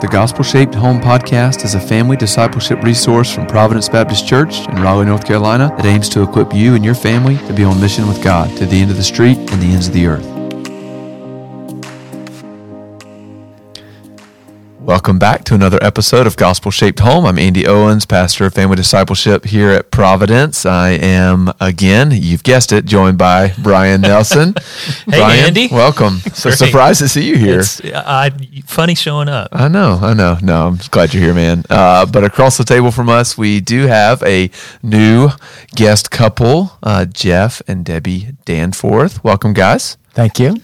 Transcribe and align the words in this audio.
The 0.00 0.06
Gospel 0.06 0.44
Shaped 0.44 0.76
Home 0.76 1.00
podcast 1.00 1.64
is 1.64 1.74
a 1.74 1.80
family 1.80 2.16
discipleship 2.16 2.84
resource 2.84 3.34
from 3.34 3.48
Providence 3.48 3.88
Baptist 3.88 4.28
Church 4.28 4.60
in 4.68 4.76
Raleigh, 4.76 5.06
North 5.06 5.26
Carolina 5.26 5.74
that 5.76 5.86
aims 5.86 6.08
to 6.10 6.22
equip 6.22 6.54
you 6.54 6.76
and 6.76 6.84
your 6.84 6.94
family 6.94 7.36
to 7.48 7.52
be 7.52 7.64
on 7.64 7.80
mission 7.80 8.06
with 8.06 8.22
God 8.22 8.56
to 8.58 8.66
the 8.66 8.80
end 8.80 8.92
of 8.92 8.96
the 8.96 9.02
street 9.02 9.38
and 9.38 9.60
the 9.60 9.66
ends 9.66 9.88
of 9.88 9.94
the 9.94 10.06
earth. 10.06 10.37
Welcome 14.88 15.18
back 15.18 15.44
to 15.44 15.54
another 15.54 15.78
episode 15.82 16.26
of 16.26 16.38
Gospel 16.38 16.70
Shaped 16.70 17.00
Home. 17.00 17.26
I'm 17.26 17.38
Andy 17.38 17.66
Owens, 17.66 18.06
pastor 18.06 18.46
of 18.46 18.54
family 18.54 18.76
discipleship 18.76 19.44
here 19.44 19.68
at 19.68 19.90
Providence. 19.90 20.64
I 20.64 20.92
am 20.92 21.52
again, 21.60 22.10
you've 22.10 22.42
guessed 22.42 22.72
it, 22.72 22.86
joined 22.86 23.18
by 23.18 23.52
Brian 23.58 24.00
Nelson. 24.00 24.54
hey, 25.04 25.18
Brian, 25.18 25.44
Andy. 25.44 25.68
welcome. 25.70 26.20
So 26.32 26.48
Great. 26.48 26.58
surprised 26.58 27.00
to 27.00 27.08
see 27.10 27.28
you 27.28 27.36
here. 27.36 27.60
It's 27.60 27.82
I, 27.84 28.30
funny 28.64 28.94
showing 28.94 29.28
up. 29.28 29.48
I 29.52 29.68
know, 29.68 29.98
I 30.00 30.14
know. 30.14 30.38
No, 30.40 30.68
I'm 30.68 30.78
glad 30.90 31.12
you're 31.12 31.22
here, 31.22 31.34
man. 31.34 31.64
Uh, 31.68 32.06
but 32.06 32.24
across 32.24 32.56
the 32.56 32.64
table 32.64 32.90
from 32.90 33.10
us, 33.10 33.36
we 33.36 33.60
do 33.60 33.88
have 33.88 34.22
a 34.22 34.50
new 34.82 35.28
guest 35.74 36.10
couple, 36.10 36.78
uh, 36.82 37.04
Jeff 37.04 37.60
and 37.68 37.84
Debbie 37.84 38.36
Danforth. 38.46 39.22
Welcome, 39.22 39.52
guys. 39.52 39.98
Thank 40.14 40.38
you. 40.38 40.62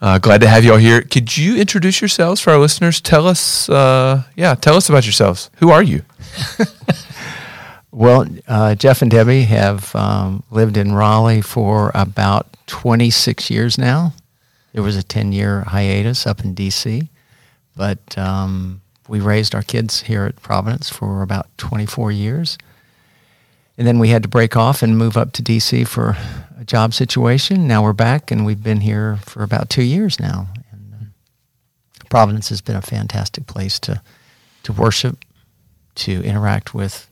Uh, 0.00 0.18
glad 0.18 0.40
to 0.40 0.48
have 0.48 0.64
you 0.64 0.72
all 0.72 0.78
here. 0.78 1.02
Could 1.02 1.36
you 1.36 1.56
introduce 1.56 2.00
yourselves 2.00 2.40
for 2.40 2.50
our 2.50 2.58
listeners? 2.58 3.00
Tell 3.00 3.26
us, 3.26 3.68
uh, 3.68 4.22
yeah, 4.34 4.54
tell 4.54 4.76
us 4.76 4.88
about 4.88 5.04
yourselves. 5.04 5.50
Who 5.56 5.70
are 5.70 5.82
you? 5.82 6.02
Well, 7.92 8.26
uh, 8.46 8.76
Jeff 8.76 9.02
and 9.02 9.10
Debbie 9.10 9.42
have 9.44 9.94
um, 9.96 10.44
lived 10.50 10.76
in 10.76 10.92
Raleigh 10.92 11.40
for 11.40 11.90
about 11.94 12.56
26 12.66 13.50
years 13.50 13.78
now. 13.78 14.14
There 14.72 14.82
was 14.82 14.96
a 14.96 15.02
10 15.02 15.32
year 15.32 15.62
hiatus 15.62 16.26
up 16.26 16.44
in 16.44 16.54
D.C., 16.54 17.08
but 17.76 18.16
um, 18.16 18.80
we 19.08 19.18
raised 19.18 19.56
our 19.56 19.62
kids 19.62 20.02
here 20.02 20.24
at 20.24 20.40
Providence 20.40 20.88
for 20.88 21.22
about 21.22 21.48
24 21.58 22.12
years. 22.12 22.58
And 23.76 23.88
then 23.88 23.98
we 23.98 24.10
had 24.10 24.22
to 24.22 24.28
break 24.28 24.56
off 24.56 24.82
and 24.82 24.96
move 24.96 25.16
up 25.16 25.32
to 25.32 25.42
D.C. 25.42 25.82
for 25.84 26.16
a 26.60 26.64
job 26.64 26.92
situation. 26.92 27.66
Now 27.66 27.82
we're 27.82 27.94
back, 27.94 28.30
and 28.30 28.44
we've 28.44 28.62
been 28.62 28.82
here 28.82 29.16
for 29.24 29.42
about 29.42 29.70
two 29.70 29.82
years 29.82 30.20
now. 30.20 30.48
And 30.70 30.92
uh, 30.94 32.04
Providence 32.10 32.50
has 32.50 32.60
been 32.60 32.76
a 32.76 32.82
fantastic 32.82 33.46
place 33.46 33.78
to 33.80 34.02
to 34.62 34.72
worship, 34.74 35.24
to 35.94 36.22
interact 36.22 36.74
with 36.74 37.08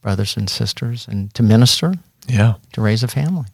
brothers 0.00 0.36
and 0.36 0.48
sisters, 0.48 1.08
and 1.08 1.34
to 1.34 1.42
minister, 1.42 1.94
Yeah, 2.28 2.54
to 2.72 2.80
raise 2.80 3.02
a 3.02 3.08
family. 3.08 3.46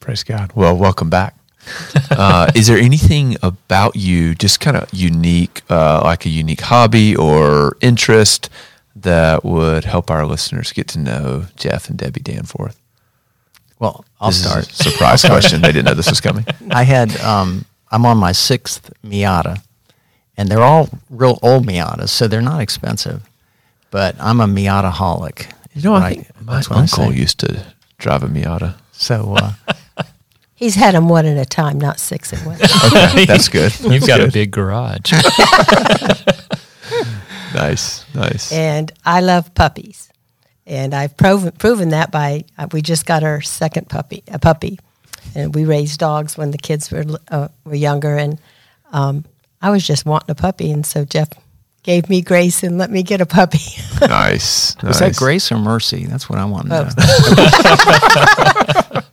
praise 0.00 0.22
God. 0.24 0.52
Well, 0.54 0.74
welcome 0.76 1.10
back. 1.10 1.36
uh, 2.10 2.50
is 2.54 2.66
there 2.66 2.78
anything 2.78 3.36
about 3.42 3.94
you, 3.96 4.34
just 4.34 4.60
kind 4.60 4.76
of 4.76 4.88
unique, 4.92 5.62
uh, 5.70 6.00
like 6.02 6.24
a 6.24 6.30
unique 6.30 6.60
hobby 6.62 7.14
or 7.16 7.76
interest, 7.82 8.48
that 8.96 9.44
would 9.44 9.84
help 9.84 10.10
our 10.10 10.24
listeners 10.26 10.72
get 10.72 10.88
to 10.88 10.98
know 10.98 11.46
Jeff 11.56 11.90
and 11.90 11.98
Debbie 11.98 12.20
Danforth? 12.20 12.80
Well, 13.84 14.04
I'll 14.20 14.30
This 14.30 14.40
is 14.40 14.46
a 14.46 14.48
start. 14.62 14.64
surprise 14.66 15.22
question. 15.32 15.60
They 15.60 15.68
didn't 15.72 15.84
know 15.84 15.94
this 15.94 16.08
was 16.08 16.20
coming. 16.20 16.46
I 16.70 16.84
had 16.84 17.14
um, 17.20 17.66
I'm 17.90 18.06
on 18.06 18.16
my 18.16 18.32
sixth 18.32 18.90
Miata, 19.04 19.60
and 20.38 20.48
they're 20.48 20.62
all 20.62 20.88
real 21.10 21.38
old 21.42 21.66
Miatas, 21.66 22.08
so 22.08 22.26
they're 22.26 22.40
not 22.40 22.60
expensive. 22.62 23.28
But 23.90 24.16
I'm 24.18 24.40
a 24.40 24.46
Miata 24.46 24.90
holic. 24.90 25.50
You 25.74 25.82
know, 25.82 25.94
I 25.96 26.14
think 26.14 26.28
my 26.40 26.54
that's 26.54 26.70
what 26.70 26.78
I 26.78 26.82
uncle 26.82 27.12
used 27.12 27.38
to 27.40 27.62
drive 27.98 28.22
a 28.22 28.26
Miata. 28.28 28.74
So 28.92 29.34
uh, 29.36 29.52
He's 30.54 30.76
had 30.76 30.94
them 30.94 31.08
one 31.10 31.26
at 31.26 31.36
a 31.36 31.44
time, 31.44 31.78
not 31.78 32.00
six 32.00 32.32
at 32.32 32.44
once. 32.46 32.62
Okay, 32.86 33.26
that's 33.26 33.48
good. 33.50 33.72
You've 33.80 33.90
That's 33.90 34.06
got 34.06 34.20
a 34.20 34.30
big 34.30 34.50
garage. 34.50 35.12
nice, 37.54 38.04
nice. 38.14 38.52
and 38.52 38.92
I 39.04 39.20
love 39.20 39.52
puppies, 39.54 40.08
and 40.66 40.94
I've 40.94 41.16
proven 41.16 41.52
proven 41.52 41.90
that 41.90 42.10
by 42.10 42.44
uh, 42.58 42.66
we 42.72 42.82
just 42.82 43.06
got 43.06 43.22
our 43.24 43.40
second 43.42 43.88
puppy, 43.88 44.22
a 44.28 44.38
puppy, 44.38 44.78
and 45.34 45.54
we 45.54 45.64
raised 45.64 46.00
dogs 46.00 46.36
when 46.38 46.50
the 46.50 46.58
kids 46.58 46.90
were 46.90 47.04
uh, 47.28 47.48
were 47.64 47.74
younger, 47.74 48.16
and 48.16 48.38
um, 48.92 49.24
I 49.60 49.70
was 49.70 49.86
just 49.86 50.06
wanting 50.06 50.30
a 50.30 50.34
puppy, 50.34 50.70
and 50.70 50.84
so 50.86 51.04
Jeff 51.04 51.28
gave 51.82 52.08
me 52.08 52.22
grace 52.22 52.62
and 52.62 52.78
let 52.78 52.90
me 52.90 53.02
get 53.02 53.20
a 53.20 53.26
puppy. 53.26 53.58
nice. 54.00 54.74
was 54.82 55.00
nice. 55.00 55.16
that 55.16 55.16
grace 55.16 55.52
or 55.52 55.58
mercy? 55.58 56.06
That's 56.06 56.30
what 56.30 56.38
I 56.38 56.46
want 56.46 56.68
to 56.70 56.78
Oh. 56.78 56.84
know. 58.94 59.00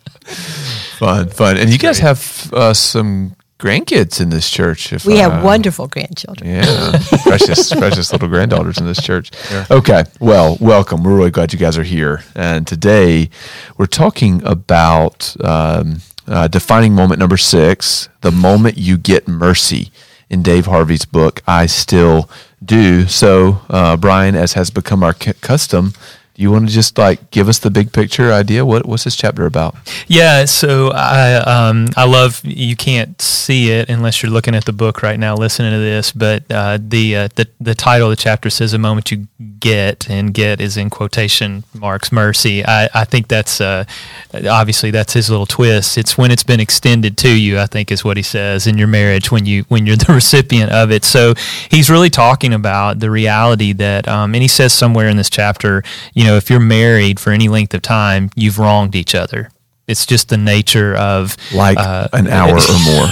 Fun, 1.01 1.29
fun. 1.29 1.57
And 1.57 1.69
you 1.71 1.77
guys 1.79 1.97
have 1.99 2.49
uh, 2.53 2.73
some 2.75 3.35
grandkids 3.61 4.19
in 4.19 4.29
this 4.31 4.49
church. 4.49 4.91
If 4.91 5.05
we 5.05 5.19
I- 5.21 5.29
have 5.29 5.43
wonderful 5.43 5.87
grandchildren. 5.87 6.49
Yeah, 6.49 6.99
precious, 7.23 7.71
precious 7.83 8.11
little 8.11 8.27
granddaughters 8.27 8.77
in 8.79 8.85
this 8.85 9.01
church. 9.01 9.31
Okay, 9.69 10.03
well, 10.19 10.57
welcome. 10.59 11.03
We're 11.03 11.15
really 11.15 11.31
glad 11.31 11.53
you 11.53 11.59
guys 11.59 11.77
are 11.77 11.83
here. 11.83 12.23
And 12.35 12.65
today 12.67 13.29
we're 13.77 13.85
talking 13.85 14.41
about 14.43 15.35
um, 15.45 16.01
uh, 16.27 16.47
defining 16.47 16.93
moment 16.95 17.19
number 17.19 17.37
six 17.37 18.09
the 18.21 18.31
moment 18.31 18.77
you 18.77 18.97
get 18.97 19.27
mercy 19.27 19.91
in 20.29 20.41
Dave 20.41 20.65
Harvey's 20.65 21.05
book, 21.05 21.41
I 21.47 21.65
Still 21.67 22.29
Do. 22.63 23.05
So, 23.07 23.61
uh, 23.69 23.97
Brian, 23.97 24.33
as 24.35 24.53
has 24.53 24.69
become 24.71 25.03
our 25.03 25.13
cu- 25.13 25.33
custom, 25.41 25.91
do 25.91 25.95
you 26.41 26.51
want 26.51 26.67
to 26.67 26.73
just 26.73 26.97
like 26.97 27.31
give 27.31 27.47
us 27.47 27.59
the 27.59 27.69
big 27.69 27.93
picture 27.93 28.31
idea? 28.31 28.65
What, 28.65 28.85
what's 28.85 29.03
this 29.03 29.15
chapter 29.15 29.45
about? 29.45 29.75
yeah, 30.07 30.45
so 30.45 30.91
I 30.93 31.35
um, 31.35 31.87
I 31.95 32.05
love 32.05 32.41
you 32.43 32.75
can't 32.75 33.21
see 33.21 33.71
it 33.71 33.89
unless 33.89 34.21
you're 34.21 34.31
looking 34.31 34.55
at 34.55 34.65
the 34.65 34.73
book 34.73 35.03
right 35.03 35.19
now, 35.19 35.35
listening 35.35 35.71
to 35.71 35.79
this. 35.79 36.11
But 36.11 36.43
uh, 36.49 36.79
the 36.81 37.15
uh, 37.15 37.27
the 37.35 37.47
the 37.59 37.75
title 37.75 38.09
of 38.11 38.17
the 38.17 38.21
chapter 38.21 38.49
says, 38.49 38.73
"A 38.73 38.79
moment 38.79 39.11
you 39.11 39.27
get," 39.59 40.09
and 40.09 40.33
"get" 40.33 40.61
is 40.61 40.77
in 40.77 40.89
quotation 40.89 41.63
marks 41.73 42.11
mercy. 42.11 42.65
I, 42.65 42.89
I 42.93 43.05
think 43.05 43.27
that's 43.27 43.61
uh, 43.61 43.85
obviously 44.33 44.91
that's 44.91 45.13
his 45.13 45.29
little 45.29 45.45
twist. 45.45 45.97
It's 45.97 46.17
when 46.17 46.31
it's 46.31 46.43
been 46.43 46.59
extended 46.59 47.17
to 47.19 47.29
you. 47.29 47.59
I 47.59 47.65
think 47.65 47.91
is 47.91 48.03
what 48.03 48.17
he 48.17 48.23
says 48.23 48.67
in 48.67 48.77
your 48.77 48.87
marriage 48.87 49.31
when 49.31 49.45
you 49.45 49.63
when 49.67 49.85
you're 49.85 49.97
the 49.97 50.13
recipient 50.13 50.71
of 50.71 50.91
it. 50.91 51.03
So 51.03 51.33
he's 51.69 51.89
really 51.89 52.09
talking 52.09 52.53
about 52.53 52.99
the 52.99 53.09
reality 53.09 53.73
that, 53.73 54.07
um, 54.07 54.33
and 54.33 54.41
he 54.41 54.47
says 54.47 54.73
somewhere 54.73 55.07
in 55.07 55.17
this 55.17 55.29
chapter, 55.29 55.83
you 56.13 56.23
know, 56.23 56.30
if 56.37 56.49
you're 56.49 56.59
married 56.59 57.19
for 57.19 57.31
any 57.31 57.47
length 57.49 57.73
of 57.73 57.81
time, 57.81 58.29
you've 58.35 58.59
wronged 58.59 58.95
each 58.95 59.15
other. 59.15 59.49
It's 59.87 60.05
just 60.05 60.29
the 60.29 60.37
nature 60.37 60.95
of 60.95 61.35
Like 61.53 61.77
uh, 61.77 62.07
an 62.13 62.27
hour 62.27 62.55
or 62.55 62.79
more. 62.85 63.07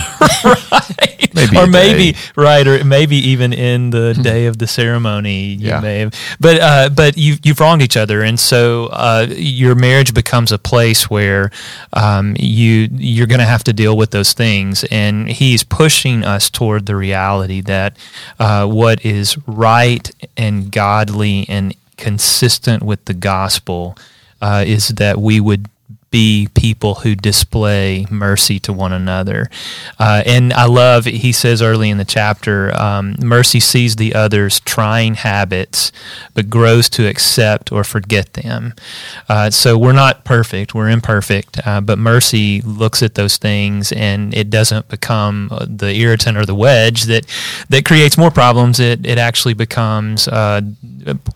Maybe 1.36 1.58
or 1.58 1.68
maybe 1.68 2.12
day. 2.14 2.18
right, 2.36 2.66
or 2.68 2.84
maybe 2.84 3.16
even 3.18 3.54
in 3.54 3.92
the 3.92 4.14
day 4.22 4.46
of 4.48 4.58
the 4.58 4.66
ceremony, 4.68 5.44
you 5.54 5.68
Yeah. 5.68 5.80
may 5.80 6.00
have. 6.00 6.14
But 6.40 6.60
uh, 6.60 6.90
but 6.90 7.18
you 7.18 7.36
you've 7.44 7.60
wronged 7.60 7.82
each 7.82 7.96
other, 7.98 8.22
and 8.24 8.40
so 8.40 8.88
uh, 8.92 9.28
your 9.30 9.76
marriage 9.76 10.14
becomes 10.14 10.52
a 10.52 10.58
place 10.58 11.10
where 11.10 11.52
um, 11.94 12.36
you 12.40 12.88
you're 12.92 13.28
going 13.28 13.40
to 13.40 13.46
have 13.46 13.64
to 13.66 13.74
deal 13.74 13.96
with 13.96 14.12
those 14.12 14.34
things, 14.34 14.84
and 14.86 15.30
he's 15.30 15.64
pushing 15.64 16.24
us 16.24 16.50
toward 16.50 16.86
the 16.88 16.96
reality 16.96 17.62
that 17.62 17.96
uh, 18.40 18.66
what 18.66 19.06
is 19.06 19.38
right 19.48 20.10
and 20.38 20.72
godly 20.72 21.46
and 21.50 21.76
consistent 22.00 22.82
with 22.82 23.06
the 23.06 23.14
gospel 23.14 23.96
uh, 24.42 24.64
is 24.66 24.90
that 24.90 25.20
we 25.20 25.40
would 25.40 25.68
be 26.12 26.48
people 26.54 26.96
who 26.96 27.16
display 27.16 28.06
mercy 28.10 28.60
to 28.60 28.74
one 28.74 28.92
another. 28.92 29.50
Uh, 30.00 30.24
and 30.26 30.52
I 30.54 30.66
love, 30.66 31.06
he 31.06 31.32
says 31.32 31.62
early 31.62 31.90
in 31.90 31.98
the 31.98 32.06
chapter, 32.06 32.76
um, 32.80 33.16
mercy 33.20 33.60
sees 33.60 33.96
the 33.96 34.16
other's 34.16 34.60
trying 34.62 35.16
habits, 35.16 35.92
but 36.34 36.50
grows 36.50 36.90
to 36.90 37.08
accept 37.08 37.72
or 37.72 37.84
forget 37.84 38.34
them. 38.34 38.74
Uh, 39.28 39.50
so 39.50 39.78
we're 39.78 39.94
not 39.94 40.26
perfect, 40.26 40.74
we're 40.74 40.90
imperfect, 40.90 41.60
uh, 41.66 41.82
but 41.82 42.00
mercy 42.00 42.62
looks 42.62 43.04
at 43.04 43.16
those 43.16 43.38
things 43.38 43.92
and 43.92 44.34
it 44.34 44.50
doesn't 44.50 44.88
become 44.90 45.50
uh, 45.52 45.66
the 45.70 45.94
irritant 45.94 46.38
or 46.38 46.46
the 46.46 46.56
wedge 46.56 47.04
that, 47.04 47.26
that 47.70 47.86
creates 47.86 48.18
more 48.18 48.32
problems. 48.32 48.80
It, 48.80 49.06
it 49.06 49.18
actually 49.18 49.54
becomes, 49.54 50.28
uh, 50.28 50.62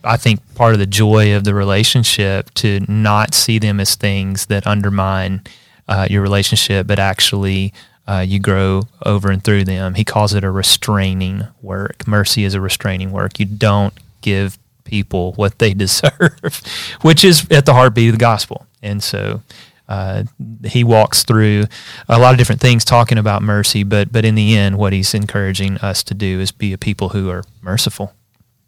I 0.02 0.16
think, 0.16 0.40
part 0.54 0.72
of 0.72 0.78
the 0.78 0.86
joy 0.86 1.34
of 1.36 1.44
the 1.44 1.54
relationship 1.54 2.52
to 2.54 2.80
not 2.88 3.34
see 3.34 3.58
them 3.58 3.80
as 3.80 3.94
things 3.94 4.46
that 4.46 4.63
undermine 4.66 5.42
uh, 5.88 6.06
your 6.10 6.22
relationship, 6.22 6.86
but 6.86 6.98
actually 6.98 7.72
uh, 8.06 8.24
you 8.26 8.38
grow 8.38 8.82
over 9.04 9.30
and 9.30 9.42
through 9.42 9.64
them. 9.64 9.94
He 9.94 10.04
calls 10.04 10.34
it 10.34 10.44
a 10.44 10.50
restraining 10.50 11.46
work. 11.62 12.06
Mercy 12.06 12.44
is 12.44 12.54
a 12.54 12.60
restraining 12.60 13.12
work. 13.12 13.38
You 13.38 13.46
don't 13.46 13.94
give 14.20 14.58
people 14.84 15.32
what 15.32 15.58
they 15.58 15.74
deserve, 15.74 16.62
which 17.02 17.24
is 17.24 17.46
at 17.50 17.66
the 17.66 17.74
heartbeat 17.74 18.08
of 18.08 18.14
the 18.14 18.18
gospel. 18.18 18.66
And 18.82 19.02
so 19.02 19.42
uh, 19.88 20.24
he 20.64 20.84
walks 20.84 21.24
through 21.24 21.64
a 22.08 22.18
lot 22.18 22.32
of 22.32 22.38
different 22.38 22.60
things 22.60 22.84
talking 22.84 23.18
about 23.18 23.42
mercy, 23.42 23.82
but 23.82 24.10
but 24.12 24.24
in 24.24 24.34
the 24.34 24.56
end, 24.56 24.78
what 24.78 24.92
he's 24.92 25.14
encouraging 25.14 25.76
us 25.78 26.02
to 26.04 26.14
do 26.14 26.40
is 26.40 26.52
be 26.52 26.72
a 26.72 26.78
people 26.78 27.10
who 27.10 27.28
are 27.30 27.44
merciful. 27.60 28.14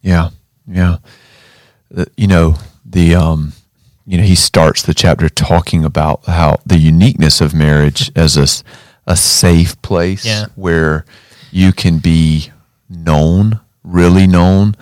Yeah, 0.02 0.31
yeah. 0.66 0.98
Uh, 1.96 2.04
you 2.16 2.26
know 2.26 2.56
the 2.84 3.14
um, 3.14 3.52
you 4.06 4.17
know 4.19 4.25
he 4.25 4.35
starts 4.37 4.82
the 4.82 4.94
chapter 4.94 5.29
talking 5.29 5.85
about 5.85 6.25
how 6.26 6.58
the 6.64 6.79
uniqueness 6.79 7.41
of 7.41 7.53
marriage 7.55 8.11
as 8.17 8.37
a, 8.37 8.47
a 9.11 9.17
safe 9.17 9.81
place 9.82 10.25
Yeah. 10.25 10.47
where 10.55 11.05
you 11.50 11.73
can 11.73 11.99
be 11.99 12.50
known 12.88 13.61
really 13.82 14.26
known, 14.26 14.75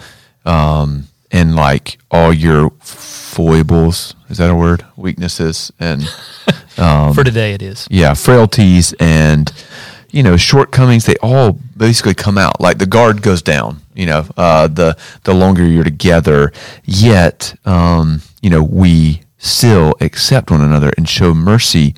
um, 0.47 1.09
and 1.31 1.55
like 1.55 1.99
all 2.11 2.33
your 2.33 2.71
foibles 2.81 4.15
is 4.29 4.39
that 4.39 4.51
a 4.51 4.55
word? 4.55 4.85
Weaknesses 4.97 5.73
and 5.79 6.09
for 7.15 7.23
today 7.25 7.53
it 7.53 7.63
is. 7.63 7.87
yeah, 7.91 8.15
frailties 8.15 8.95
and 8.99 9.53
you 10.11 10.23
know 10.23 10.37
shortcomings. 10.37 11.05
They 11.07 11.17
all 11.23 11.59
basically 11.77 12.15
come 12.15 12.39
out. 12.39 12.61
Like 12.61 12.79
the 12.79 12.87
guard 12.87 13.23
goes 13.23 13.43
down. 13.43 13.81
You 13.95 14.07
know, 14.07 14.27
uh, 14.37 14.69
the 14.69 14.97
the 15.25 15.35
longer 15.35 15.65
you're 15.67 15.85
together, 15.85 16.53
yet 16.85 17.55
um, 17.65 18.23
you 18.45 18.51
know 18.51 18.63
we 18.63 19.23
still 19.39 19.95
accept 20.01 20.51
one 20.51 20.61
another 20.61 20.93
and 20.99 21.09
show 21.09 21.33
mercy 21.33 21.95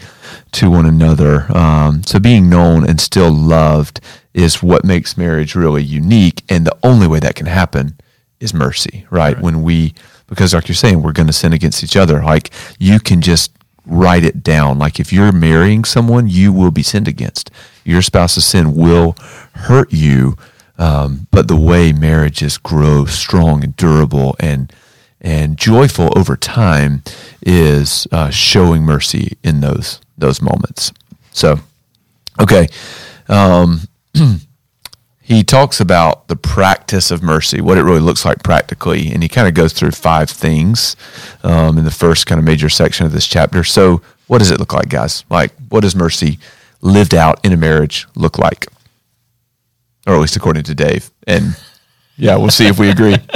to 0.52 0.70
one 0.70 0.86
another. 0.86 1.46
Um, 1.56 2.04
so 2.04 2.20
being 2.20 2.48
known 2.48 2.88
and 2.88 3.00
still 3.00 3.32
loved 3.32 4.00
is 4.32 4.62
what 4.62 4.84
makes 4.84 5.18
marriage 5.18 5.56
really 5.56 5.82
unique. 5.82 6.44
And 6.48 6.64
the 6.64 6.76
only 6.84 7.08
way 7.08 7.18
that 7.18 7.34
can 7.34 7.46
happen 7.46 7.98
is 8.38 8.54
mercy, 8.54 9.06
right? 9.10 9.40
When 9.40 9.62
we, 9.62 9.94
because 10.28 10.54
like 10.54 10.68
you're 10.68 10.76
saying, 10.76 11.02
we're 11.02 11.12
going 11.12 11.26
to 11.26 11.32
sin 11.32 11.52
against 11.52 11.82
each 11.82 11.96
other. 11.96 12.22
Like 12.22 12.50
you 12.78 13.00
can 13.00 13.20
just 13.20 13.52
write 13.84 14.24
it 14.24 14.44
down. 14.44 14.78
Like 14.78 15.00
if 15.00 15.12
you're 15.12 15.32
marrying 15.32 15.84
someone, 15.84 16.28
you 16.28 16.52
will 16.52 16.70
be 16.70 16.82
sinned 16.82 17.08
against. 17.08 17.50
Your 17.84 18.02
spouse's 18.02 18.44
sin 18.44 18.74
will 18.74 19.16
hurt 19.54 19.92
you. 19.92 20.36
Um, 20.78 21.26
but 21.30 21.48
the 21.48 21.56
way 21.56 21.92
marriages 21.92 22.56
grow 22.56 23.04
strong 23.06 23.64
and 23.64 23.74
durable 23.76 24.36
and 24.38 24.72
and 25.26 25.56
joyful 25.56 26.16
over 26.16 26.36
time 26.36 27.02
is 27.42 28.06
uh, 28.12 28.30
showing 28.30 28.84
mercy 28.84 29.36
in 29.42 29.60
those 29.60 30.00
those 30.16 30.40
moments. 30.40 30.92
So, 31.32 31.58
okay, 32.40 32.68
um, 33.28 33.80
he 35.20 35.42
talks 35.42 35.80
about 35.80 36.28
the 36.28 36.36
practice 36.36 37.10
of 37.10 37.24
mercy, 37.24 37.60
what 37.60 37.76
it 37.76 37.82
really 37.82 38.00
looks 38.00 38.24
like 38.24 38.44
practically, 38.44 39.10
and 39.10 39.20
he 39.20 39.28
kind 39.28 39.48
of 39.48 39.54
goes 39.54 39.72
through 39.72 39.90
five 39.90 40.30
things 40.30 40.94
um, 41.42 41.76
in 41.76 41.84
the 41.84 41.90
first 41.90 42.26
kind 42.26 42.38
of 42.38 42.44
major 42.44 42.68
section 42.68 43.04
of 43.04 43.10
this 43.10 43.26
chapter. 43.26 43.64
So, 43.64 44.02
what 44.28 44.38
does 44.38 44.52
it 44.52 44.60
look 44.60 44.72
like, 44.72 44.88
guys? 44.88 45.24
Like, 45.28 45.50
what 45.70 45.80
does 45.80 45.96
mercy 45.96 46.38
lived 46.82 47.16
out 47.16 47.44
in 47.44 47.52
a 47.52 47.56
marriage 47.56 48.06
look 48.14 48.38
like? 48.38 48.68
Or 50.06 50.14
at 50.14 50.20
least 50.20 50.36
according 50.36 50.62
to 50.62 50.74
Dave. 50.76 51.10
And 51.26 51.56
yeah, 52.16 52.36
we'll 52.36 52.50
see 52.50 52.68
if 52.68 52.78
we 52.78 52.90
agree. 52.90 53.16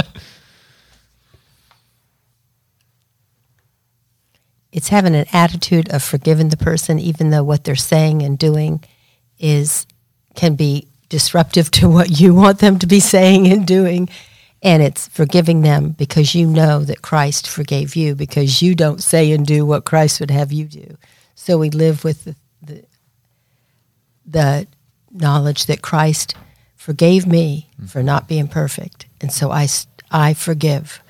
it's 4.81 4.89
having 4.89 5.15
an 5.15 5.27
attitude 5.31 5.93
of 5.93 6.03
forgiving 6.03 6.49
the 6.49 6.57
person, 6.57 6.99
even 6.99 7.29
though 7.29 7.45
what 7.45 7.65
they're 7.65 7.77
saying 7.77 8.23
and 8.23 8.39
doing 8.39 8.83
is 9.39 9.87
can 10.35 10.55
be 10.55 10.89
disruptive 11.11 11.71
to 11.73 11.87
what 11.87 12.19
you 12.19 12.33
want 12.33 12.61
them 12.61 12.79
to 12.79 12.87
be 12.87 12.99
saying 12.99 13.47
and 13.47 13.67
doing. 13.67 14.09
And 14.63 14.83
it's 14.83 15.07
forgiving 15.09 15.61
them 15.61 15.91
because 15.91 16.35
you 16.35 16.47
know 16.47 16.83
that 16.85 17.03
Christ 17.03 17.47
forgave 17.47 17.95
you 17.95 18.15
because 18.15 18.63
you 18.63 18.75
don't 18.75 19.03
say 19.03 19.33
and 19.33 19.47
do 19.47 19.67
what 19.67 19.85
Christ 19.85 20.19
would 20.19 20.31
have 20.31 20.51
you 20.51 20.65
do. 20.65 20.97
So 21.35 21.59
we 21.59 21.69
live 21.69 22.03
with 22.03 22.25
the, 22.25 22.35
the, 22.63 22.85
the 24.25 24.67
knowledge 25.11 25.67
that 25.67 25.83
Christ 25.83 26.35
forgave 26.75 27.27
me 27.27 27.69
for 27.87 28.03
not 28.03 28.29
being 28.29 28.49
perfect. 28.49 29.05
And 29.21 29.31
so 29.31 29.51
I, 29.51 29.69
I 30.11 30.33
forgive 30.33 31.03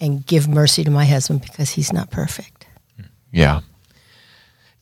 and 0.00 0.24
give 0.24 0.46
mercy 0.46 0.84
to 0.84 0.92
my 0.92 1.06
husband 1.06 1.42
because 1.42 1.70
he's 1.70 1.92
not 1.92 2.12
perfect. 2.12 2.59
Yeah. 3.32 3.60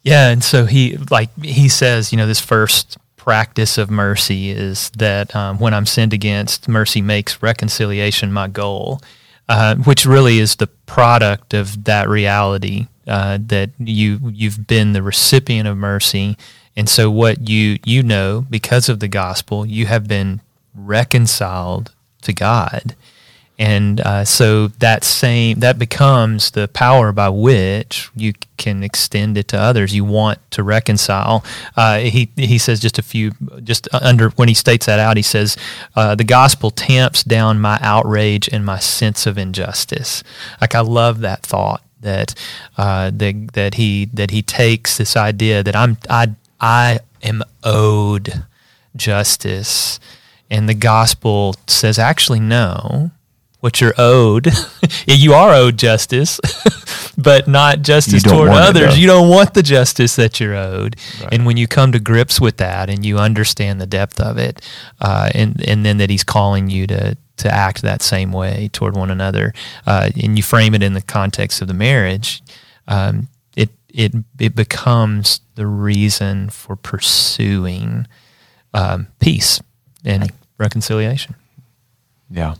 Yeah, 0.02 0.30
and 0.30 0.42
so 0.42 0.64
he 0.64 0.96
like 1.10 1.30
he 1.42 1.68
says, 1.68 2.12
you 2.12 2.18
know, 2.18 2.26
this 2.26 2.40
first 2.40 2.96
practice 3.16 3.76
of 3.76 3.90
mercy 3.90 4.50
is 4.50 4.90
that 4.96 5.36
um, 5.36 5.58
when 5.58 5.74
I'm 5.74 5.84
sinned 5.84 6.14
against, 6.14 6.66
mercy 6.68 7.02
makes 7.02 7.42
reconciliation 7.42 8.32
my 8.32 8.48
goal, 8.48 9.02
uh, 9.50 9.74
which 9.76 10.06
really 10.06 10.38
is 10.38 10.56
the 10.56 10.66
product 10.66 11.52
of 11.52 11.84
that 11.84 12.08
reality 12.08 12.86
uh, 13.06 13.38
that 13.46 13.70
you 13.78 14.18
you've 14.32 14.66
been 14.66 14.94
the 14.94 15.02
recipient 15.02 15.68
of 15.68 15.76
mercy, 15.76 16.38
and 16.74 16.88
so 16.88 17.10
what 17.10 17.48
you 17.48 17.78
you 17.84 18.02
know 18.02 18.46
because 18.48 18.88
of 18.88 19.00
the 19.00 19.08
gospel, 19.08 19.66
you 19.66 19.86
have 19.86 20.08
been 20.08 20.40
reconciled 20.74 21.92
to 22.22 22.32
God. 22.32 22.94
And 23.58 24.00
uh, 24.00 24.24
so 24.24 24.68
that 24.68 25.02
same 25.02 25.58
that 25.60 25.80
becomes 25.80 26.52
the 26.52 26.68
power 26.68 27.10
by 27.10 27.28
which 27.28 28.08
you 28.14 28.34
can 28.56 28.84
extend 28.84 29.36
it 29.36 29.48
to 29.48 29.58
others. 29.58 29.92
You 29.92 30.04
want 30.04 30.38
to 30.52 30.62
reconcile. 30.62 31.44
Uh, 31.76 31.98
he 31.98 32.30
he 32.36 32.56
says 32.56 32.78
just 32.78 33.00
a 33.00 33.02
few 33.02 33.32
just 33.64 33.88
under 33.92 34.30
when 34.30 34.46
he 34.46 34.54
states 34.54 34.86
that 34.86 35.00
out. 35.00 35.16
He 35.16 35.24
says 35.24 35.56
uh, 35.96 36.14
the 36.14 36.22
gospel 36.22 36.70
tamps 36.70 37.24
down 37.24 37.58
my 37.58 37.80
outrage 37.82 38.48
and 38.48 38.64
my 38.64 38.78
sense 38.78 39.26
of 39.26 39.36
injustice. 39.36 40.22
Like 40.60 40.76
I 40.76 40.80
love 40.80 41.18
that 41.20 41.42
thought 41.42 41.82
that 42.00 42.36
uh, 42.76 43.10
that 43.12 43.50
that 43.54 43.74
he 43.74 44.04
that 44.12 44.30
he 44.30 44.40
takes 44.40 44.96
this 44.96 45.16
idea 45.16 45.64
that 45.64 45.74
I'm 45.74 45.98
I 46.08 46.28
I 46.60 47.00
am 47.24 47.42
owed 47.64 48.44
justice, 48.94 49.98
and 50.48 50.68
the 50.68 50.74
gospel 50.74 51.56
says 51.66 51.98
actually 51.98 52.40
no 52.40 53.10
what 53.60 53.80
you're 53.80 53.94
owed. 53.98 54.48
you 55.06 55.34
are 55.34 55.52
owed 55.52 55.78
justice, 55.78 56.40
but 57.18 57.48
not 57.48 57.82
justice 57.82 58.22
toward 58.22 58.50
others. 58.50 58.94
It, 58.96 59.00
you 59.00 59.06
don't 59.06 59.28
want 59.28 59.54
the 59.54 59.62
justice 59.62 60.16
that 60.16 60.38
you're 60.40 60.54
owed. 60.54 60.96
Right. 61.20 61.34
And 61.34 61.46
when 61.46 61.56
you 61.56 61.66
come 61.66 61.92
to 61.92 61.98
grips 61.98 62.40
with 62.40 62.58
that 62.58 62.88
and 62.88 63.04
you 63.04 63.18
understand 63.18 63.80
the 63.80 63.86
depth 63.86 64.20
of 64.20 64.38
it, 64.38 64.66
uh, 65.00 65.30
and 65.34 65.62
and 65.66 65.84
then 65.84 65.98
that 65.98 66.10
He's 66.10 66.24
calling 66.24 66.70
you 66.70 66.86
to 66.86 67.16
to 67.38 67.52
act 67.52 67.82
that 67.82 68.02
same 68.02 68.32
way 68.32 68.68
toward 68.72 68.96
one 68.96 69.10
another, 69.10 69.52
uh, 69.86 70.10
and 70.20 70.36
you 70.36 70.42
frame 70.42 70.74
it 70.74 70.82
in 70.82 70.94
the 70.94 71.02
context 71.02 71.60
of 71.60 71.68
the 71.68 71.74
marriage, 71.74 72.42
um, 72.86 73.28
it 73.56 73.70
it 73.88 74.12
it 74.38 74.54
becomes 74.54 75.40
the 75.56 75.66
reason 75.66 76.48
for 76.50 76.76
pursuing 76.76 78.06
um, 78.72 79.08
peace 79.18 79.60
and 80.04 80.32
reconciliation. 80.58 81.34
Yeah 82.30 82.54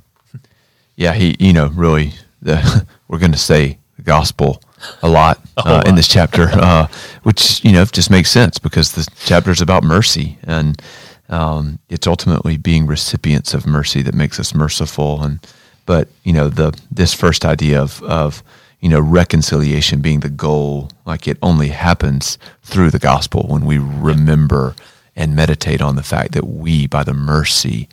yeah, 0.98 1.12
he, 1.12 1.36
you 1.38 1.52
know, 1.52 1.68
really, 1.68 2.12
the, 2.42 2.84
we're 3.08 3.20
going 3.20 3.32
to 3.32 3.38
say 3.38 3.78
the 3.96 4.02
gospel 4.02 4.60
a 5.02 5.08
lot, 5.08 5.40
uh, 5.56 5.82
in 5.86 5.94
this 5.94 6.08
chapter, 6.08 6.48
uh, 6.52 6.88
which, 7.22 7.64
you 7.64 7.70
know, 7.70 7.84
just 7.84 8.10
makes 8.10 8.30
sense 8.30 8.58
because 8.58 8.92
the 8.92 9.08
chapter 9.24 9.52
is 9.52 9.60
about 9.60 9.84
mercy 9.84 10.38
and 10.42 10.82
um, 11.28 11.78
it's 11.88 12.06
ultimately 12.06 12.56
being 12.56 12.86
recipients 12.86 13.54
of 13.54 13.64
mercy 13.64 14.02
that 14.02 14.14
makes 14.14 14.40
us 14.40 14.52
merciful. 14.54 15.22
And, 15.22 15.38
but, 15.86 16.08
you 16.24 16.32
know, 16.32 16.48
the, 16.48 16.76
this 16.90 17.14
first 17.14 17.44
idea 17.44 17.80
of, 17.80 18.02
of, 18.02 18.42
you 18.80 18.88
know, 18.88 19.00
reconciliation 19.00 20.00
being 20.00 20.20
the 20.20 20.28
goal, 20.28 20.90
like 21.06 21.28
it 21.28 21.38
only 21.42 21.68
happens 21.68 22.38
through 22.62 22.90
the 22.90 22.98
gospel 22.98 23.46
when 23.46 23.64
we 23.64 23.78
remember 23.78 24.74
and 25.14 25.36
meditate 25.36 25.80
on 25.80 25.94
the 25.94 26.02
fact 26.02 26.32
that 26.32 26.46
we, 26.46 26.88
by 26.88 27.04
the 27.04 27.14
mercy 27.14 27.88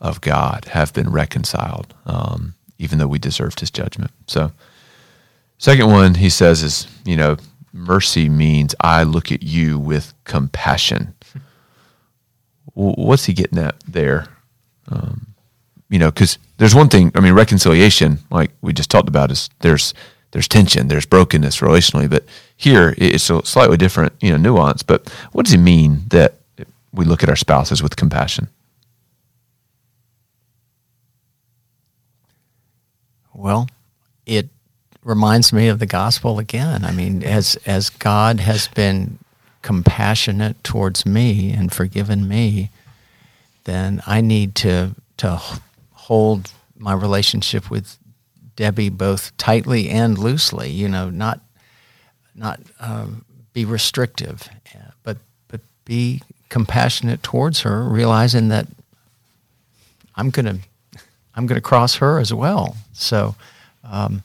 of 0.00 0.20
God 0.20 0.66
have 0.66 0.92
been 0.92 1.10
reconciled, 1.10 1.94
um, 2.06 2.54
even 2.78 2.98
though 2.98 3.06
we 3.06 3.18
deserved 3.18 3.60
his 3.60 3.70
judgment. 3.70 4.10
So, 4.26 4.52
second 5.58 5.90
one 5.90 6.14
he 6.14 6.28
says 6.30 6.62
is, 6.62 6.86
you 7.04 7.16
know, 7.16 7.36
mercy 7.72 8.28
means 8.28 8.74
I 8.80 9.02
look 9.02 9.32
at 9.32 9.42
you 9.42 9.78
with 9.78 10.14
compassion. 10.24 11.14
What's 12.74 13.24
he 13.24 13.32
getting 13.32 13.58
at 13.58 13.76
there? 13.88 14.28
Um, 14.88 15.28
you 15.88 15.98
know, 15.98 16.10
because 16.10 16.38
there's 16.58 16.74
one 16.74 16.88
thing. 16.88 17.12
I 17.14 17.20
mean, 17.20 17.32
reconciliation, 17.32 18.18
like 18.30 18.50
we 18.60 18.72
just 18.72 18.90
talked 18.90 19.08
about, 19.08 19.30
is 19.30 19.48
there's 19.60 19.94
there's 20.32 20.48
tension, 20.48 20.88
there's 20.88 21.06
brokenness 21.06 21.58
relationally, 21.58 22.10
but 22.10 22.24
here 22.56 22.94
it's 22.98 23.30
a 23.30 23.44
slightly 23.46 23.76
different, 23.76 24.12
you 24.20 24.30
know, 24.30 24.36
nuance. 24.36 24.82
But 24.82 25.08
what 25.32 25.46
does 25.46 25.54
it 25.54 25.58
mean 25.58 26.02
that 26.08 26.34
we 26.92 27.04
look 27.04 27.22
at 27.22 27.28
our 27.28 27.36
spouses 27.36 27.82
with 27.82 27.96
compassion? 27.96 28.48
Well, 33.36 33.68
it 34.24 34.48
reminds 35.04 35.52
me 35.52 35.68
of 35.68 35.78
the 35.78 35.86
gospel 35.86 36.38
again. 36.38 36.84
I 36.84 36.90
mean, 36.90 37.22
as 37.22 37.56
as 37.66 37.90
God 37.90 38.40
has 38.40 38.68
been 38.68 39.18
compassionate 39.62 40.62
towards 40.64 41.04
me 41.04 41.52
and 41.52 41.72
forgiven 41.72 42.26
me, 42.26 42.70
then 43.64 44.02
I 44.06 44.20
need 44.20 44.54
to 44.56 44.94
to 45.18 45.40
hold 45.92 46.50
my 46.76 46.94
relationship 46.94 47.70
with 47.70 47.98
Debbie 48.56 48.88
both 48.88 49.36
tightly 49.36 49.90
and 49.90 50.16
loosely. 50.16 50.70
You 50.70 50.88
know, 50.88 51.10
not 51.10 51.40
not 52.34 52.60
um, 52.80 53.24
be 53.52 53.64
restrictive, 53.64 54.48
but 55.02 55.18
but 55.48 55.60
be 55.84 56.22
compassionate 56.48 57.22
towards 57.22 57.60
her, 57.60 57.82
realizing 57.82 58.48
that 58.48 58.66
I'm 60.14 60.30
going 60.30 60.46
to 60.46 60.58
I'm 61.36 61.46
going 61.46 61.60
to 61.60 61.68
cross 61.68 61.96
her 61.96 62.18
as 62.18 62.32
well. 62.32 62.76
So 62.92 63.36
um, 63.84 64.22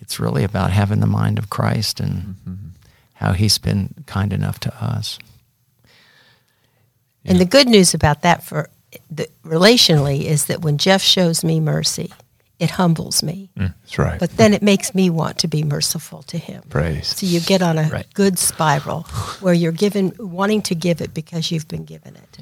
it's 0.00 0.18
really 0.18 0.42
about 0.42 0.70
having 0.70 1.00
the 1.00 1.06
mind 1.06 1.38
of 1.38 1.50
Christ 1.50 2.00
and 2.00 2.12
mm-hmm. 2.12 2.54
how 3.14 3.32
he's 3.32 3.58
been 3.58 3.94
kind 4.06 4.32
enough 4.32 4.58
to 4.60 4.84
us. 4.84 5.18
And 7.24 7.38
the 7.38 7.44
good 7.44 7.68
news 7.68 7.92
about 7.92 8.22
that 8.22 8.42
for 8.42 8.70
the, 9.10 9.28
relationally 9.44 10.24
is 10.24 10.46
that 10.46 10.62
when 10.62 10.78
Jeff 10.78 11.02
shows 11.02 11.44
me 11.44 11.60
mercy, 11.60 12.12
it 12.58 12.70
humbles 12.70 13.22
me. 13.22 13.50
That's 13.56 13.98
right. 13.98 14.18
But 14.18 14.36
then 14.36 14.52
it 14.54 14.62
makes 14.62 14.94
me 14.94 15.10
want 15.10 15.38
to 15.38 15.48
be 15.48 15.62
merciful 15.62 16.22
to 16.24 16.38
him. 16.38 16.62
Praise. 16.68 17.08
So 17.08 17.26
you 17.26 17.40
get 17.40 17.62
on 17.62 17.78
a 17.78 17.88
Right. 17.88 18.06
good 18.14 18.38
spiral 18.38 19.02
where 19.40 19.54
you're 19.54 19.72
given 19.72 20.12
wanting 20.18 20.62
to 20.62 20.74
give 20.74 21.00
it 21.00 21.14
because 21.14 21.50
you've 21.50 21.68
been 21.68 21.84
given 21.84 22.16
it. 22.16 22.38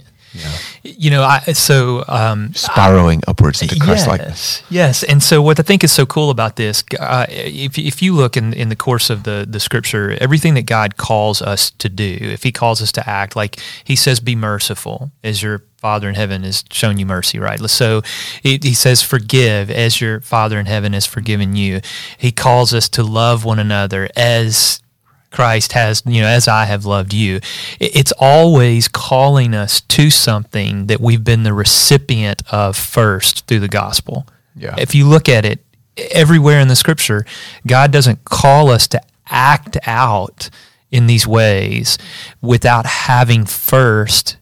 You 0.83 1.11
know, 1.11 1.23
I 1.23 1.41
so 1.53 2.05
um, 2.09 2.53
Spiraling 2.55 3.23
upwards 3.27 3.63
into 3.63 3.79
Christ 3.79 4.07
likeness. 4.07 4.63
Yes, 4.69 5.03
yes. 5.03 5.03
And 5.03 5.23
so 5.23 5.41
what 5.43 5.59
I 5.59 5.63
think 5.63 5.83
is 5.83 5.93
so 5.93 6.07
cool 6.07 6.31
about 6.31 6.57
this, 6.57 6.85
uh, 6.99 7.27
if, 7.29 7.79
if 7.79 8.03
you 8.03 8.15
look 8.15 8.37
in, 8.37 8.53
in 8.53 8.69
the 8.69 8.77
course 8.77 9.11
of 9.11 9.25
the, 9.25 9.47
the 9.49 9.61
scripture, 9.61 10.17
everything 10.21 10.55
that 10.55 10.67
God 10.67 10.97
calls 10.97 11.43
us 11.43 11.71
to 11.73 11.89
do, 11.89 12.17
if 12.21 12.43
he 12.43 12.53
calls 12.53 12.83
us 12.83 12.93
to 12.93 13.09
act, 13.09 13.37
like 13.37 13.59
he 13.85 13.97
says, 13.97 14.21
be 14.21 14.37
merciful 14.37 15.11
as 15.25 15.43
your 15.43 15.63
Father 15.79 16.09
in 16.09 16.17
heaven 16.17 16.43
has 16.43 16.65
shown 16.73 16.99
you 16.99 17.07
mercy, 17.07 17.39
right? 17.39 17.61
So 17.71 18.03
he, 18.43 18.59
he 18.61 18.75
says, 18.75 19.01
forgive 19.01 19.71
as 19.71 20.01
your 20.01 20.21
Father 20.21 20.59
in 20.59 20.67
heaven 20.67 20.93
has 20.93 21.07
forgiven 21.07 21.55
you. 21.55 21.81
He 22.19 22.33
calls 22.33 22.75
us 22.75 22.89
to 22.91 23.05
love 23.05 23.45
one 23.45 23.61
another 23.61 24.09
as 24.17 24.83
Christ 25.31 25.73
has, 25.73 26.03
you 26.07 26.23
know, 26.23 26.29
as 26.29 26.49
I 26.49 26.65
have 26.65 26.87
loved 26.87 27.13
you. 27.13 27.41
It's 27.79 28.13
always 28.19 28.89
calling 28.89 29.55
us 29.55 29.81
to 29.83 30.11
something 30.11 30.87
that 30.87 31.01
we've 31.01 31.23
been 31.23 31.43
the 31.43 31.53
recipient 31.53 32.43
of 32.51 32.77
first 32.77 33.47
through 33.47 33.61
the 33.61 33.69
gospel. 33.69 34.27
Yeah. 34.57 34.75
If 34.79 34.95
you 34.95 35.07
look 35.07 35.29
at 35.29 35.45
it 35.45 35.61
everywhere 35.97 36.61
in 36.61 36.69
the 36.69 36.77
scripture, 36.77 37.27
God 37.67 37.93
doesn't 37.93 38.25
call 38.25 38.71
us 38.71 38.87
to 38.89 39.01
act 39.29 39.77
out 39.87 40.49
in 40.91 41.07
these 41.07 41.27
ways 41.27 41.99
without 42.41 42.87
having 42.87 43.45
first 43.45 44.39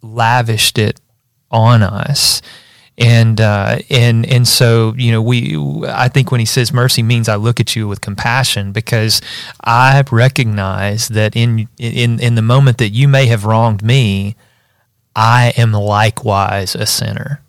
lavished 0.00 0.78
it 0.78 1.00
on 1.50 1.82
us. 1.82 2.40
And 2.98 3.40
uh, 3.40 3.78
and 3.88 4.26
and 4.26 4.46
so 4.46 4.94
you 4.98 5.12
know 5.12 5.22
we 5.22 5.56
I 5.86 6.08
think 6.08 6.30
when 6.30 6.40
he 6.40 6.46
says 6.46 6.72
mercy 6.74 7.02
means 7.02 7.28
I 7.28 7.36
look 7.36 7.58
at 7.58 7.74
you 7.74 7.88
with 7.88 8.02
compassion 8.02 8.70
because 8.72 9.22
I 9.64 10.04
recognize 10.10 11.08
that 11.08 11.34
in 11.34 11.68
in 11.78 12.20
in 12.20 12.34
the 12.34 12.42
moment 12.42 12.78
that 12.78 12.90
you 12.90 13.08
may 13.08 13.26
have 13.26 13.46
wronged 13.46 13.82
me, 13.82 14.36
I 15.16 15.54
am 15.56 15.72
likewise 15.72 16.74
a 16.74 16.84
sinner 16.84 17.42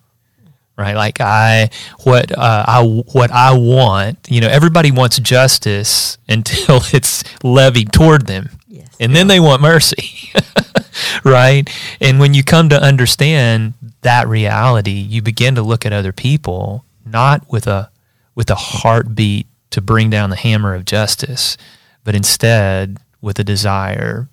right? 0.78 0.96
Like 0.96 1.22
i 1.22 1.70
what 2.04 2.32
uh, 2.32 2.66
i 2.68 2.84
what 2.84 3.32
i 3.32 3.54
want 3.54 4.18
you 4.30 4.42
know 4.42 4.48
everybody 4.48 4.92
wants 4.92 5.20
justice 5.20 6.18
until 6.28 6.82
it's 6.94 7.24
levied 7.44 7.92
toward 7.92 8.28
them. 8.28 8.50
Yes. 8.68 8.88
and 9.00 9.16
then 9.16 9.28
they 9.28 9.40
want 9.40 9.62
mercy 9.62 10.32
right? 11.24 11.70
And 12.02 12.20
when 12.20 12.34
you 12.34 12.44
come 12.44 12.70
to 12.70 12.82
understand 12.82 13.74
that 14.04 14.28
reality 14.28 14.92
you 14.92 15.22
begin 15.22 15.56
to 15.56 15.62
look 15.62 15.86
at 15.86 15.94
other 15.94 16.12
people 16.12 16.86
not 17.06 17.50
with 17.52 17.68
a 17.68 17.90
with 18.36 18.50
a 18.50 18.56
heartbeat 18.56 19.48
to 19.70 19.82
bring 19.82 20.10
down 20.10 20.30
the 20.30 20.36
hammer 20.36 20.74
of 20.76 20.86
justice 20.86 21.58
but 22.04 22.16
instead 22.16 22.98
with 23.22 23.40
a 23.40 23.44
desire 23.44 24.28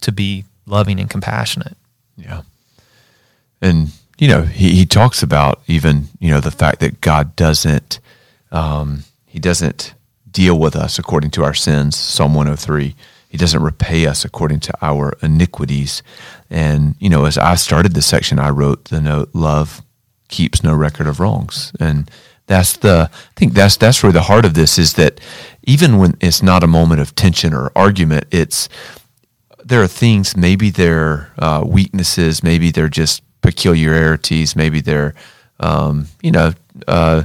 to 0.00 0.10
be 0.12 0.44
loving 0.66 0.98
and 0.98 1.08
compassionate 1.10 1.76
Yeah. 2.16 2.42
And, 3.60 3.92
you 4.18 4.28
know, 4.28 4.42
he, 4.42 4.74
he 4.74 4.86
talks 4.86 5.22
about 5.22 5.62
even, 5.66 6.08
you 6.18 6.30
know, 6.30 6.40
the 6.40 6.50
fact 6.50 6.80
that 6.80 7.00
God 7.00 7.36
doesn't, 7.36 8.00
um, 8.50 9.04
he 9.26 9.38
doesn't 9.38 9.94
deal 10.30 10.58
with 10.58 10.74
us 10.74 10.98
according 10.98 11.30
to 11.32 11.44
our 11.44 11.54
sins, 11.54 11.96
Psalm 11.96 12.34
103. 12.34 12.94
He 13.28 13.38
doesn't 13.38 13.62
repay 13.62 14.06
us 14.06 14.24
according 14.24 14.60
to 14.60 14.74
our 14.82 15.16
iniquities. 15.22 16.02
And, 16.52 16.94
you 17.00 17.08
know, 17.08 17.24
as 17.24 17.38
I 17.38 17.54
started 17.54 17.94
this 17.94 18.06
section, 18.06 18.38
I 18.38 18.50
wrote 18.50 18.84
the 18.84 19.00
note, 19.00 19.30
love 19.32 19.80
keeps 20.28 20.62
no 20.62 20.74
record 20.74 21.06
of 21.06 21.18
wrongs. 21.18 21.72
And 21.80 22.10
that's 22.46 22.76
the, 22.76 23.08
I 23.10 23.16
think 23.36 23.54
that's, 23.54 23.76
that's 23.76 24.02
really 24.02 24.12
the 24.12 24.22
heart 24.22 24.44
of 24.44 24.52
this 24.52 24.78
is 24.78 24.92
that 24.94 25.18
even 25.62 25.98
when 25.98 26.14
it's 26.20 26.42
not 26.42 26.62
a 26.62 26.66
moment 26.66 27.00
of 27.00 27.14
tension 27.14 27.54
or 27.54 27.72
argument, 27.74 28.26
it's, 28.30 28.68
there 29.64 29.82
are 29.82 29.88
things, 29.88 30.36
maybe 30.36 30.68
they're 30.68 31.32
uh, 31.38 31.64
weaknesses, 31.66 32.42
maybe 32.42 32.70
they're 32.70 32.88
just 32.88 33.22
peculiarities, 33.40 34.54
maybe 34.54 34.82
they're, 34.82 35.14
um, 35.58 36.06
you 36.22 36.32
know, 36.32 36.52
uh, 36.86 37.24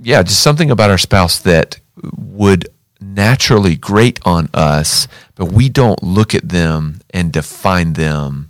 yeah, 0.00 0.24
just 0.24 0.42
something 0.42 0.72
about 0.72 0.90
our 0.90 0.98
spouse 0.98 1.38
that 1.38 1.78
would 2.16 2.66
naturally 3.00 3.76
grate 3.76 4.18
on 4.24 4.48
us, 4.54 5.06
but 5.42 5.50
we 5.50 5.68
don't 5.68 6.04
look 6.04 6.36
at 6.36 6.50
them 6.50 7.00
and 7.10 7.32
define 7.32 7.94
them. 7.94 8.48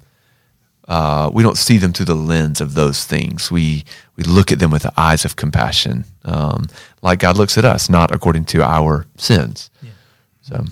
Uh, 0.87 1.30
we 1.32 1.42
don't 1.42 1.56
see 1.56 1.78
them 1.78 1.90
through 1.90 2.04
the 2.04 2.14
lens 2.14 2.61
of 2.61 2.75
those 2.75 3.06
things. 3.06 3.50
We 3.50 3.87
we 4.14 4.25
look 4.25 4.52
at 4.52 4.58
them 4.58 4.70
with 4.70 4.82
the 4.82 4.92
eyes 4.94 5.25
of 5.25 5.34
compassion, 5.34 6.04
um, 6.26 6.66
like 7.00 7.20
God 7.20 7.38
looks 7.38 7.56
at 7.56 7.64
us, 7.64 7.88
not 7.88 8.11
according 8.14 8.44
to 8.52 8.62
our 8.62 9.06
sins. 9.16 9.70
So. 10.42 10.66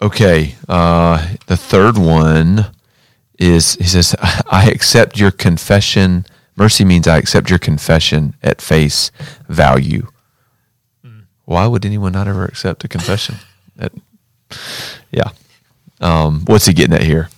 Okay, 0.00 0.54
uh, 0.68 1.34
the 1.46 1.56
third 1.56 1.98
one 1.98 2.66
is 3.40 3.74
he 3.74 3.88
says, 3.88 4.14
I 4.48 4.70
accept 4.70 5.18
your 5.18 5.32
confession. 5.32 6.26
Mercy 6.54 6.84
means 6.84 7.08
I 7.08 7.18
accept 7.18 7.50
your 7.50 7.58
confession 7.58 8.34
at 8.40 8.62
face 8.62 9.10
value. 9.48 10.06
Why 11.50 11.66
would 11.66 11.84
anyone 11.84 12.12
not 12.12 12.28
ever 12.28 12.44
accept 12.44 12.84
a 12.84 12.88
confession? 12.88 13.34
That, 13.74 13.92
yeah. 15.10 15.30
Um, 16.00 16.44
what's 16.44 16.66
he 16.66 16.72
getting 16.72 16.94
at 16.94 17.02
here? 17.02 17.28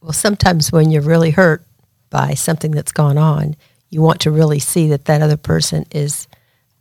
Well, 0.00 0.12
sometimes 0.12 0.70
when 0.70 0.92
you're 0.92 1.02
really 1.02 1.32
hurt 1.32 1.64
by 2.08 2.34
something 2.34 2.70
that's 2.70 2.92
gone 2.92 3.18
on, 3.18 3.56
you 3.90 4.00
want 4.00 4.20
to 4.20 4.30
really 4.30 4.60
see 4.60 4.86
that 4.90 5.06
that 5.06 5.22
other 5.22 5.36
person 5.36 5.86
is 5.90 6.28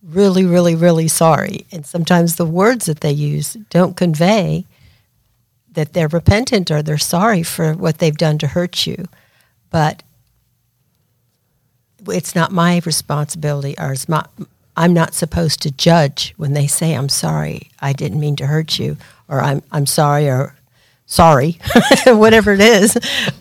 really, 0.03 0.45
really, 0.45 0.75
really 0.75 1.07
sorry. 1.07 1.65
And 1.71 1.83
sometimes 1.83 2.35
the 2.35 2.45
words 2.45 2.85
that 2.85 2.99
they 2.99 3.11
use 3.11 3.53
don't 3.71 3.97
convey 3.97 4.65
that 5.71 5.93
they're 5.93 6.09
repentant 6.09 6.69
or 6.69 6.83
they're 6.83 6.99
sorry 6.99 7.41
for 7.41 7.73
what 7.73 7.97
they've 7.97 8.15
done 8.15 8.37
to 8.37 8.47
hurt 8.49 8.85
you. 8.85 9.05
But 9.71 10.03
it's 12.07 12.35
not 12.35 12.51
my 12.51 12.81
responsibility 12.85 13.75
or 13.79 13.91
it's 13.93 14.09
not, 14.09 14.29
I'm 14.77 14.93
not 14.93 15.13
supposed 15.13 15.61
to 15.63 15.71
judge 15.71 16.33
when 16.37 16.53
they 16.53 16.67
say, 16.67 16.93
I'm 16.93 17.09
sorry, 17.09 17.69
I 17.79 17.93
didn't 17.93 18.19
mean 18.19 18.35
to 18.37 18.47
hurt 18.47 18.77
you, 18.79 18.97
or 19.27 19.41
I'm, 19.41 19.61
I'm 19.71 19.85
sorry, 19.85 20.27
or 20.27 20.55
sorry, 21.05 21.59
whatever 22.07 22.53
it 22.53 22.61
is. 22.61 22.97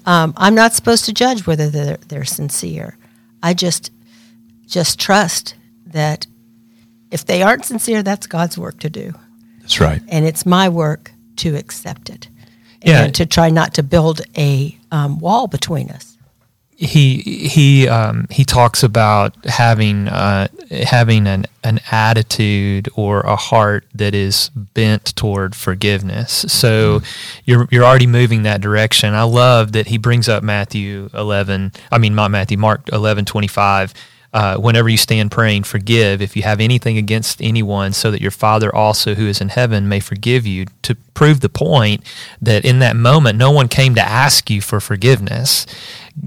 Um, 0.06 0.34
I'm 0.36 0.54
not 0.54 0.72
supposed 0.74 1.04
to 1.06 1.12
judge 1.12 1.46
whether 1.46 1.68
they're, 1.70 1.96
they're 2.08 2.24
sincere. 2.24 2.96
I 3.42 3.54
just 3.54 3.90
just 4.66 4.98
trust 4.98 5.54
that 5.86 6.26
if 7.10 7.26
they 7.26 7.42
aren't 7.42 7.64
sincere, 7.66 8.02
that's 8.02 8.26
God's 8.26 8.56
work 8.56 8.78
to 8.80 8.88
do, 8.90 9.12
That's 9.60 9.78
right. 9.78 10.00
and 10.08 10.24
it's 10.24 10.46
my 10.46 10.68
work 10.70 11.12
to 11.36 11.54
accept 11.54 12.08
it, 12.10 12.28
Yeah. 12.82 13.04
and 13.04 13.14
to 13.16 13.26
try 13.26 13.50
not 13.50 13.74
to 13.74 13.82
build 13.82 14.22
a 14.38 14.76
um, 14.90 15.18
wall 15.18 15.46
between 15.46 15.90
us. 15.90 16.13
He 16.76 17.18
he 17.18 17.88
um, 17.88 18.26
he 18.30 18.44
talks 18.44 18.82
about 18.82 19.44
having 19.44 20.08
uh, 20.08 20.48
having 20.70 21.26
an 21.26 21.46
an 21.62 21.80
attitude 21.90 22.88
or 22.94 23.20
a 23.20 23.36
heart 23.36 23.86
that 23.94 24.14
is 24.14 24.50
bent 24.50 25.16
toward 25.16 25.54
forgiveness. 25.54 26.44
So 26.48 27.00
you're 27.44 27.68
you're 27.70 27.84
already 27.84 28.06
moving 28.06 28.42
that 28.42 28.60
direction. 28.60 29.14
I 29.14 29.22
love 29.22 29.72
that 29.72 29.86
he 29.86 29.98
brings 29.98 30.28
up 30.28 30.42
Matthew 30.42 31.10
eleven. 31.14 31.72
I 31.92 31.98
mean 31.98 32.14
not 32.14 32.30
Matthew 32.30 32.58
Mark 32.58 32.88
eleven 32.92 33.24
twenty 33.24 33.48
five. 33.48 33.94
Uh, 34.32 34.56
whenever 34.56 34.88
you 34.88 34.96
stand 34.96 35.30
praying, 35.30 35.62
forgive 35.62 36.20
if 36.20 36.34
you 36.34 36.42
have 36.42 36.60
anything 36.60 36.98
against 36.98 37.40
anyone, 37.40 37.92
so 37.92 38.10
that 38.10 38.20
your 38.20 38.32
Father 38.32 38.74
also 38.74 39.14
who 39.14 39.28
is 39.28 39.40
in 39.40 39.48
heaven 39.48 39.88
may 39.88 40.00
forgive 40.00 40.44
you. 40.44 40.66
To 40.82 40.96
prove 41.14 41.38
the 41.38 41.48
point 41.48 42.02
that 42.42 42.64
in 42.64 42.80
that 42.80 42.96
moment, 42.96 43.38
no 43.38 43.52
one 43.52 43.68
came 43.68 43.94
to 43.94 44.02
ask 44.02 44.50
you 44.50 44.60
for 44.60 44.80
forgiveness. 44.80 45.66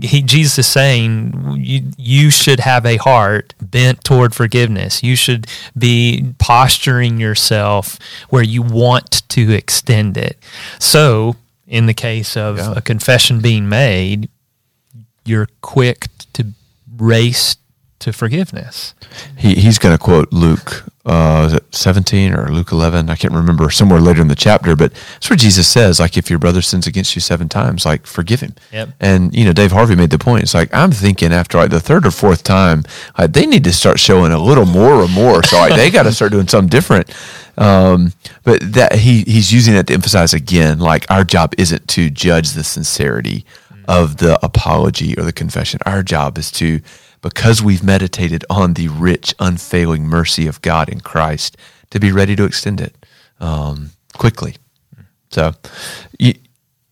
He, 0.02 0.22
Jesus 0.22 0.60
is 0.60 0.68
saying 0.68 1.56
you, 1.58 1.92
you 1.98 2.30
should 2.30 2.60
have 2.60 2.86
a 2.86 2.98
heart 2.98 3.54
bent 3.62 4.04
toward 4.04 4.36
forgiveness. 4.36 5.02
You 5.02 5.16
should 5.16 5.48
be 5.78 6.34
posturing 6.40 7.20
yourself 7.20 7.98
where 8.30 8.44
you 8.44 8.62
want 8.62 9.28
to 9.30 9.52
extend 9.54 10.18
it. 10.18 10.38
So, 10.80 11.36
in 11.68 11.86
the 11.86 11.94
case 11.94 12.36
of 12.36 12.58
Yeah. 12.58 12.74
a 12.76 12.82
confession 12.82 13.40
being 13.40 13.70
made, 13.70 14.30
you're 15.26 15.48
quick 15.62 16.08
to 16.34 16.48
race 16.98 17.56
to 18.00 18.14
forgiveness. 18.14 18.94
He, 19.38 19.56
he's 19.56 19.80
going 19.80 19.98
to 19.98 20.04
quote 20.04 20.32
Luke 20.32 20.86
uh, 21.08 21.60
17 21.72 22.34
or 22.34 22.50
Luke 22.50 22.72
11? 22.72 23.10
I 23.10 23.16
can't 23.16 23.34
remember 23.34 23.70
somewhere 23.70 24.00
later 24.00 24.22
in 24.22 24.28
the 24.28 24.36
chapter, 24.36 24.76
but 24.76 24.94
that's 24.94 25.30
where 25.30 25.38
Jesus 25.38 25.68
says, 25.68 26.00
like, 26.00 26.18
if 26.18 26.30
your 26.30 26.38
brother 26.38 26.62
sins 26.62 26.86
against 26.86 27.16
you 27.16 27.22
seven 27.22 27.48
times, 27.50 27.86
like, 27.86 28.06
forgive 28.06 28.42
him. 28.42 28.56
Yep. 28.72 28.90
And, 29.00 29.34
you 29.34 29.46
know, 29.46 29.54
Dave 29.54 29.72
Harvey 29.72 29.96
made 29.96 30.10
the 30.10 30.20
point. 30.20 30.44
It's 30.44 30.54
like, 30.54 30.74
I'm 30.74 30.92
thinking 30.92 31.34
after 31.34 31.58
like 31.58 31.72
the 31.72 31.80
third 31.80 32.06
or 32.06 32.12
fourth 32.12 32.44
time, 32.44 32.84
like, 33.18 33.34
they 33.34 33.46
need 33.46 33.64
to 33.64 33.74
start 33.74 34.00
showing 34.00 34.32
a 34.32 34.38
little 34.38 34.66
more 34.66 35.00
remorse. 35.00 35.50
So, 35.50 35.58
like, 35.58 35.76
they 35.76 35.90
got 35.90 36.04
to 36.04 36.12
start 36.12 36.34
doing 36.34 36.48
something 36.48 36.70
different. 36.70 37.10
Um, 37.58 38.14
but 38.44 38.62
that 38.74 38.96
he, 38.96 39.22
he's 39.22 39.52
using 39.52 39.74
that 39.74 39.88
to 39.88 39.94
emphasize 39.94 40.34
again, 40.34 40.80
like, 40.80 41.10
our 41.10 41.24
job 41.24 41.54
isn't 41.58 41.88
to 41.90 42.10
judge 42.10 42.52
the 42.52 42.64
sincerity 42.64 43.46
of 43.88 44.18
the 44.18 44.38
apology 44.46 45.18
or 45.18 45.24
the 45.24 45.32
confession. 45.32 45.80
Our 45.86 46.04
job 46.04 46.38
is 46.38 46.52
to 46.54 46.82
because 47.22 47.62
we've 47.62 47.84
meditated 47.84 48.46
on 48.50 48.74
the 48.74 48.88
rich, 48.90 49.34
unfailing 49.40 50.06
mercy 50.06 50.48
of 50.48 50.62
God 50.62 50.90
in 50.90 51.02
Christ, 51.02 51.58
to 51.90 52.00
be 52.00 52.12
ready 52.12 52.36
to 52.36 52.46
extend 52.46 52.82
it 52.82 52.96
um, 53.40 53.92
quickly. 54.18 54.56
So, 55.30 55.54
you, 56.20 56.36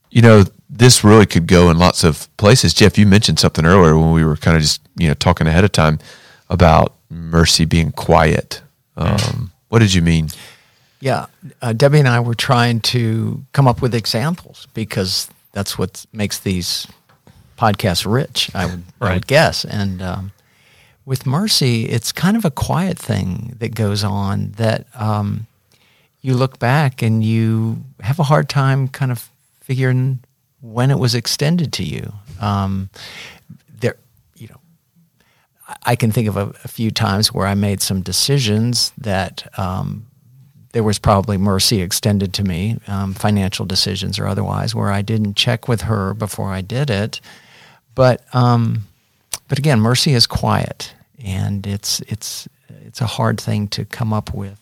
you 0.10 0.22
know, 0.22 0.44
this 0.70 1.04
really 1.04 1.26
could 1.26 1.48
go 1.48 1.70
in 1.70 1.78
lots 1.78 2.04
of 2.04 2.28
places. 2.38 2.74
Jeff, 2.74 2.98
you 2.98 3.06
mentioned 3.06 3.40
something 3.40 3.66
earlier 3.66 3.98
when 3.98 4.12
we 4.12 4.26
were 4.26 4.36
kind 4.36 4.58
of 4.58 4.64
just, 4.64 4.82
you 4.98 5.08
know, 5.08 5.14
talking 5.14 5.48
ahead 5.48 5.64
of 5.64 5.72
time 5.72 6.00
about 6.50 6.96
mercy 7.10 7.66
being 7.66 7.92
quiet. 7.92 8.62
Um, 8.98 9.52
what 9.70 9.80
did 9.80 9.94
you 9.94 10.02
mean? 10.02 10.30
Yeah, 11.00 11.28
uh, 11.62 11.74
Debbie 11.74 12.00
and 12.00 12.08
I 12.08 12.20
were 12.20 12.36
trying 12.36 12.80
to 12.82 13.44
come 13.52 13.68
up 13.68 13.82
with 13.82 13.94
examples 13.94 14.68
because 14.74 15.30
that's 15.52 15.78
what 15.78 16.06
makes 16.12 16.40
these 16.40 16.88
podcasts 17.58 18.06
rich. 18.12 18.50
I 18.54 18.66
would, 18.66 18.84
I 19.02 19.14
would 19.16 19.28
guess. 19.28 19.66
And 19.66 20.02
um, 20.02 20.32
with 21.06 21.26
mercy, 21.26 21.86
it's 21.86 22.12
kind 22.12 22.36
of 22.38 22.46
a 22.46 22.52
quiet 22.52 22.98
thing 23.00 23.56
that 23.60 23.76
goes 23.76 24.04
on 24.04 24.52
that 24.58 24.88
um, 24.96 25.48
you 26.22 26.34
look 26.36 26.60
back 26.60 27.02
and 27.02 27.24
you 27.24 27.84
have 28.02 28.20
a 28.20 28.24
hard 28.24 28.50
time 28.50 28.88
kind 28.88 29.12
of 29.12 29.30
figuring 29.62 30.20
when 30.62 30.92
it 30.92 31.00
was 31.00 31.14
extended 31.16 31.72
to 31.74 31.84
you. 31.84 32.12
Um, 32.42 32.90
there, 33.80 33.96
you 34.36 34.48
know, 34.48 34.58
I- 35.68 35.92
I 35.92 35.96
can 35.96 36.12
think 36.12 36.28
of 36.28 36.38
a, 36.38 36.52
a 36.64 36.68
few 36.68 36.92
times 36.92 37.32
where 37.34 37.46
I 37.48 37.54
made 37.56 37.82
some 37.82 38.02
decisions 38.02 38.92
that 38.98 39.48
um, 39.60 40.08
there 40.74 40.84
was 40.84 41.00
probably 41.00 41.38
mercy 41.38 41.82
extended 41.82 42.34
to 42.34 42.44
me, 42.44 42.78
um, 42.88 43.14
financial 43.14 43.66
decisions 43.66 44.20
or 44.20 44.28
otherwise, 44.28 44.74
where 44.76 44.92
I 44.92 45.02
didn't 45.04 45.36
check 45.36 45.68
with 45.68 45.82
her 45.82 46.14
before 46.14 46.52
I 46.52 46.62
did 46.62 46.90
it. 46.90 47.22
But 47.96 48.22
um, 48.36 48.84
but 49.48 49.58
again, 49.58 49.80
mercy 49.80 50.14
is 50.14 50.28
quiet, 50.28 50.94
and 51.24 51.66
it's 51.66 52.02
it's 52.02 52.48
it's 52.86 53.02
a 53.02 53.06
hard 53.08 53.40
thing 53.40 53.68
to 53.70 53.86
come 53.86 54.14
up 54.14 54.34
with 54.34 54.60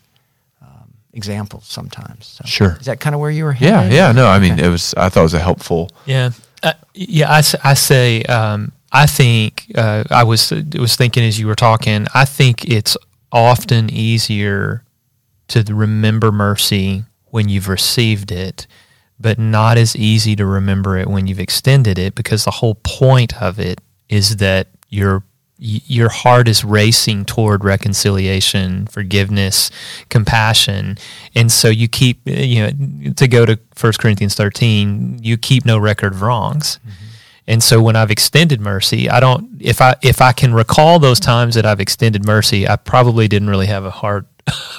um, 0.62 0.94
examples 1.14 1.66
sometimes. 1.66 2.26
So 2.28 2.44
Sure. 2.46 2.78
is 2.80 2.86
that 2.86 3.00
kind 3.00 3.14
of 3.16 3.22
where 3.22 3.32
you 3.32 3.44
were 3.46 3.54
Yeah, 3.60 3.82
headed? 3.82 3.94
yeah, 3.94 4.08
yeah. 4.08 4.12
no, 4.12 4.28
I 4.28 4.40
mean, 4.40 4.54
Okay. 4.54 4.66
it 4.66 4.70
was, 4.70 4.94
I 4.96 5.10
thought 5.10 5.22
it 5.22 5.24
was 5.24 5.34
a 5.34 5.40
helpful, 5.40 5.90
Yeah, 6.06 6.32
uh, 6.64 6.74
yeah. 6.94 7.42
I 7.64 7.74
say 7.76 8.24
um, 8.24 8.72
I 8.92 9.06
think 9.08 9.72
uh, 9.76 10.04
I 10.12 10.24
was 10.24 10.52
was 10.80 10.96
thinking 10.96 11.24
as 11.24 11.40
you 11.40 11.48
were 11.48 11.56
talking. 11.56 12.08
I 12.14 12.26
think 12.26 12.66
it's 12.66 12.96
often 13.32 13.90
easier 13.90 14.84
to 15.48 15.64
remember 15.74 16.32
mercy 16.32 17.04
when 17.32 17.50
you've 17.50 17.68
received 17.68 18.32
it, 18.32 18.68
but 19.24 19.40
not 19.40 19.78
as 19.78 19.96
easy 19.96 20.36
to 20.36 20.46
remember 20.46 20.98
it 20.98 21.08
when 21.08 21.26
you've 21.26 21.40
extended 21.40 21.98
it 21.98 22.14
because 22.14 22.44
the 22.44 22.52
whole 22.52 22.76
point 22.84 23.42
of 23.42 23.60
it 23.60 23.82
is 24.10 24.38
that 24.38 24.68
your 24.90 25.24
your 25.66 26.10
heart 26.10 26.50
is 26.50 26.66
racing 26.66 27.24
toward 27.24 27.64
reconciliation, 27.64 28.86
forgiveness, 28.88 29.72
compassion, 30.10 30.98
and 31.36 31.50
so 31.52 31.70
you 31.70 31.88
keep 31.88 32.20
you 32.26 32.64
know 32.64 33.14
to 33.14 33.28
go 33.28 33.46
to 33.46 33.58
1 33.80 33.94
Corinthians 33.98 34.36
13, 34.36 35.20
you 35.24 35.38
keep 35.38 35.66
no 35.66 35.78
record 35.78 36.14
of 36.14 36.22
wrongs. 36.22 36.80
Mm-hmm. 36.80 37.06
And 37.46 37.64
so 37.64 37.82
when 37.82 37.96
I've 37.96 38.12
extended 38.12 38.62
mercy, 38.62 39.10
I 39.10 39.20
don't 39.20 39.50
if 39.60 39.82
I 39.82 39.96
if 40.02 40.22
I 40.22 40.34
can 40.34 40.54
recall 40.54 41.00
those 41.00 41.20
times 41.20 41.56
that 41.56 41.66
I've 41.66 41.80
extended 41.80 42.26
mercy, 42.26 42.68
I 42.68 42.76
probably 42.76 43.28
didn't 43.28 43.50
really 43.50 43.68
have 43.68 43.86
a 43.86 43.92
heart 43.92 44.26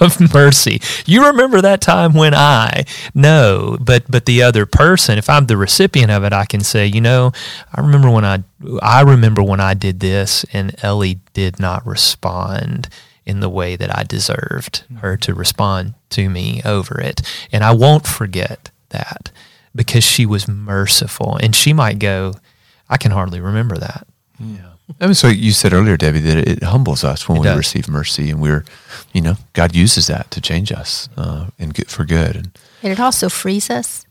of 0.00 0.20
mercy. 0.34 0.80
You 1.06 1.26
remember 1.26 1.60
that 1.60 1.80
time 1.80 2.12
when 2.12 2.34
I 2.34 2.84
no, 3.14 3.78
but 3.80 4.04
but 4.10 4.26
the 4.26 4.42
other 4.42 4.66
person, 4.66 5.18
if 5.18 5.28
I'm 5.28 5.46
the 5.46 5.56
recipient 5.56 6.10
of 6.10 6.24
it, 6.24 6.32
I 6.32 6.44
can 6.44 6.60
say, 6.60 6.86
you 6.86 7.00
know, 7.00 7.32
I 7.74 7.80
remember 7.80 8.10
when 8.10 8.24
I 8.24 8.42
I 8.82 9.02
remember 9.02 9.42
when 9.42 9.60
I 9.60 9.74
did 9.74 10.00
this 10.00 10.44
and 10.52 10.74
Ellie 10.82 11.20
did 11.32 11.58
not 11.58 11.86
respond 11.86 12.88
in 13.26 13.40
the 13.40 13.48
way 13.48 13.76
that 13.76 13.96
I 13.96 14.02
deserved 14.02 14.84
mm-hmm. 14.84 14.96
her 14.96 15.16
to 15.18 15.34
respond 15.34 15.94
to 16.10 16.28
me 16.28 16.60
over 16.64 17.00
it. 17.00 17.22
And 17.50 17.64
I 17.64 17.72
won't 17.72 18.06
forget 18.06 18.70
that 18.90 19.30
because 19.74 20.04
she 20.04 20.26
was 20.26 20.46
merciful. 20.46 21.36
And 21.36 21.54
she 21.54 21.72
might 21.72 21.98
go, 21.98 22.34
I 22.88 22.96
can 22.96 23.12
hardly 23.12 23.40
remember 23.40 23.76
that. 23.78 24.06
I 25.00 25.06
mean, 25.06 25.14
so 25.14 25.28
you 25.28 25.52
said 25.52 25.72
earlier, 25.72 25.96
Debbie, 25.96 26.20
that 26.20 26.36
it 26.48 26.62
humbles 26.62 27.04
us 27.04 27.26
when 27.28 27.38
It 27.38 27.40
we 27.40 27.44
does. 27.46 27.56
receive 27.58 27.88
mercy, 27.88 28.30
and 28.30 28.40
we're, 28.40 28.64
you 29.12 29.20
know, 29.22 29.36
God 29.54 29.74
uses 29.74 30.06
that 30.08 30.30
to 30.32 30.40
change 30.40 30.70
us 30.72 31.08
uh, 31.16 31.46
and 31.58 31.72
good 31.72 31.88
for 31.90 32.04
good. 32.04 32.36
And 32.36 32.58
And 32.82 32.92
it 32.92 33.00
also 33.00 33.28
frees 33.30 33.70
us 33.70 34.04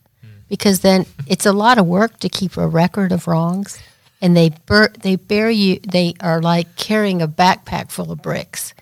because 0.49 0.79
then 0.79 1.05
it's 1.27 1.45
a 1.45 1.51
lot 1.53 1.77
of 1.77 1.85
work 1.85 2.19
to 2.21 2.29
keep 2.29 2.57
a 2.57 2.67
record 2.67 3.11
of 3.11 3.27
wrongs. 3.27 3.77
And 4.21 4.35
they 4.37 4.51
bur- 4.65 4.93
they 5.01 5.17
bear 5.17 5.49
you. 5.51 5.79
They 5.87 6.13
are 6.21 6.41
like 6.41 6.75
carrying 6.77 7.21
a 7.21 7.27
backpack 7.27 7.91
full 7.91 8.09
of 8.11 8.21
bricks. 8.21 8.73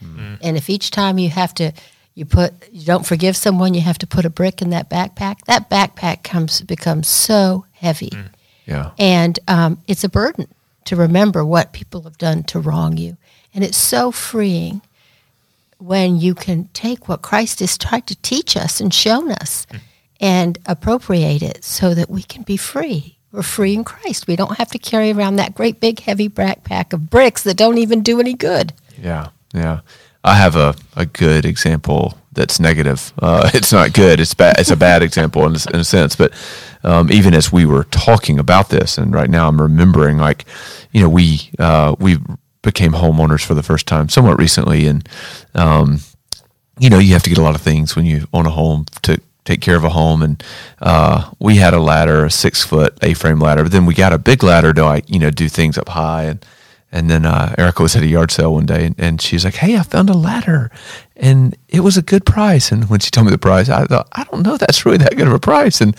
And 0.41 0.55
if 0.55 0.69
each 0.69 0.91
time 0.91 1.17
you 1.17 1.29
have 1.29 1.53
to, 1.55 1.71
you 2.13 2.25
put 2.25 2.53
you 2.71 2.85
don't 2.85 3.05
forgive 3.05 3.35
someone, 3.35 3.73
you 3.73 3.81
have 3.81 3.97
to 3.99 4.07
put 4.07 4.23
a 4.25 4.29
brick 4.29 4.61
in 4.61 4.69
that 4.69 4.87
backpack. 4.89 5.37
That 5.47 5.67
backpack 5.69 6.23
comes 6.23 6.61
becomes 6.61 7.07
so 7.07 7.65
heavy, 7.73 8.11
yeah, 8.67 8.91
and 8.99 9.39
um, 9.47 9.79
it's 9.87 10.03
a 10.03 10.09
burden 10.09 10.47
to 10.91 10.97
remember 10.97 11.45
what 11.45 11.71
people 11.71 12.01
have 12.01 12.17
done 12.17 12.43
to 12.43 12.59
wrong 12.59 12.97
you. 12.97 13.15
And 13.53 13.63
it's 13.63 13.77
so 13.77 14.11
freeing 14.11 14.81
when 15.77 16.19
you 16.19 16.35
can 16.35 16.65
take 16.73 17.07
what 17.07 17.21
Christ 17.21 17.61
has 17.61 17.77
tried 17.77 18.07
to 18.07 18.15
teach 18.17 18.57
us 18.57 18.81
and 18.81 18.93
shown 18.93 19.31
us 19.31 19.65
and 20.19 20.59
appropriate 20.65 21.41
it 21.41 21.63
so 21.63 21.93
that 21.93 22.09
we 22.09 22.23
can 22.23 22.43
be 22.43 22.57
free. 22.57 23.17
We're 23.31 23.41
free 23.41 23.73
in 23.73 23.85
Christ. 23.85 24.27
We 24.27 24.35
don't 24.35 24.57
have 24.57 24.69
to 24.71 24.77
carry 24.77 25.11
around 25.13 25.37
that 25.37 25.55
great 25.55 25.79
big 25.79 26.01
heavy 26.01 26.27
backpack 26.27 26.91
of 26.91 27.09
bricks 27.09 27.43
that 27.43 27.55
don't 27.55 27.77
even 27.77 28.03
do 28.03 28.19
any 28.19 28.33
good. 28.33 28.73
yeah, 29.01 29.29
yeah. 29.53 29.79
I 30.23 30.35
have 30.35 30.55
a, 30.55 30.75
a 30.95 31.05
good 31.05 31.45
example 31.45 32.17
that's 32.31 32.59
negative. 32.59 33.13
Uh, 33.19 33.49
it's 33.53 33.71
not 33.71 33.93
good. 33.93 34.19
It's 34.19 34.33
bad. 34.33 34.59
It's 34.59 34.71
a 34.71 34.77
bad 34.77 35.03
example 35.03 35.45
in, 35.45 35.55
in 35.73 35.79
a 35.79 35.83
sense. 35.83 36.15
But 36.15 36.33
um, 36.83 37.11
even 37.11 37.33
as 37.33 37.51
we 37.51 37.65
were 37.65 37.85
talking 37.85 38.39
about 38.39 38.69
this, 38.69 38.97
and 38.97 39.13
right 39.13 39.29
now 39.29 39.47
I'm 39.47 39.61
remembering, 39.61 40.17
like, 40.17 40.45
you 40.91 41.01
know, 41.01 41.09
we 41.09 41.51
uh, 41.59 41.95
we 41.99 42.17
became 42.61 42.91
homeowners 42.91 43.43
for 43.43 43.53
the 43.53 43.63
first 43.63 43.87
time 43.87 44.09
somewhat 44.09 44.37
recently, 44.37 44.87
and 44.87 45.07
um, 45.55 45.99
you 46.79 46.89
know, 46.89 46.99
you 46.99 47.13
have 47.13 47.23
to 47.23 47.29
get 47.29 47.37
a 47.37 47.43
lot 47.43 47.55
of 47.55 47.61
things 47.61 47.95
when 47.95 48.05
you 48.05 48.27
own 48.33 48.45
a 48.45 48.51
home 48.51 48.85
to 49.03 49.21
take 49.45 49.61
care 49.61 49.75
of 49.75 49.83
a 49.83 49.89
home. 49.89 50.21
And 50.21 50.43
uh, 50.81 51.31
we 51.39 51.57
had 51.57 51.73
a 51.73 51.79
ladder, 51.79 52.25
a 52.25 52.31
six 52.31 52.63
foot 52.63 52.97
A 53.01 53.13
frame 53.13 53.39
ladder, 53.39 53.63
but 53.63 53.71
then 53.71 53.85
we 53.85 53.93
got 53.93 54.13
a 54.13 54.17
big 54.17 54.43
ladder 54.43 54.73
to 54.73 54.83
like, 54.83 55.09
you 55.09 55.19
know, 55.19 55.31
do 55.31 55.49
things 55.49 55.77
up 55.77 55.89
high. 55.89 56.23
And, 56.23 56.45
and 56.91 57.09
then 57.09 57.25
uh, 57.25 57.55
Erica 57.57 57.83
was 57.83 57.95
at 57.95 58.03
a 58.03 58.07
yard 58.07 58.31
sale 58.31 58.53
one 58.53 58.65
day 58.65 58.85
and, 58.85 58.95
and 58.97 59.21
she's 59.21 59.45
like, 59.45 59.55
Hey, 59.55 59.77
I 59.77 59.83
found 59.83 60.09
a 60.09 60.17
ladder 60.17 60.69
and 61.15 61.55
it 61.69 61.81
was 61.81 61.97
a 61.97 62.01
good 62.01 62.25
price. 62.25 62.71
And 62.71 62.89
when 62.89 62.99
she 62.99 63.11
told 63.11 63.27
me 63.27 63.31
the 63.31 63.37
price, 63.37 63.69
I 63.69 63.85
thought, 63.85 64.09
I 64.11 64.23
don't 64.25 64.43
know, 64.43 64.57
that's 64.57 64.85
really 64.85 64.97
that 64.97 65.15
good 65.15 65.27
of 65.27 65.33
a 65.33 65.39
price. 65.39 65.81
And 65.81 65.95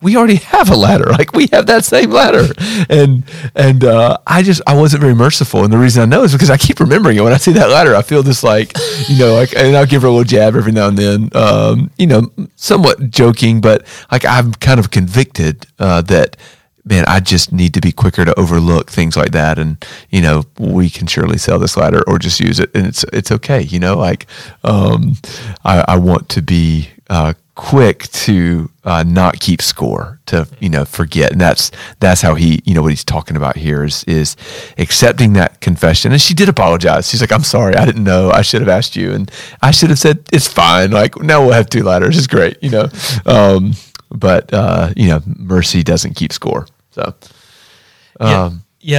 we 0.00 0.16
already 0.16 0.36
have 0.54 0.70
a 0.70 0.76
ladder. 0.76 1.06
Like 1.06 1.32
we 1.32 1.48
have 1.52 1.66
that 1.66 1.84
same 1.84 2.10
ladder. 2.10 2.52
And, 2.88 3.24
and, 3.54 3.84
uh, 3.84 4.18
I 4.26 4.42
just, 4.42 4.62
I 4.66 4.74
wasn't 4.74 5.00
very 5.00 5.14
merciful. 5.14 5.64
And 5.64 5.72
the 5.72 5.78
reason 5.78 6.02
I 6.02 6.06
know 6.06 6.22
is 6.22 6.32
because 6.32 6.50
I 6.50 6.56
keep 6.56 6.80
remembering 6.80 7.16
it. 7.16 7.22
When 7.22 7.32
I 7.32 7.38
see 7.38 7.52
that 7.52 7.70
ladder, 7.70 7.94
I 7.94 8.02
feel 8.02 8.22
this 8.22 8.42
like, 8.42 8.72
you 9.08 9.18
know, 9.18 9.34
like, 9.34 9.54
and 9.56 9.76
I'll 9.76 9.86
give 9.86 10.02
her 10.02 10.08
a 10.08 10.10
little 10.10 10.24
jab 10.24 10.56
every 10.56 10.72
now 10.72 10.88
and 10.88 10.98
then, 10.98 11.30
um, 11.34 11.90
you 11.98 12.06
know, 12.06 12.30
somewhat 12.56 13.10
joking, 13.10 13.60
but 13.60 13.86
like 14.10 14.24
I'm 14.24 14.52
kind 14.54 14.80
of 14.80 14.90
convicted, 14.90 15.66
uh, 15.78 16.02
that, 16.02 16.36
man, 16.84 17.04
I 17.06 17.20
just 17.20 17.52
need 17.52 17.74
to 17.74 17.80
be 17.80 17.92
quicker 17.92 18.24
to 18.24 18.38
overlook 18.38 18.90
things 18.90 19.16
like 19.16 19.32
that. 19.32 19.58
And, 19.58 19.84
you 20.10 20.22
know, 20.22 20.44
we 20.58 20.88
can 20.88 21.06
surely 21.06 21.36
sell 21.36 21.58
this 21.58 21.76
ladder 21.76 22.02
or 22.06 22.18
just 22.18 22.40
use 22.40 22.60
it 22.60 22.70
and 22.74 22.86
it's, 22.86 23.04
it's 23.12 23.30
okay. 23.32 23.62
You 23.62 23.78
know, 23.78 23.96
like, 23.96 24.26
um, 24.64 25.14
I, 25.64 25.84
I 25.86 25.96
want 25.98 26.28
to 26.30 26.42
be, 26.42 26.88
uh, 27.10 27.34
quick 27.58 28.04
to, 28.12 28.70
uh, 28.84 29.02
not 29.02 29.40
keep 29.40 29.60
score 29.60 30.20
to, 30.26 30.46
you 30.60 30.68
know, 30.68 30.84
forget. 30.84 31.32
And 31.32 31.40
that's, 31.40 31.72
that's 31.98 32.20
how 32.22 32.36
he, 32.36 32.62
you 32.64 32.72
know, 32.72 32.82
what 32.82 32.92
he's 32.92 33.02
talking 33.04 33.36
about 33.36 33.56
here 33.56 33.82
is, 33.82 34.04
is 34.04 34.36
accepting 34.78 35.32
that 35.32 35.60
confession. 35.60 36.12
And 36.12 36.20
she 36.20 36.34
did 36.34 36.48
apologize. 36.48 37.08
She's 37.10 37.20
like, 37.20 37.32
I'm 37.32 37.42
sorry. 37.42 37.74
I 37.74 37.84
didn't 37.84 38.04
know. 38.04 38.30
I 38.30 38.42
should 38.42 38.60
have 38.60 38.68
asked 38.68 38.94
you. 38.94 39.12
And 39.12 39.28
I 39.60 39.72
should 39.72 39.90
have 39.90 39.98
said, 39.98 40.20
it's 40.32 40.46
fine. 40.46 40.92
Like 40.92 41.20
now 41.20 41.40
we'll 41.42 41.52
have 41.52 41.68
two 41.68 41.82
ladders. 41.82 42.16
It's 42.16 42.28
great. 42.28 42.56
You 42.62 42.70
know? 42.70 42.88
Um, 43.26 43.72
but, 44.10 44.54
uh, 44.54 44.92
you 44.96 45.08
know, 45.08 45.20
mercy 45.26 45.82
doesn't 45.82 46.14
keep 46.14 46.32
score. 46.32 46.66
So, 46.92 47.14
um, 48.20 48.28
Yeah, 48.30 48.50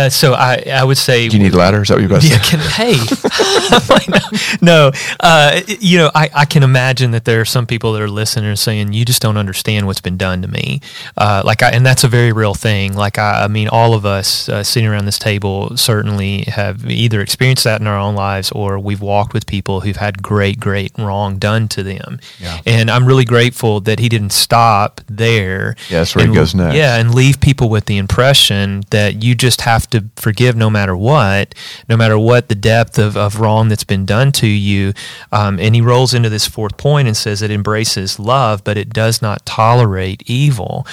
so 0.10 0.34
I, 0.34 0.64
I 0.72 0.84
would 0.84 0.98
say 0.98 1.30
Do 1.30 1.38
you 1.38 1.44
need 1.44 1.54
ladder? 1.54 1.82
Is 1.82 1.88
that 1.88 1.96
what 1.96 2.02
you're 2.02 2.12
about 2.12 2.22
to 2.22 2.28
yeah, 2.28 2.42
say? 2.42 2.58
can, 2.58 2.60
hey, 2.60 4.58
no, 4.62 4.92
uh, 5.20 5.62
you 5.68 5.98
know, 5.98 6.12
I, 6.14 6.30
I 6.36 6.46
can 6.46 6.64
imagine 6.64 7.12
that 7.12 7.26
there 7.26 7.40
are 7.42 7.46
some 7.46 7.66
people 7.66 7.94
that 7.94 8.02
are 8.02 8.10
listening 8.10 8.50
and 8.50 8.60
saying, 8.60 8.94
"You 8.94 9.06
just 9.06 9.22
don't 9.22 9.38
understand 9.38 9.88
what's 9.88 10.02
been 10.02 10.18
done 10.18 10.42
to 10.42 10.48
me." 10.48 10.82
Uh, 11.16 11.42
like, 11.46 11.64
I, 11.64 11.70
and 11.70 11.86
that's 11.86 12.04
a 12.04 12.08
very 12.08 12.32
real 12.34 12.54
thing. 12.54 12.94
Like, 12.96 13.18
I, 13.18 13.46
I 13.46 13.48
mean, 13.48 13.70
all 13.70 13.94
of 13.94 14.06
us 14.06 14.50
uh, 14.50 14.64
sitting 14.64 14.90
around 14.90 15.06
this 15.06 15.20
table 15.20 15.78
certainly 15.78 16.42
have 16.44 16.86
either 16.90 17.22
experienced 17.22 17.64
that 17.64 17.80
in 17.80 17.88
our 17.88 17.98
own 17.98 18.16
lives, 18.16 18.52
or 18.52 18.80
we've 18.80 19.02
walked 19.02 19.34
with 19.34 19.46
people 19.46 19.82
who've 19.82 19.96
had 19.96 20.22
great, 20.22 20.60
great 20.60 20.92
wrong 20.98 21.38
done 21.38 21.68
to 21.70 21.84
them. 21.84 22.20
Yeah. 22.40 22.60
And 22.66 22.92
I'm 22.92 23.06
really 23.06 23.26
grateful 23.26 23.80
that 23.82 24.00
he 24.00 24.10
didn't 24.10 24.32
stop 24.34 25.02
there. 25.08 25.76
Yeah, 25.90 26.00
that's 26.00 26.16
where 26.16 26.24
he 26.24 26.28
and- 26.30 26.36
goes 26.36 26.54
next. 26.54 26.76
Yeah, 26.76 26.98
and 26.98 27.16
leave 27.16 27.40
people 27.40 27.70
with 27.70 27.86
the 27.86 27.98
impression 27.98 28.84
that 28.90 29.24
you 29.24 29.36
just 29.36 29.62
have 29.70 29.90
to 29.92 30.10
forgive 30.16 30.56
no 30.56 30.70
matter 30.70 30.96
what, 30.96 31.56
no 31.88 31.96
matter 31.96 32.18
what 32.18 32.50
the 32.50 32.56
depth 32.56 32.98
of, 32.98 33.16
of 33.16 33.40
wrong 33.40 33.70
that's 33.70 33.84
been 33.84 34.06
done 34.06 34.32
to 34.34 34.48
you. 34.48 34.94
Um, 35.32 35.60
and 35.60 35.76
he 35.76 35.82
rolls 35.82 36.14
into 36.14 36.30
this 36.30 36.48
fourth 36.48 36.78
point 36.78 37.08
and 37.08 37.16
says 37.16 37.42
it 37.42 37.52
embraces 37.52 38.20
love, 38.20 38.64
but 38.64 38.78
it 38.78 38.90
does 38.90 39.22
not 39.22 39.46
tolerate 39.46 40.24
evil. 40.26 40.86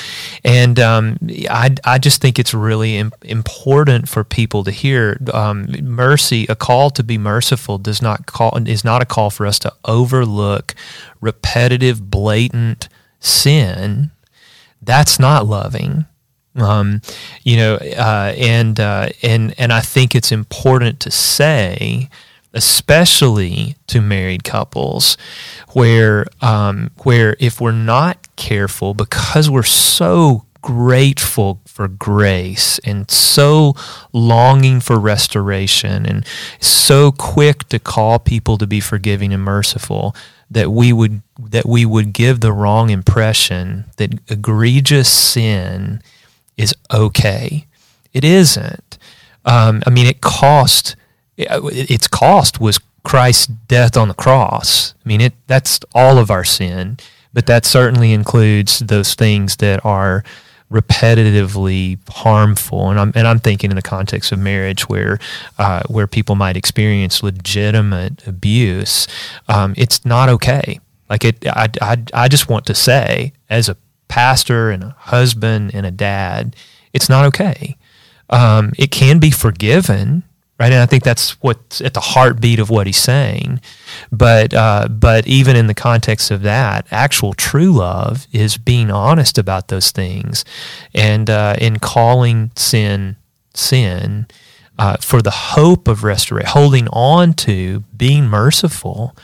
And 0.44 0.78
um, 0.78 1.18
I, 1.50 1.74
I 1.84 1.98
just 1.98 2.20
think 2.20 2.38
it's 2.38 2.54
really 2.54 2.96
im- 2.96 3.12
important 3.22 4.08
for 4.08 4.24
people 4.24 4.64
to 4.64 4.70
hear 4.70 5.18
um, 5.32 5.66
mercy. 5.82 6.46
A 6.48 6.56
call 6.56 6.90
to 6.90 7.02
be 7.02 7.18
merciful 7.18 7.78
does 7.78 8.02
not 8.02 8.26
call 8.26 8.56
is 8.66 8.84
not 8.84 9.02
a 9.02 9.06
call 9.06 9.30
for 9.30 9.46
us 9.46 9.58
to 9.60 9.72
overlook 9.84 10.74
repetitive, 11.20 12.10
blatant 12.10 12.88
sin 13.20 14.10
that's 14.82 15.18
not 15.18 15.46
loving. 15.46 16.06
Um, 16.56 17.02
you 17.44 17.56
know, 17.56 17.74
uh, 17.74 18.34
and 18.36 18.78
uh, 18.80 19.10
and 19.22 19.54
and 19.58 19.72
I 19.72 19.80
think 19.80 20.14
it's 20.14 20.32
important 20.32 21.00
to 21.00 21.10
say, 21.10 22.08
especially 22.54 23.76
to 23.88 24.00
married 24.00 24.42
couples, 24.44 25.16
where 25.72 26.26
um, 26.40 26.90
where 27.02 27.36
if 27.38 27.60
we're 27.60 27.72
not 27.72 28.26
careful, 28.36 28.94
because 28.94 29.50
we're 29.50 29.62
so 29.62 30.46
grateful 30.66 31.60
for 31.64 31.86
grace 31.86 32.80
and 32.80 33.08
so 33.08 33.72
longing 34.12 34.80
for 34.80 34.98
restoration 34.98 36.04
and 36.04 36.26
so 36.58 37.12
quick 37.12 37.68
to 37.68 37.78
call 37.78 38.18
people 38.18 38.58
to 38.58 38.66
be 38.66 38.80
forgiving 38.80 39.32
and 39.32 39.44
merciful 39.44 40.12
that 40.50 40.72
we 40.72 40.92
would 40.92 41.22
that 41.38 41.66
we 41.66 41.84
would 41.84 42.12
give 42.12 42.40
the 42.40 42.52
wrong 42.52 42.90
impression 42.90 43.84
that 43.96 44.12
egregious 44.28 45.08
sin 45.08 46.02
is 46.56 46.74
okay. 46.92 47.66
It 48.12 48.24
isn't. 48.24 48.98
Um, 49.44 49.82
I 49.86 49.90
mean, 49.90 50.06
it 50.06 50.20
cost. 50.20 50.96
Its 51.36 52.08
cost 52.08 52.60
was 52.60 52.80
Christ's 53.04 53.46
death 53.46 53.96
on 53.96 54.08
the 54.08 54.14
cross. 54.14 54.94
I 55.04 55.08
mean, 55.08 55.20
it 55.20 55.34
that's 55.46 55.80
all 55.94 56.18
of 56.18 56.30
our 56.30 56.44
sin, 56.44 56.98
but 57.32 57.46
that 57.46 57.64
certainly 57.64 58.12
includes 58.12 58.80
those 58.80 59.14
things 59.14 59.56
that 59.56 59.84
are 59.84 60.24
repetitively 60.72 61.98
harmful. 62.08 62.90
And 62.90 62.98
I'm 62.98 63.12
and 63.14 63.28
I'm 63.28 63.38
thinking 63.38 63.70
in 63.70 63.76
the 63.76 63.82
context 63.82 64.32
of 64.32 64.38
marriage, 64.38 64.88
where 64.88 65.18
uh, 65.58 65.82
where 65.88 66.06
people 66.06 66.34
might 66.34 66.56
experience 66.56 67.22
legitimate 67.22 68.26
abuse. 68.26 69.06
Um, 69.48 69.74
it's 69.76 70.04
not 70.04 70.28
okay. 70.28 70.80
Like 71.08 71.24
it, 71.24 71.46
I, 71.46 71.68
I, 71.80 72.02
I 72.12 72.28
just 72.28 72.48
want 72.48 72.66
to 72.66 72.74
say, 72.74 73.32
as 73.48 73.68
a 73.68 73.76
pastor 74.16 74.70
and 74.70 74.82
a 74.82 74.96
husband 74.98 75.74
and 75.74 75.84
a 75.84 75.90
dad, 75.90 76.56
it's 76.94 77.10
not 77.10 77.26
okay. 77.26 77.76
Um, 78.30 78.72
it 78.78 78.90
can 78.90 79.18
be 79.18 79.30
forgiven, 79.30 80.22
right? 80.58 80.72
And 80.72 80.80
I 80.80 80.86
think 80.86 81.04
that's 81.04 81.32
what's 81.42 81.82
at 81.82 81.92
the 81.92 82.00
heartbeat 82.00 82.58
of 82.58 82.70
what 82.70 82.86
he's 82.86 82.96
saying. 82.96 83.60
But 84.10 84.54
uh, 84.54 84.88
but 84.88 85.26
even 85.26 85.54
in 85.54 85.66
the 85.66 85.74
context 85.74 86.30
of 86.30 86.40
that, 86.42 86.86
actual 86.90 87.34
true 87.34 87.70
love 87.72 88.26
is 88.32 88.56
being 88.56 88.90
honest 88.90 89.36
about 89.36 89.68
those 89.68 89.90
things, 89.90 90.46
and 90.94 91.28
uh, 91.28 91.56
in 91.60 91.78
calling 91.78 92.52
sin 92.56 93.16
sin 93.52 94.26
uh, 94.78 94.96
for 94.96 95.20
the 95.20 95.30
hope 95.30 95.88
of 95.88 96.04
restoration, 96.04 96.48
holding 96.48 96.88
on 96.88 97.34
to 97.34 97.80
being 97.94 98.24
merciful. 98.28 99.14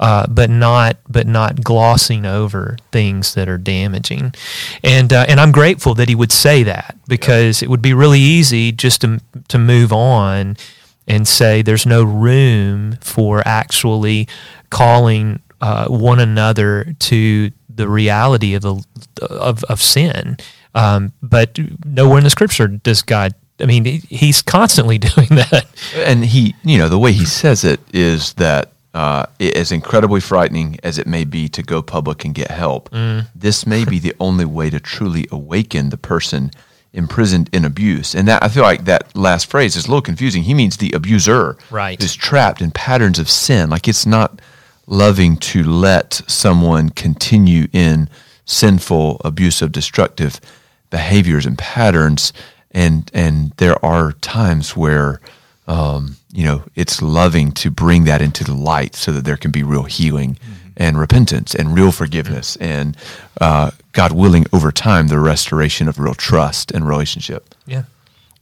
Uh, 0.00 0.26
but 0.28 0.48
not 0.48 0.96
but 1.10 1.26
not 1.26 1.62
glossing 1.62 2.24
over 2.24 2.78
things 2.90 3.34
that 3.34 3.50
are 3.50 3.58
damaging, 3.58 4.34
and 4.82 5.12
uh, 5.12 5.26
and 5.28 5.38
I'm 5.38 5.52
grateful 5.52 5.94
that 5.94 6.08
he 6.08 6.14
would 6.14 6.32
say 6.32 6.62
that 6.62 6.96
because 7.06 7.62
it 7.62 7.68
would 7.68 7.82
be 7.82 7.92
really 7.92 8.18
easy 8.18 8.72
just 8.72 9.02
to 9.02 9.20
to 9.48 9.58
move 9.58 9.92
on 9.92 10.56
and 11.06 11.28
say 11.28 11.60
there's 11.60 11.84
no 11.84 12.02
room 12.02 12.96
for 13.02 13.42
actually 13.46 14.26
calling 14.70 15.42
uh, 15.60 15.86
one 15.88 16.20
another 16.20 16.94
to 16.98 17.50
the 17.68 17.88
reality 17.88 18.54
of 18.54 18.62
the 18.62 18.82
of, 19.20 19.64
of 19.64 19.82
sin. 19.82 20.36
Um, 20.74 21.12
but 21.22 21.58
nowhere 21.84 22.18
in 22.18 22.24
the 22.24 22.30
scripture 22.30 22.68
does 22.68 23.02
God. 23.02 23.34
I 23.58 23.66
mean, 23.66 23.84
he's 23.84 24.40
constantly 24.40 24.98
doing 24.98 25.28
that. 25.30 25.66
and 25.96 26.24
he, 26.24 26.54
you 26.64 26.78
know, 26.78 26.88
the 26.88 26.98
way 26.98 27.12
he 27.12 27.26
says 27.26 27.64
it 27.64 27.80
is 27.92 28.34
that 28.34 28.72
uh, 28.94 29.26
as 29.40 29.70
incredibly 29.72 30.20
frightening 30.20 30.78
as 30.82 30.98
it 30.98 31.06
may 31.06 31.24
be 31.24 31.48
to 31.48 31.62
go 31.62 31.80
public 31.82 32.24
and 32.24 32.34
get 32.34 32.50
help, 32.50 32.90
this 33.34 33.66
may 33.66 33.84
be 33.84 33.98
the 33.98 34.14
only 34.20 34.44
way 34.44 34.70
to 34.70 34.80
truly 34.80 35.26
awaken 35.30 35.90
the 35.90 35.96
person 35.96 36.50
imprisoned 36.92 37.48
in 37.52 37.64
abuse. 37.64 38.16
And 38.16 38.26
that 38.26 38.42
I 38.42 38.48
feel 38.48 38.64
like 38.64 38.84
that 38.86 39.14
last 39.14 39.46
phrase 39.48 39.76
is 39.76 39.84
a 39.86 39.88
little 39.88 40.02
confusing. 40.02 40.42
He 40.42 40.54
means 40.54 40.76
the 40.78 40.90
abuser, 40.92 41.56
Right. 41.70 42.02
is 42.02 42.16
trapped 42.16 42.60
in 42.60 42.72
patterns 42.72 43.20
of 43.20 43.30
sin. 43.30 43.70
Like 43.70 43.86
it's 43.86 44.06
not 44.06 44.40
loving 44.88 45.36
to 45.36 45.62
let 45.62 46.14
someone 46.26 46.88
continue 46.90 47.68
in 47.72 48.08
sinful, 48.44 49.20
abusive, 49.24 49.70
destructive 49.70 50.40
behaviors 50.90 51.46
and 51.46 51.56
patterns. 51.56 52.32
And 52.72 53.08
and 53.14 53.52
there 53.58 53.82
are 53.84 54.12
times 54.14 54.76
where 54.76 55.20
um, 55.66 56.16
you 56.32 56.44
know 56.44 56.64
it's 56.74 57.02
loving 57.02 57.52
to 57.52 57.70
bring 57.70 58.04
that 58.04 58.22
into 58.22 58.44
the 58.44 58.54
light 58.54 58.94
so 58.94 59.12
that 59.12 59.24
there 59.24 59.36
can 59.36 59.50
be 59.50 59.62
real 59.62 59.84
healing 59.84 60.38
and 60.76 60.98
repentance 60.98 61.54
and 61.54 61.74
real 61.74 61.92
forgiveness 61.92 62.56
and 62.56 62.96
uh, 63.40 63.70
God 63.92 64.12
willing 64.12 64.46
over 64.52 64.72
time 64.72 65.08
the 65.08 65.18
restoration 65.18 65.88
of 65.88 65.98
real 65.98 66.14
trust 66.14 66.70
and 66.70 66.88
relationship. 66.88 67.54
Yeah. 67.66 67.82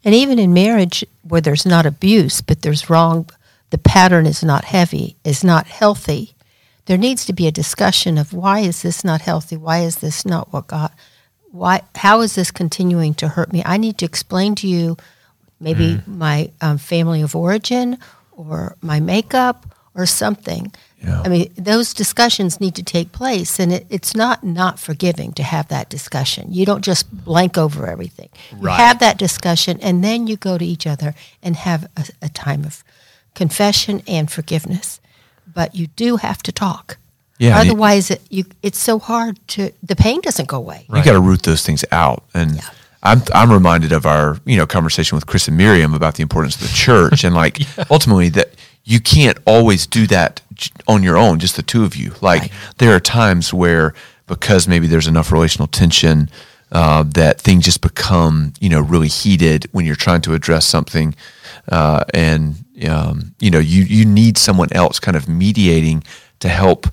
And 0.04 0.14
even 0.14 0.38
in 0.38 0.54
marriage 0.54 1.04
where 1.22 1.40
there's 1.40 1.66
not 1.66 1.84
abuse, 1.84 2.40
but 2.40 2.62
there's 2.62 2.88
wrong, 2.88 3.28
the 3.70 3.78
pattern 3.78 4.24
is 4.24 4.44
not 4.44 4.64
heavy, 4.64 5.16
is 5.24 5.42
not 5.42 5.66
healthy, 5.66 6.34
there 6.86 6.96
needs 6.96 7.26
to 7.26 7.34
be 7.34 7.46
a 7.46 7.52
discussion 7.52 8.16
of 8.16 8.32
why 8.32 8.60
is 8.60 8.80
this 8.80 9.04
not 9.04 9.20
healthy? 9.20 9.56
Why 9.58 9.80
is 9.80 9.96
this 9.96 10.24
not 10.24 10.52
what 10.52 10.68
God, 10.68 10.90
why, 11.50 11.82
how 11.96 12.22
is 12.22 12.34
this 12.34 12.50
continuing 12.50 13.12
to 13.14 13.28
hurt 13.28 13.52
me? 13.52 13.62
I 13.66 13.76
need 13.76 13.98
to 13.98 14.06
explain 14.06 14.54
to 14.54 14.66
you 14.66 14.96
maybe 15.60 16.00
my 16.06 16.50
um, 16.60 16.78
family 16.78 17.22
of 17.22 17.34
origin 17.34 17.98
or 18.32 18.76
my 18.82 19.00
makeup 19.00 19.66
or 19.94 20.06
something. 20.06 20.72
Yeah. 21.02 21.22
I 21.24 21.28
mean, 21.28 21.52
those 21.56 21.94
discussions 21.94 22.60
need 22.60 22.74
to 22.74 22.82
take 22.82 23.12
place, 23.12 23.60
and 23.60 23.72
it, 23.72 23.86
it's 23.88 24.14
not 24.16 24.42
not 24.42 24.78
forgiving 24.80 25.32
to 25.34 25.42
have 25.42 25.68
that 25.68 25.88
discussion. 25.88 26.48
You 26.52 26.66
don't 26.66 26.84
just 26.84 27.06
blank 27.24 27.56
over 27.56 27.86
everything. 27.86 28.28
You 28.60 28.68
have 28.68 28.98
that 28.98 29.16
discussion, 29.18 29.78
and 29.80 30.02
then 30.02 30.26
you 30.26 30.36
go 30.36 30.58
to 30.58 30.64
each 30.64 30.86
other 30.86 31.14
and 31.42 31.54
have 31.56 31.88
a, 31.96 32.04
a 32.22 32.28
time 32.28 32.64
of 32.64 32.82
confession 33.34 34.02
and 34.06 34.30
forgiveness. 34.30 35.00
But 35.54 35.74
you 35.74 35.86
do 35.96 36.16
have 36.16 36.42
to 36.42 36.52
talk. 36.52 36.96
Yeah, 37.38 37.58
and 37.58 37.66
you- 37.66 37.72
Otherwise, 37.72 38.10
it, 38.10 38.20
you, 38.30 38.44
it's 38.62 38.78
so 38.78 38.98
hard 38.98 39.38
to. 39.48 39.70
The 39.82 39.94
pain 39.96 40.20
doesn't 40.20 40.48
go 40.48 40.56
away. 40.56 40.84
You 40.88 41.02
got 41.04 41.12
to 41.12 41.20
root 41.20 41.42
those 41.42 41.62
things 41.62 41.84
out. 41.92 42.24
And 42.34 42.60
I'm 43.10 43.22
I'm 43.34 43.50
reminded 43.52 43.92
of 43.92 44.04
our 44.06 44.38
you 44.44 44.56
know 44.56 44.66
conversation 44.66 45.16
with 45.16 45.26
Chris 45.26 45.48
and 45.48 45.56
Miriam 45.56 45.94
about 45.94 46.14
the 46.16 46.22
importance 46.22 46.54
of 46.56 46.62
the 46.62 46.74
church 46.74 47.24
and 47.24 47.34
like 47.34 47.58
ultimately 47.90 48.28
that 48.30 48.48
you 48.84 49.00
can't 49.00 49.38
always 49.46 49.86
do 49.86 50.06
that 50.06 50.40
on 50.86 51.02
your 51.02 51.16
own, 51.16 51.38
just 51.38 51.56
the 51.56 51.62
two 51.62 51.84
of 51.84 51.94
you. 51.96 52.12
Like 52.20 52.42
Right. 52.42 52.52
there 52.78 52.94
are 52.94 53.00
times 53.00 53.52
where 53.52 53.94
because 54.26 54.68
maybe 54.68 54.86
there's 54.86 55.06
enough 55.06 55.32
relational 55.32 55.66
tension 55.68 56.28
uh, 56.72 57.02
that 57.14 57.40
things 57.40 57.64
just 57.64 57.80
become 57.80 58.52
you 58.60 58.68
know 58.68 58.80
really 58.80 59.08
heated 59.08 59.66
when 59.72 59.86
you're 59.86 59.96
trying 60.06 60.20
to 60.22 60.34
address 60.34 60.66
something, 60.66 61.14
uh, 61.72 62.04
and 62.12 62.64
um, 62.88 63.34
you 63.40 63.50
know 63.50 63.58
you 63.58 63.84
you 63.84 64.04
need 64.04 64.36
someone 64.36 64.68
else 64.72 65.00
kind 65.00 65.16
of 65.16 65.28
mediating 65.28 66.02
to 66.40 66.48
help 66.48 66.86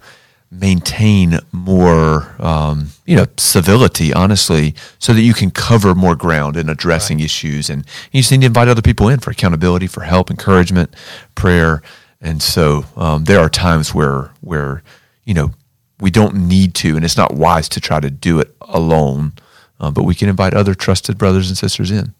maintain 0.51 1.39
more, 1.51 2.35
um, 2.39 2.89
you 3.05 3.15
know, 3.15 3.25
civility, 3.37 4.13
honestly, 4.13 4.73
so 4.99 5.13
that 5.13 5.21
you 5.21 5.33
can 5.33 5.51
cover 5.51 5.93
more 5.95 6.15
ground 6.15 6.55
in 6.55 6.69
addressing 6.69 7.19
issues. 7.19 7.69
And 7.69 7.85
you 8.11 8.21
just 8.21 8.31
need 8.31 8.41
to 8.41 8.47
invite 8.47 8.67
other 8.67 8.81
people 8.81 9.09
in 9.09 9.19
for 9.19 9.31
accountability, 9.31 9.87
for 9.87 10.01
help, 10.01 10.29
encouragement, 10.29 10.95
prayer. 11.33 11.81
And 12.21 12.41
so 12.41 12.85
um, 12.95 13.25
there 13.25 13.39
are 13.39 13.49
times 13.49 13.93
where, 13.93 14.31
where, 14.41 14.81
you 15.25 15.33
know, 15.33 15.51
we 15.99 16.11
don't 16.11 16.35
need 16.35 16.73
to, 16.75 16.95
and 16.95 17.03
it's 17.03 17.17
not 17.17 17.33
wise 17.33 17.69
to 17.69 17.81
try 17.81 17.99
to 17.99 18.09
do 18.09 18.39
it 18.39 18.55
alone, 18.61 19.33
uh, 19.79 19.91
but 19.91 20.03
we 20.03 20.15
can 20.15 20.29
invite 20.29 20.53
other 20.53 20.75
trusted 20.75 21.17
brothers 21.17 21.49
and 21.49 21.57
sisters 21.57 21.91
in. 21.91 22.13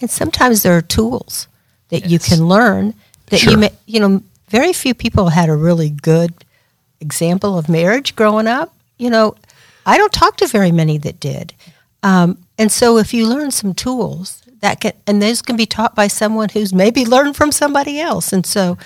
And 0.00 0.10
sometimes 0.10 0.62
there 0.62 0.76
are 0.76 0.82
tools 0.82 1.46
that 1.88 2.06
you 2.06 2.18
can 2.18 2.46
learn 2.46 2.94
that 3.26 3.38
Sure. 3.40 3.52
you 3.52 3.58
may, 3.58 3.70
you 3.86 4.00
know, 4.00 4.22
very 4.48 4.72
few 4.72 4.94
people 4.94 5.28
had 5.28 5.48
a 5.48 5.54
really 5.54 5.90
good 5.90 6.32
example 7.00 7.58
of 7.58 7.68
marriage 7.68 8.14
growing 8.16 8.46
up. 8.46 8.74
You 8.98 9.10
know, 9.10 9.34
I 9.86 9.98
don't 9.98 10.12
talk 10.12 10.36
to 10.38 10.46
very 10.46 10.72
many 10.72 10.98
that 10.98 11.20
did. 11.20 11.54
Um, 12.02 12.38
and 12.58 12.70
so 12.70 12.98
if 12.98 13.12
you 13.14 13.26
learn 13.26 13.50
some 13.50 13.74
tools 13.74 14.42
that 14.60 14.80
can, 14.80 14.92
and 15.06 15.22
those 15.22 15.42
can 15.42 15.56
be 15.56 15.66
taught 15.66 15.94
by 15.94 16.06
someone 16.06 16.50
who's 16.50 16.72
maybe 16.72 17.04
learned 17.04 17.36
from 17.36 17.52
somebody 17.52 18.00
else. 18.00 18.32
And 18.32 18.44
so 18.44 18.78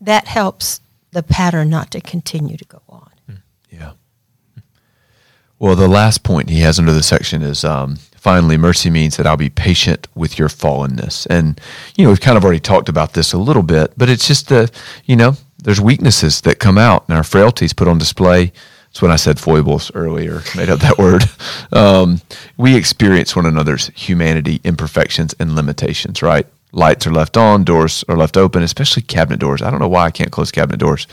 that 0.00 0.26
helps 0.26 0.80
the 1.12 1.22
pattern 1.22 1.70
not 1.70 1.90
to 1.92 2.00
continue 2.00 2.56
to 2.56 2.64
go 2.64 2.82
on. 2.88 3.10
Yeah. 3.70 3.92
Well, 5.58 5.74
the 5.74 5.88
last 5.88 6.22
point 6.22 6.50
he 6.50 6.60
has 6.60 6.78
under 6.78 6.92
the 6.92 7.02
section 7.02 7.42
is 7.42 7.64
um, 7.64 7.96
finally, 8.16 8.56
mercy 8.56 8.90
means 8.90 9.16
that 9.16 9.26
I'll 9.26 9.36
be 9.36 9.50
patient 9.50 10.06
with 10.14 10.38
your 10.38 10.48
fallenness. 10.48 11.26
And, 11.26 11.60
you 11.96 12.04
know, 12.04 12.10
we've 12.10 12.20
kind 12.20 12.36
of 12.36 12.44
already 12.44 12.60
talked 12.60 12.88
about 12.88 13.14
this 13.14 13.32
a 13.32 13.38
little 13.38 13.62
bit, 13.62 13.92
but 13.96 14.08
it's 14.08 14.28
just 14.28 14.48
the, 14.48 14.70
you 15.04 15.16
know, 15.16 15.36
there's 15.58 15.80
weaknesses 15.80 16.40
that 16.42 16.58
come 16.58 16.78
out 16.78 17.04
and 17.08 17.16
our 17.16 17.24
frailties 17.24 17.72
put 17.72 17.88
on 17.88 17.98
display. 17.98 18.52
That's 18.86 19.02
when 19.02 19.10
I 19.10 19.16
said 19.16 19.38
foibles 19.38 19.90
earlier, 19.94 20.42
made 20.56 20.70
up 20.70 20.80
that 20.80 20.98
word. 20.98 21.24
Um, 21.72 22.20
we 22.56 22.74
experience 22.76 23.36
one 23.36 23.46
another's 23.46 23.88
humanity, 23.88 24.60
imperfections, 24.64 25.34
and 25.38 25.54
limitations, 25.54 26.22
right? 26.22 26.46
Lights 26.72 27.06
are 27.06 27.12
left 27.12 27.36
on, 27.36 27.64
doors 27.64 28.04
are 28.08 28.16
left 28.16 28.36
open, 28.36 28.62
especially 28.62 29.02
cabinet 29.02 29.40
doors. 29.40 29.62
I 29.62 29.70
don't 29.70 29.80
know 29.80 29.88
why 29.88 30.04
I 30.04 30.10
can't 30.10 30.30
close 30.30 30.50
cabinet 30.50 30.78
doors. 30.78 31.06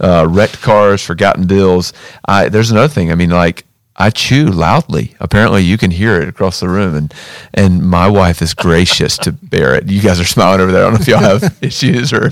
Uh, 0.00 0.26
wrecked 0.28 0.60
cars, 0.62 1.02
forgotten 1.02 1.46
bills. 1.46 1.92
I, 2.26 2.48
there's 2.48 2.70
another 2.70 2.88
thing. 2.88 3.12
I 3.12 3.14
mean, 3.14 3.30
like 3.30 3.64
I 3.96 4.10
chew 4.10 4.46
loudly. 4.46 5.14
Apparently, 5.20 5.62
you 5.62 5.76
can 5.76 5.90
hear 5.90 6.20
it 6.20 6.28
across 6.28 6.60
the 6.60 6.68
room, 6.68 6.94
and 6.94 7.14
and 7.52 7.82
my 7.82 8.08
wife 8.08 8.40
is 8.40 8.54
gracious 8.54 9.18
to 9.18 9.32
bear 9.32 9.74
it. 9.74 9.88
You 9.88 10.00
guys 10.00 10.18
are 10.18 10.24
smiling 10.24 10.60
over 10.60 10.72
there. 10.72 10.82
I 10.82 10.90
don't 10.90 10.94
know 10.94 11.00
if 11.00 11.08
y'all 11.08 11.18
have 11.18 11.58
issues 11.62 12.12
or 12.12 12.30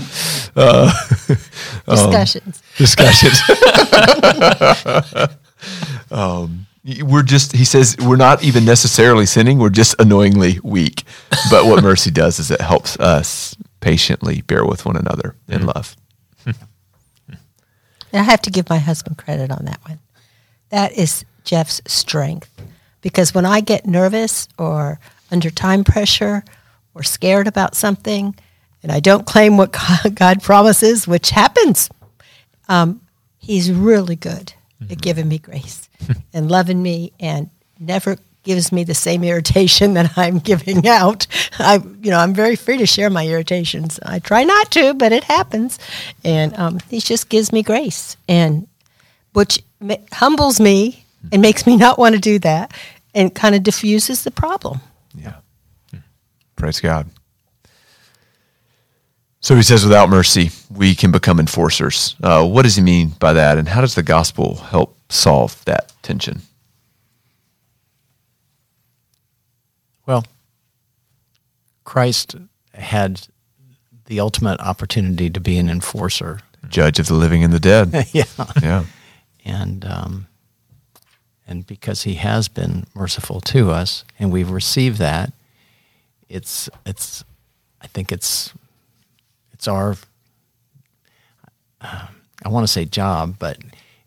uh, 0.55 0.91
Discussions. 1.87 2.61
discussions. 2.77 3.41
um, 6.11 6.65
we're 7.03 7.21
just, 7.23 7.51
he 7.51 7.63
says, 7.63 7.95
we're 7.99 8.15
not 8.15 8.43
even 8.43 8.65
necessarily 8.65 9.27
sinning. 9.27 9.59
We're 9.59 9.69
just 9.69 9.95
annoyingly 9.99 10.59
weak. 10.63 11.03
But 11.51 11.65
what 11.65 11.83
mercy 11.83 12.09
does 12.09 12.39
is 12.39 12.49
it 12.49 12.59
helps 12.61 12.99
us 12.99 13.55
patiently 13.81 14.41
bear 14.41 14.65
with 14.65 14.83
one 14.85 14.95
another 14.97 15.35
in 15.47 15.65
love. 15.67 15.95
And 18.13 18.19
I 18.19 18.23
have 18.23 18.41
to 18.41 18.49
give 18.49 18.67
my 18.69 18.79
husband 18.79 19.17
credit 19.17 19.51
on 19.51 19.65
that 19.65 19.79
one. 19.87 19.99
That 20.69 20.93
is 20.93 21.23
Jeff's 21.43 21.81
strength. 21.87 22.49
Because 23.01 23.33
when 23.33 23.45
I 23.45 23.61
get 23.61 23.85
nervous 23.85 24.47
or 24.57 24.99
under 25.31 25.49
time 25.49 25.83
pressure 25.83 26.43
or 26.93 27.03
scared 27.03 27.47
about 27.47 27.75
something, 27.75 28.35
and 28.83 28.91
I 28.91 28.99
don't 28.99 29.25
claim 29.25 29.57
what 29.57 29.75
God 30.13 30.41
promises, 30.41 31.07
which 31.07 31.29
happens, 31.29 31.89
um, 32.67 33.01
he's 33.37 33.71
really 33.71 34.15
good 34.15 34.53
at 34.89 35.01
giving 35.01 35.27
me 35.27 35.37
grace 35.37 35.89
and 36.33 36.49
loving 36.49 36.81
me 36.81 37.13
and 37.19 37.49
never 37.79 38.17
gives 38.43 38.71
me 38.71 38.83
the 38.83 38.95
same 38.95 39.23
irritation 39.23 39.93
that 39.95 40.17
I'm 40.17 40.39
giving 40.39 40.87
out. 40.87 41.27
I, 41.59 41.75
you 42.01 42.11
know, 42.11 42.19
I'm 42.19 42.33
very 42.33 42.55
free 42.55 42.77
to 42.77 42.85
share 42.85 43.09
my 43.09 43.27
irritations. 43.27 43.99
I 44.03 44.19
try 44.19 44.43
not 44.43 44.71
to, 44.71 44.93
but 44.93 45.11
it 45.11 45.23
happens, 45.23 45.79
and 46.23 46.57
um, 46.57 46.79
he 46.89 46.99
just 46.99 47.29
gives 47.29 47.51
me 47.51 47.63
grace, 47.63 48.17
and 48.27 48.67
which 49.33 49.63
humbles 50.11 50.59
me 50.59 51.05
and 51.31 51.41
makes 51.41 51.67
me 51.67 51.77
not 51.77 51.99
want 51.99 52.15
to 52.15 52.21
do 52.21 52.39
that, 52.39 52.73
and 53.13 53.33
kind 53.33 53.55
of 53.55 53.63
diffuses 53.63 54.23
the 54.23 54.31
problem. 54.31 54.79
Yeah. 55.15 55.35
Praise 56.55 56.79
God. 56.79 57.09
So 59.39 59.55
he 59.55 59.63
says, 59.63 59.83
without 59.83 60.09
mercy, 60.09 60.51
we 60.69 60.93
can 60.93 61.11
become 61.11 61.39
enforcers. 61.39 62.15
Uh, 62.21 62.47
what 62.47 62.61
does 62.61 62.75
he 62.75 62.83
mean 62.83 63.09
by 63.19 63.33
that? 63.33 63.57
And 63.57 63.67
how 63.67 63.81
does 63.81 63.95
the 63.95 64.03
gospel 64.03 64.55
help 64.55 64.95
solve 65.09 65.63
that 65.65 65.91
tension? 66.03 66.41
Well, 70.05 70.25
Christ 71.83 72.35
had 72.75 73.27
the 74.05 74.19
ultimate 74.19 74.59
opportunity 74.59 75.29
to 75.31 75.39
be 75.39 75.57
an 75.57 75.69
enforcer. 75.69 76.41
Judge 76.69 76.99
of 76.99 77.07
the 77.07 77.15
living 77.15 77.43
and 77.43 77.51
the 77.51 77.59
dead. 77.59 78.07
yeah. 78.13 78.25
yeah. 78.61 78.83
And 79.43 79.83
um, 79.85 80.27
and 81.51 81.67
because 81.67 82.03
he 82.03 82.13
has 82.13 82.47
been 82.47 82.85
merciful 82.95 83.41
to 83.41 83.71
us 83.71 84.05
and 84.17 84.31
we've 84.31 84.49
received 84.49 84.99
that, 84.99 85.33
it's 86.29 86.69
it's 86.85 87.25
I 87.81 87.87
think 87.87 88.11
it's 88.11 88.53
it's 89.51 89.67
our 89.67 89.97
uh, 91.81 92.07
I 92.43 92.49
want 92.49 92.63
to 92.65 92.71
say 92.71 92.85
job, 92.85 93.35
but 93.37 93.57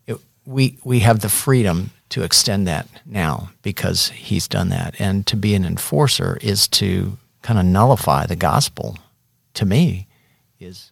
it, 0.07 0.17
we 0.45 0.79
we 0.83 1.01
have 1.01 1.19
the 1.19 1.29
freedom 1.29 1.91
to 2.09 2.23
extend 2.23 2.67
that 2.67 2.87
now 3.05 3.49
because 3.61 4.09
he's 4.09 4.47
done 4.47 4.69
that. 4.69 4.95
And 4.97 5.27
to 5.27 5.37
be 5.37 5.53
an 5.53 5.65
enforcer 5.65 6.39
is 6.41 6.67
to 6.69 7.17
kind 7.43 7.59
of 7.59 7.65
nullify 7.65 8.25
the 8.25 8.35
gospel. 8.35 8.97
To 9.53 9.65
me, 9.65 10.07
is 10.59 10.91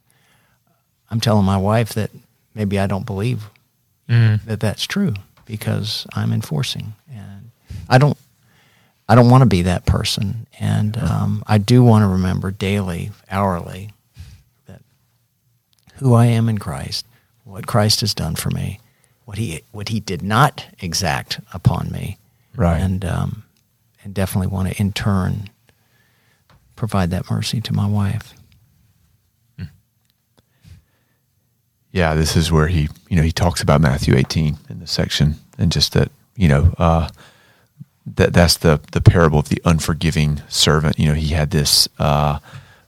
I'm 1.09 1.19
telling 1.19 1.45
my 1.45 1.57
wife 1.57 1.93
that 1.95 2.11
maybe 2.53 2.77
I 2.77 2.85
don't 2.85 3.07
believe 3.07 3.49
that 4.45 4.59
that's 4.59 4.85
true 4.85 5.15
because 5.45 6.05
I'm 6.13 6.31
enforcing, 6.33 6.93
and 7.11 7.51
I 7.89 7.97
don't 7.97 8.17
I 9.09 9.15
don't 9.15 9.29
want 9.29 9.41
to 9.41 9.47
be 9.49 9.63
that 9.63 9.85
person, 9.85 10.47
and 10.59 10.97
um, 10.97 11.43
I 11.47 11.57
do 11.57 11.83
want 11.83 12.03
to 12.03 12.07
remember 12.07 12.51
daily, 12.51 13.11
hourly, 13.29 13.91
that 14.67 14.81
who 15.95 16.13
I 16.13 16.27
am 16.27 16.47
in 16.49 16.57
Christ, 16.57 17.05
what 17.43 17.67
Christ 17.67 18.01
has 18.01 18.13
done 18.13 18.35
for 18.35 18.49
me, 18.51 18.79
what 19.25 19.37
he 19.37 19.61
what 19.71 19.89
he 19.89 19.99
did 19.99 20.21
not 20.21 20.65
exact 20.79 21.39
upon 21.53 21.91
me, 21.91 22.17
Right. 22.55 22.79
and 22.79 23.03
um, 23.03 23.43
and 24.03 24.13
definitely 24.13 24.47
want 24.47 24.69
to 24.73 24.79
in 24.81 24.93
turn 24.93 25.49
provide 26.75 27.11
that 27.11 27.29
mercy 27.29 27.61
to 27.61 27.73
my 27.73 27.85
wife. 27.87 28.33
Yeah, 31.93 32.15
this 32.15 32.35
is 32.35 32.51
where 32.51 32.67
he, 32.67 32.89
you 33.07 33.15
know, 33.15 33.21
he 33.21 33.31
talks 33.31 33.61
about 33.61 33.79
Matthew 33.79 34.15
18 34.15 34.57
in 34.67 34.79
this 34.79 34.91
section, 34.91 35.35
and 35.59 35.71
just 35.71 35.93
that, 35.93 36.11
you 36.35 36.47
know, 36.47 36.73
uh, 36.79 37.07
that 38.05 38.33
that's 38.33 38.57
the 38.57 38.81
the 38.91 38.99
parable 38.99 39.39
of 39.39 39.49
the 39.49 39.61
unforgiving 39.63 40.41
servant. 40.49 40.97
You 40.97 41.09
know, 41.09 41.13
he 41.13 41.27
had 41.27 41.51
this 41.51 41.87
uh, 41.99 42.39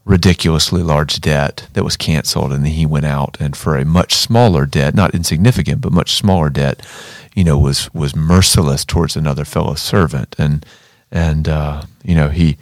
ridiculously 0.06 0.82
large 0.82 1.22
debt 1.22 1.68
that 1.74 1.84
was 1.84 1.96
canceled, 1.96 2.52
and 2.52 2.66
then 2.66 2.72
he 2.72 2.88
went 2.88 3.06
out 3.06 3.38
and 3.40 3.56
for 3.56 3.78
a 3.78 3.86
much 3.86 4.16
smaller 4.16 4.66
debt, 4.66 4.96
not 4.96 5.14
insignificant, 5.14 5.82
but 5.82 5.92
much 5.92 6.16
smaller 6.16 6.50
debt, 6.50 6.84
you 7.36 7.44
know, 7.44 7.60
was 7.60 7.94
was 7.94 8.16
merciless 8.16 8.84
towards 8.84 9.16
another 9.16 9.46
fellow 9.46 9.76
servant, 9.76 10.36
and 10.40 10.66
and 11.12 11.48
uh, 11.48 11.84
you 12.04 12.16
know 12.16 12.30
he 12.30 12.58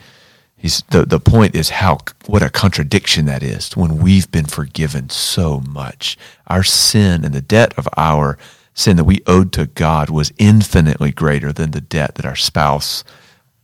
He's 0.63 0.82
the 0.91 1.06
the 1.06 1.19
point 1.19 1.56
is 1.56 1.71
how 1.71 1.97
what 2.26 2.41
a 2.41 2.49
contradiction 2.49 3.26
that 3.26 3.43
is 3.43 3.76
when 3.76 3.97
we've 3.97 4.32
been 4.32 4.45
forgiven 4.45 5.10
so 5.10 5.60
much. 5.60 6.17
Our 6.47 6.63
sin 6.63 7.26
and 7.26 7.36
the 7.36 7.41
debt 7.41 7.73
of 7.78 7.86
our 7.97 8.38
sin 8.73 8.95
that 8.95 9.04
we 9.04 9.21
owed 9.28 9.52
to 9.52 9.65
God 9.65 10.10
was 10.10 10.32
infinitely 10.38 11.12
greater 11.12 11.52
than 11.52 11.71
the 11.71 11.82
debt 11.82 12.15
that 12.15 12.26
our 12.26 12.38
spouse 12.38 13.04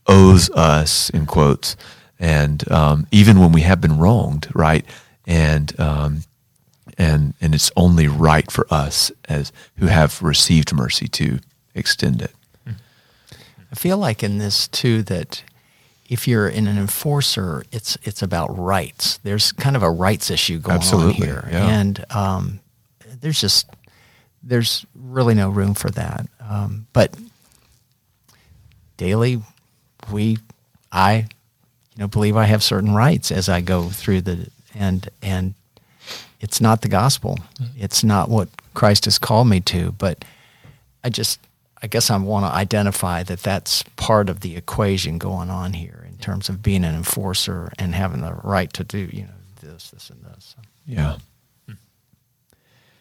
owes 0.07 0.49
us 0.49 1.09
in 1.11 1.25
quotes. 1.25 1.77
And 2.19 2.69
um, 2.69 3.07
even 3.13 3.39
when 3.39 3.53
we 3.53 3.61
have 3.61 3.79
been 3.79 3.97
wronged, 3.97 4.49
right? 4.53 4.85
And 5.25 5.79
um, 5.79 6.23
and 6.97 7.33
and 7.39 7.55
it's 7.55 7.71
only 7.77 8.09
right 8.09 8.51
for 8.51 8.67
us 8.69 9.09
as 9.29 9.53
who 9.77 9.85
have 9.85 10.21
received 10.21 10.75
mercy 10.75 11.07
to 11.07 11.39
extend 11.73 12.21
it. 12.21 12.35
I 13.71 13.75
feel 13.75 13.97
like 13.97 14.21
in 14.21 14.37
this 14.37 14.67
too 14.67 15.01
that 15.03 15.43
if 16.09 16.27
you're 16.27 16.49
in 16.49 16.67
an 16.67 16.77
enforcer, 16.77 17.63
it's 17.71 17.97
it's 18.03 18.21
about 18.21 18.57
rights. 18.57 19.17
There's 19.19 19.51
kind 19.51 19.75
of 19.75 19.83
a 19.83 19.89
rights 19.89 20.29
issue 20.29 20.59
going 20.59 20.77
Absolutely, 20.77 21.29
on 21.29 21.33
here, 21.41 21.49
yeah. 21.51 21.67
and 21.67 22.05
um, 22.09 22.59
there's 23.21 23.39
just 23.39 23.69
there's 24.43 24.85
really 24.95 25.35
no 25.35 25.49
room 25.49 25.73
for 25.73 25.89
that. 25.91 26.27
Um, 26.41 26.87
but 26.93 27.15
daily, 28.97 29.41
we 30.11 30.37
I 30.91 31.27
you 31.95 31.99
know 31.99 32.07
believe 32.07 32.35
I 32.35 32.45
have 32.45 32.63
certain 32.63 32.93
rights 32.93 33.31
as 33.31 33.47
I 33.47 33.61
go 33.61 33.89
through 33.89 34.21
the 34.21 34.49
and 34.73 35.07
and 35.21 35.53
it's 36.39 36.61
not 36.61 36.81
the 36.81 36.87
gospel. 36.87 37.37
It's 37.77 38.03
not 38.03 38.29
what 38.29 38.49
Christ 38.73 39.05
has 39.05 39.17
called 39.17 39.47
me 39.47 39.59
to, 39.61 39.91
but 39.91 40.23
I 41.03 41.09
just, 41.09 41.39
I 41.81 41.87
guess 41.87 42.09
I 42.09 42.17
want 42.17 42.45
to 42.45 42.51
identify 42.51 43.23
that 43.23 43.41
that's 43.41 43.83
part 43.95 44.29
of 44.29 44.41
the 44.41 44.57
equation 44.57 45.17
going 45.17 45.49
on 45.49 45.73
here 45.73 46.05
in 46.09 46.17
terms 46.17 46.49
of 46.49 46.61
being 46.61 46.83
an 46.83 46.95
enforcer 46.95 47.71
and 47.79 47.95
having 47.95 48.21
the 48.21 48.33
right 48.43 48.71
to 48.73 48.83
do, 48.83 49.09
you 49.11 49.23
know, 49.23 49.29
this, 49.61 49.89
this, 49.91 50.09
and 50.09 50.23
this. 50.23 50.55
Yeah. 50.85 51.17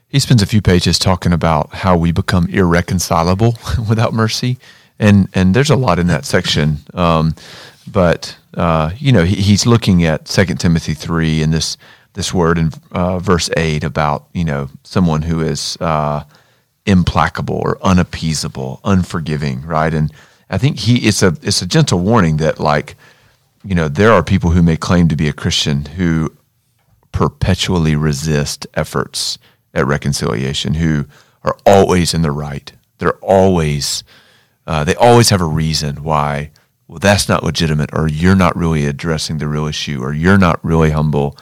He 0.09 0.19
spends 0.19 0.43
a 0.43 0.47
few 0.47 0.63
pages 0.63 0.99
talking 0.99 1.33
about 1.33 1.75
how 1.75 1.97
we 1.97 2.13
become 2.13 2.49
irreconcilable 2.49 3.59
without 3.89 4.15
mercy, 4.15 4.59
and 4.99 5.29
and 5.35 5.55
there's 5.55 5.71
a 5.71 5.77
lot 5.77 5.99
in 5.99 6.07
that 6.07 6.25
section. 6.25 6.79
Um, 6.95 7.35
but 7.87 8.37
uh, 8.55 8.93
you 8.97 9.13
know 9.13 9.25
he, 9.25 9.37
he's 9.37 9.67
looking 9.67 10.05
at 10.05 10.27
Second 10.27 10.59
Timothy 10.59 10.95
three 10.95 11.43
and 11.43 11.53
this 11.53 11.77
this 12.15 12.33
word 12.33 12.57
in 12.57 12.71
uh, 12.91 13.19
verse 13.19 13.51
eight 13.57 13.85
about 13.85 14.27
you 14.33 14.45
know 14.45 14.71
someone 14.83 15.23
who 15.23 15.41
is 15.41 15.77
uh, 15.81 16.25
implacable 16.89 17.57
or 17.57 17.79
unappeasable, 17.83 18.81
unforgiving, 18.83 19.63
right? 19.63 19.93
And 19.93 20.13
I 20.51 20.59
think 20.59 20.81
he 20.81 21.07
it's 21.07 21.23
a 21.23 21.37
it's 21.43 21.63
a 21.63 21.67
gentle 21.67 22.01
warning 22.01 22.39
that 22.39 22.59
like 22.59 22.97
you 23.63 23.75
know 23.75 23.89
there 23.89 24.13
are 24.13 24.23
people 24.23 24.51
who 24.51 24.63
may 24.63 24.77
claim 24.77 25.09
to 25.09 25.17
be 25.17 25.29
a 25.29 25.33
Christian 25.33 25.85
who 25.85 26.33
perpetually 27.13 27.95
resist 27.95 28.67
efforts 28.75 29.39
at 29.75 29.87
reconciliation, 29.87 30.75
who 30.75 31.05
are 31.45 31.57
always 31.67 32.15
in 32.15 32.23
the 32.23 32.33
right. 32.33 32.73
They're 32.99 33.19
always 33.19 34.03
uh, 34.67 34.85
they 34.85 34.95
always 34.95 35.31
have 35.31 35.43
a 35.43 35.47
reason 35.47 36.03
why 36.03 36.51
well 36.89 36.99
that's 36.99 37.29
not 37.29 37.45
legitimate 37.45 37.91
or 37.93 38.09
you're 38.09 38.35
not 38.35 38.57
really 38.57 38.87
addressing 38.87 39.39
the 39.39 39.49
real 39.49 39.67
issue 39.67 40.01
or 40.03 40.15
you're 40.15 40.39
not 40.39 40.65
really 40.65 40.91
humble 40.91 41.37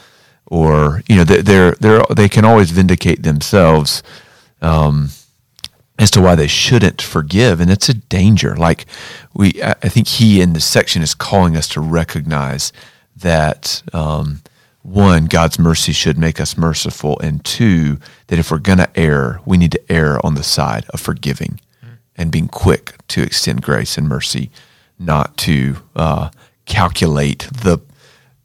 or 0.47 1.03
you 1.09 1.17
know 1.17 1.25
they're 1.25 1.73
they're 1.73 2.03
they 2.15 2.29
can 2.29 2.45
always 2.45 2.71
vindicate 2.73 3.23
themselves 3.23 4.03
um, 4.63 5.11
as 5.99 6.11
to 6.11 6.21
why 6.21 6.35
they 6.35 6.47
shouldn't 6.47 7.01
forgive 7.01 7.61
and 7.61 7.71
it's 7.71 7.89
a 7.89 7.95
danger 7.95 8.57
like 8.57 8.87
we 9.35 9.61
i 9.63 9.89
think 9.89 10.07
he 10.07 10.41
in 10.41 10.53
this 10.53 10.65
section 10.65 11.03
is 11.03 11.15
calling 11.15 11.57
us 11.57 11.69
to 11.69 11.81
recognize 11.81 12.73
that 13.17 13.83
um, 13.93 14.43
one 14.83 15.27
god's 15.27 15.59
mercy 15.59 15.93
should 15.93 16.19
make 16.19 16.41
us 16.41 16.57
merciful 16.57 17.19
and 17.21 17.45
two 17.45 17.99
that 18.27 18.39
if 18.39 18.51
we're 18.51 18.59
going 18.59 18.79
to 18.79 18.99
err 18.99 19.41
we 19.47 19.57
need 19.57 19.73
to 19.73 19.93
err 19.93 20.25
on 20.25 20.35
the 20.35 20.43
side 20.43 20.85
of 20.91 21.01
forgiving 21.01 21.61
and 22.17 22.33
being 22.33 22.49
quick 22.49 22.95
to 23.09 23.23
extend 23.23 23.63
grace 23.63 23.97
and 23.99 24.09
mercy 24.09 24.51
not 24.99 25.37
to 25.37 25.77
uh, 25.95 26.31
calculate 26.65 27.49
the 27.53 27.79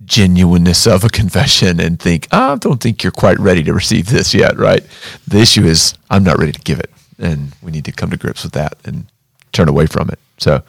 genuineness 0.06 0.86
of 0.88 1.04
a 1.04 1.10
confession 1.10 1.80
and 1.80 2.00
think, 2.00 2.28
I 2.32 2.56
don't 2.56 2.82
think 2.82 3.04
you're 3.04 3.12
quite 3.12 3.40
ready 3.40 3.64
to 3.64 3.74
receive 3.74 4.08
this 4.10 4.34
yet, 4.34 4.58
right? 4.58 4.86
The 5.28 5.40
issue 5.40 5.64
is, 5.64 5.94
I'm 6.10 6.24
not 6.24 6.38
ready 6.38 6.52
to 6.52 6.62
give 6.62 6.80
it. 6.80 6.92
And 7.22 7.54
we 7.62 7.72
need 7.72 7.86
to 7.86 7.94
come 7.94 8.10
to 8.10 8.18
grips 8.18 8.44
with 8.44 8.52
that 8.54 8.78
and 8.84 9.06
turn 9.54 9.70
away 9.70 9.86
from 9.86 10.10
it. 10.10 10.20
So, 10.38 10.64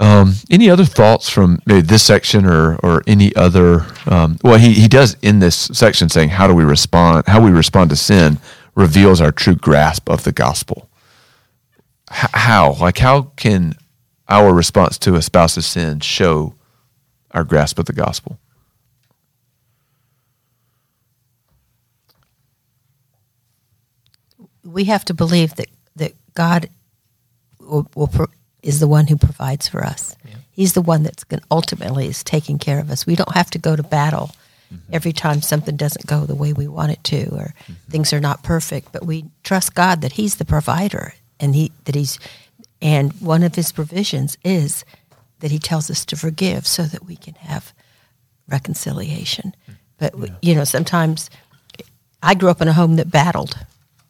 um, 0.00 0.34
any 0.50 0.70
other 0.70 0.84
thoughts 0.84 1.28
from 1.28 1.60
maybe 1.66 1.80
this 1.80 2.02
section 2.02 2.46
or, 2.46 2.76
or 2.76 3.02
any 3.06 3.34
other? 3.36 3.86
Um, 4.06 4.38
well, 4.42 4.58
he, 4.58 4.72
he 4.72 4.88
does 4.88 5.16
in 5.20 5.40
this 5.40 5.56
section 5.56 6.08
saying, 6.08 6.30
how 6.30 6.46
do 6.46 6.54
we 6.54 6.64
respond? 6.64 7.26
How 7.26 7.42
we 7.42 7.50
respond 7.50 7.90
to 7.90 7.96
sin 7.96 8.38
reveals 8.74 9.20
our 9.20 9.32
true 9.32 9.56
grasp 9.56 10.08
of 10.08 10.24
the 10.24 10.32
gospel. 10.32 10.88
H- 12.10 12.30
how? 12.32 12.74
Like, 12.74 12.98
how 12.98 13.32
can 13.36 13.74
our 14.28 14.52
response 14.52 14.98
to 14.98 15.14
a 15.14 15.22
spouse's 15.22 15.66
sin 15.66 16.00
show 16.00 16.54
our 17.36 17.44
grasp 17.44 17.78
of 17.78 17.84
the 17.84 17.92
gospel. 17.92 18.38
We 24.76 24.84
have 24.84 25.04
to 25.06 25.14
believe 25.14 25.54
that, 25.54 25.68
that 25.96 26.12
God 26.34 26.68
will, 27.58 27.88
will 27.94 28.08
pro, 28.08 28.26
is 28.62 28.78
the 28.78 28.86
one 28.86 29.06
who 29.06 29.16
provides 29.16 29.68
for 29.68 29.82
us. 29.82 30.14
Yeah. 30.22 30.34
He's 30.50 30.74
the 30.74 30.82
one 30.82 31.02
that's 31.02 31.24
going 31.24 31.42
ultimately 31.50 32.06
is 32.06 32.22
taking 32.22 32.58
care 32.58 32.78
of 32.78 32.90
us. 32.90 33.06
We 33.06 33.16
don't 33.16 33.32
have 33.32 33.50
to 33.52 33.58
go 33.58 33.74
to 33.74 33.82
battle 33.82 34.32
mm-hmm. 34.72 34.92
every 34.92 35.12
time 35.12 35.40
something 35.40 35.76
doesn't 35.76 36.06
go 36.06 36.26
the 36.26 36.34
way 36.34 36.52
we 36.52 36.68
want 36.68 36.92
it 36.92 37.02
to, 37.04 37.22
or 37.30 37.54
mm-hmm. 37.54 37.72
things 37.88 38.12
are 38.12 38.20
not 38.20 38.42
perfect. 38.42 38.92
But 38.92 39.06
we 39.06 39.24
trust 39.42 39.74
God 39.74 40.02
that 40.02 40.12
He's 40.12 40.36
the 40.36 40.44
provider, 40.44 41.14
and 41.40 41.54
He 41.54 41.72
that 41.84 41.94
He's, 41.94 42.18
and 42.82 43.12
one 43.14 43.42
of 43.42 43.54
His 43.54 43.72
provisions 43.72 44.36
is 44.44 44.84
that 45.40 45.50
he 45.50 45.58
tells 45.58 45.90
us 45.90 46.04
to 46.06 46.16
forgive 46.16 46.66
so 46.66 46.82
that 46.84 47.04
we 47.04 47.16
can 47.16 47.34
have 47.34 47.72
reconciliation. 48.48 49.54
But 49.98 50.14
yeah. 50.18 50.34
you 50.42 50.54
know, 50.54 50.64
sometimes 50.64 51.30
I 52.22 52.34
grew 52.34 52.48
up 52.48 52.60
in 52.60 52.68
a 52.68 52.72
home 52.72 52.96
that 52.96 53.10
battled. 53.10 53.56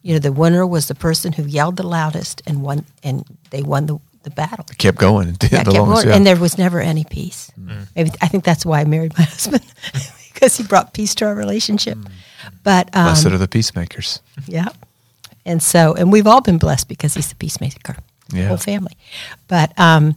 You 0.07 0.13
know, 0.13 0.19
the 0.19 0.31
winner 0.31 0.65
was 0.65 0.87
the 0.87 0.95
person 0.95 1.33
who 1.33 1.43
yelled 1.43 1.75
the 1.75 1.85
loudest 1.85 2.41
and 2.47 2.61
won, 2.61 2.85
and 3.03 3.25
they 3.49 3.61
won 3.61 3.87
the, 3.87 3.99
the 4.23 4.29
battle. 4.29 4.65
It 4.71 4.77
kept 4.77 4.97
going. 4.97 5.27
It 5.41 5.43
yeah, 5.43 5.49
kept 5.49 5.67
longest, 5.67 5.95
going, 5.95 6.07
yeah. 6.07 6.15
and 6.15 6.25
there 6.25 6.37
was 6.37 6.57
never 6.57 6.79
any 6.79 7.03
peace. 7.03 7.51
Mm. 7.59 7.87
Maybe 7.93 8.11
I 8.21 8.29
think 8.29 8.45
that's 8.45 8.65
why 8.65 8.79
I 8.79 8.85
married 8.85 9.17
my 9.17 9.25
husband 9.35 9.65
because 10.33 10.55
he 10.55 10.63
brought 10.63 10.93
peace 10.93 11.13
to 11.15 11.25
our 11.25 11.35
relationship. 11.35 11.97
Mm. 11.97 12.11
But 12.63 12.87
um, 12.95 13.07
blessed 13.07 13.25
are 13.25 13.37
the 13.37 13.49
peacemakers. 13.49 14.21
Yeah, 14.47 14.69
and 15.45 15.61
so 15.61 15.93
and 15.93 16.09
we've 16.09 16.25
all 16.25 16.39
been 16.39 16.57
blessed 16.57 16.87
because 16.87 17.13
he's 17.15 17.27
the 17.27 17.35
peacemaker. 17.35 17.97
Yeah. 18.31 18.47
whole 18.47 18.55
family. 18.55 18.95
But 19.49 19.77
um, 19.77 20.15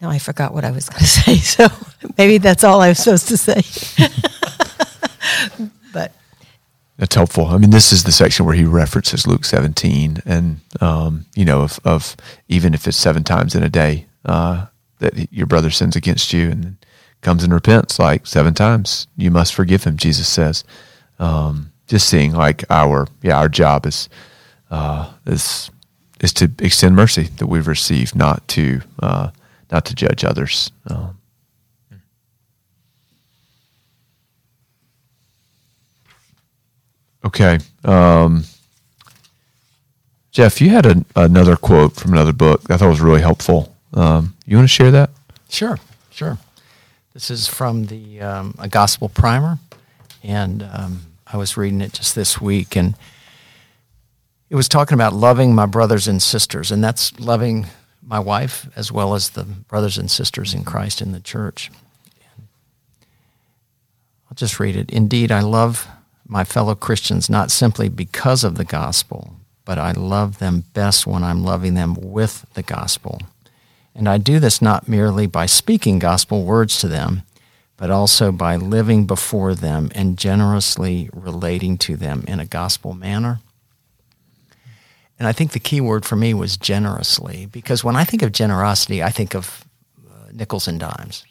now 0.00 0.08
I 0.08 0.18
forgot 0.18 0.54
what 0.54 0.64
I 0.64 0.70
was 0.70 0.88
going 0.88 1.00
to 1.00 1.06
say. 1.06 1.36
So 1.36 1.68
maybe 2.16 2.38
that's 2.38 2.64
all 2.64 2.80
I 2.80 2.88
was 2.88 3.00
supposed 3.00 3.28
to 3.28 3.36
say. 3.36 3.60
but 5.92 6.12
that's 6.96 7.14
helpful. 7.14 7.46
I 7.46 7.58
mean, 7.58 7.70
this 7.70 7.92
is 7.92 8.04
the 8.04 8.12
section 8.12 8.46
where 8.46 8.54
he 8.54 8.64
references 8.64 9.26
Luke 9.26 9.44
17, 9.44 10.22
and 10.24 10.60
um, 10.80 11.26
you 11.34 11.44
know, 11.44 11.62
of, 11.62 11.80
of, 11.84 12.16
even 12.48 12.74
if 12.74 12.86
it's 12.86 12.96
seven 12.96 13.24
times 13.24 13.54
in 13.54 13.62
a 13.62 13.68
day 13.68 14.06
uh, 14.24 14.66
that 15.00 15.32
your 15.32 15.46
brother 15.46 15.70
sins 15.70 15.96
against 15.96 16.32
you 16.32 16.50
and 16.50 16.76
comes 17.20 17.42
and 17.42 17.52
repents, 17.52 17.98
like 17.98 18.26
seven 18.26 18.54
times, 18.54 19.06
you 19.16 19.30
must 19.30 19.54
forgive 19.54 19.84
him. 19.84 19.96
Jesus 19.96 20.28
says. 20.28 20.64
Um, 21.18 21.72
just 21.86 22.08
seeing 22.08 22.32
like 22.32 22.64
our 22.70 23.06
yeah 23.22 23.38
our 23.38 23.48
job 23.48 23.86
is 23.86 24.08
uh, 24.70 25.12
is 25.26 25.70
is 26.20 26.32
to 26.34 26.50
extend 26.60 26.96
mercy 26.96 27.24
that 27.24 27.46
we've 27.46 27.68
received, 27.68 28.14
not 28.14 28.46
to 28.48 28.80
uh, 29.02 29.30
not 29.70 29.84
to 29.86 29.94
judge 29.94 30.24
others. 30.24 30.70
Um, 30.88 31.18
okay. 37.24 37.58
Um, 37.84 38.44
Jeff, 40.30 40.60
you 40.60 40.70
had 40.70 40.86
a, 40.86 41.04
another 41.14 41.56
quote 41.56 41.94
from 41.94 42.12
another 42.12 42.32
book 42.32 42.68
I 42.70 42.76
thought 42.76 42.88
was 42.88 43.00
really 43.00 43.20
helpful. 43.20 43.74
Um, 43.92 44.34
you 44.46 44.56
want 44.56 44.68
to 44.68 44.74
share 44.74 44.90
that? 44.90 45.10
Sure, 45.48 45.78
sure. 46.10 46.38
This 47.12 47.30
is 47.30 47.46
from 47.46 47.86
the 47.86 48.20
um, 48.20 48.54
a 48.58 48.68
gospel 48.68 49.08
primer, 49.08 49.58
and 50.24 50.68
um, 50.72 51.02
I 51.26 51.36
was 51.36 51.56
reading 51.56 51.80
it 51.80 51.92
just 51.92 52.16
this 52.16 52.40
week, 52.40 52.76
and 52.76 52.96
it 54.50 54.56
was 54.56 54.68
talking 54.68 54.94
about 54.94 55.12
loving 55.12 55.54
my 55.54 55.66
brothers 55.66 56.08
and 56.08 56.20
sisters, 56.20 56.72
and 56.72 56.82
that's 56.82 57.18
loving 57.20 57.66
my 58.02 58.18
wife 58.18 58.68
as 58.74 58.90
well 58.90 59.14
as 59.14 59.30
the 59.30 59.44
brothers 59.44 59.96
and 59.96 60.10
sisters 60.10 60.52
in 60.52 60.64
Christ 60.64 61.00
in 61.00 61.12
the 61.12 61.20
church. 61.20 61.70
I'll 64.28 64.34
just 64.34 64.58
read 64.58 64.74
it. 64.74 64.90
Indeed, 64.90 65.30
I 65.30 65.40
love 65.40 65.86
my 66.26 66.44
fellow 66.44 66.74
Christians 66.74 67.28
not 67.28 67.50
simply 67.50 67.88
because 67.88 68.44
of 68.44 68.56
the 68.56 68.64
gospel, 68.64 69.36
but 69.64 69.78
I 69.78 69.92
love 69.92 70.38
them 70.38 70.64
best 70.72 71.06
when 71.06 71.22
I'm 71.22 71.42
loving 71.42 71.74
them 71.74 71.94
with 71.94 72.46
the 72.54 72.62
gospel. 72.62 73.20
And 73.94 74.08
I 74.08 74.18
do 74.18 74.40
this 74.40 74.60
not 74.60 74.88
merely 74.88 75.26
by 75.26 75.46
speaking 75.46 75.98
gospel 75.98 76.44
words 76.44 76.78
to 76.80 76.88
them, 76.88 77.22
but 77.76 77.90
also 77.90 78.32
by 78.32 78.56
living 78.56 79.06
before 79.06 79.54
them 79.54 79.90
and 79.94 80.18
generously 80.18 81.10
relating 81.12 81.78
to 81.78 81.96
them 81.96 82.24
in 82.26 82.40
a 82.40 82.46
gospel 82.46 82.94
manner 82.94 83.40
and 85.18 85.28
I 85.28 85.32
think 85.32 85.52
the 85.52 85.60
key 85.60 85.80
word 85.80 86.04
for 86.04 86.16
me 86.16 86.34
was 86.34 86.56
generously, 86.56 87.46
because 87.46 87.84
when 87.84 87.96
I 87.96 88.04
think 88.04 88.22
of 88.22 88.32
generosity, 88.32 89.02
I 89.02 89.10
think 89.10 89.34
of 89.34 89.64
uh, 90.06 90.30
nickels 90.32 90.66
and 90.66 90.80
dimes. 90.80 91.24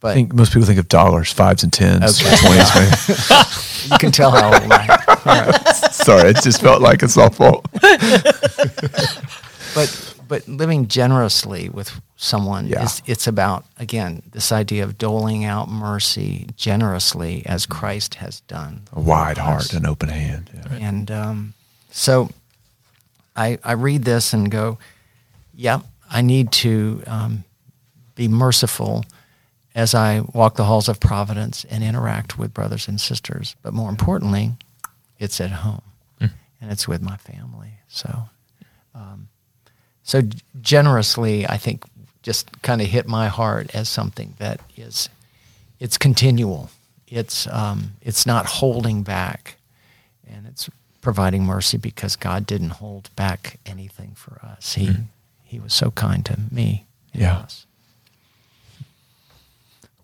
But 0.00 0.10
I 0.10 0.14
think 0.14 0.34
most 0.34 0.52
people 0.52 0.66
think 0.66 0.78
of 0.78 0.88
dollars, 0.88 1.32
fives 1.32 1.62
and 1.62 1.72
tens, 1.72 2.20
okay. 2.20 2.36
twenties. 2.36 3.70
you 3.90 3.98
can 3.98 4.12
tell 4.12 4.30
how 4.30 4.52
old 4.52 4.72
I 4.72 4.84
am. 4.84 5.14
Right. 5.24 5.76
Sorry, 5.92 6.30
it 6.30 6.42
just 6.42 6.60
felt 6.60 6.82
like 6.82 7.02
a 7.02 7.06
softball. 7.06 7.62
but 9.74 10.14
but 10.26 10.46
living 10.48 10.88
generously 10.88 11.68
with 11.68 12.00
someone 12.16 12.66
yeah. 12.66 12.84
is 12.84 13.02
it's 13.06 13.26
about 13.26 13.64
again 13.78 14.22
this 14.32 14.52
idea 14.52 14.84
of 14.84 14.98
doling 14.98 15.44
out 15.44 15.68
mercy 15.68 16.46
generously 16.56 17.44
as 17.46 17.66
Christ 17.66 18.16
has 18.16 18.40
done. 18.40 18.82
A 18.92 19.00
wide 19.00 19.38
heart, 19.38 19.72
an 19.72 19.86
open 19.86 20.08
hand, 20.08 20.50
yeah. 20.54 20.88
and 20.88 21.10
um, 21.10 21.54
so 21.90 22.28
I, 23.36 23.58
I 23.64 23.72
read 23.72 24.04
this 24.04 24.32
and 24.32 24.50
go, 24.50 24.78
yep, 25.54 25.80
yeah, 25.80 25.86
I 26.10 26.22
need 26.22 26.52
to 26.52 27.02
um, 27.06 27.44
be 28.14 28.28
merciful 28.28 29.04
as 29.74 29.94
I 29.94 30.20
walk 30.32 30.54
the 30.54 30.64
halls 30.64 30.88
of 30.88 31.00
Providence 31.00 31.64
and 31.68 31.82
interact 31.82 32.38
with 32.38 32.54
brothers 32.54 32.86
and 32.86 33.00
sisters. 33.00 33.56
But 33.62 33.74
more 33.74 33.90
importantly, 33.90 34.52
it's 35.18 35.40
at 35.40 35.50
home 35.50 35.82
mm. 36.20 36.30
and 36.60 36.70
it's 36.70 36.86
with 36.86 37.02
my 37.02 37.16
family. 37.16 37.72
So, 37.88 38.28
um, 38.94 39.28
so 40.02 40.22
generously, 40.60 41.46
I 41.46 41.56
think 41.56 41.84
just 42.22 42.62
kind 42.62 42.80
of 42.80 42.88
hit 42.88 43.06
my 43.06 43.28
heart 43.28 43.74
as 43.74 43.88
something 43.88 44.34
that 44.38 44.60
is, 44.76 45.08
it's 45.80 45.98
continual. 45.98 46.70
It's 47.06 47.46
um, 47.48 47.92
it's 48.00 48.26
not 48.26 48.46
holding 48.46 49.02
back, 49.02 49.56
and 50.26 50.46
it's 50.46 50.70
providing 51.00 51.44
mercy 51.44 51.76
because 51.76 52.16
God 52.16 52.46
didn't 52.46 52.70
hold 52.70 53.14
back 53.14 53.60
anything 53.66 54.14
for 54.16 54.40
us. 54.42 54.74
He 54.74 54.86
mm-hmm. 54.86 55.02
he 55.42 55.60
was 55.60 55.74
so 55.74 55.90
kind 55.90 56.24
to 56.26 56.38
me. 56.50 56.86
Yeah. 57.12 57.38
Us. 57.38 57.66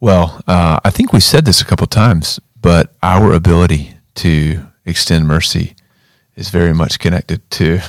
Well, 0.01 0.40
uh, 0.46 0.80
I 0.82 0.90
think 0.90 1.12
we 1.12 1.20
said 1.20 1.44
this 1.44 1.61
a 1.61 1.64
couple 1.64 1.86
times, 1.86 2.40
but 2.61 2.94
our 3.03 3.32
ability 3.32 3.94
to 4.16 4.66
extend 4.86 5.28
mercy 5.28 5.76
is 6.36 6.48
very 6.48 6.72
much 6.72 6.98
connected 6.98 7.48
to 7.51 7.80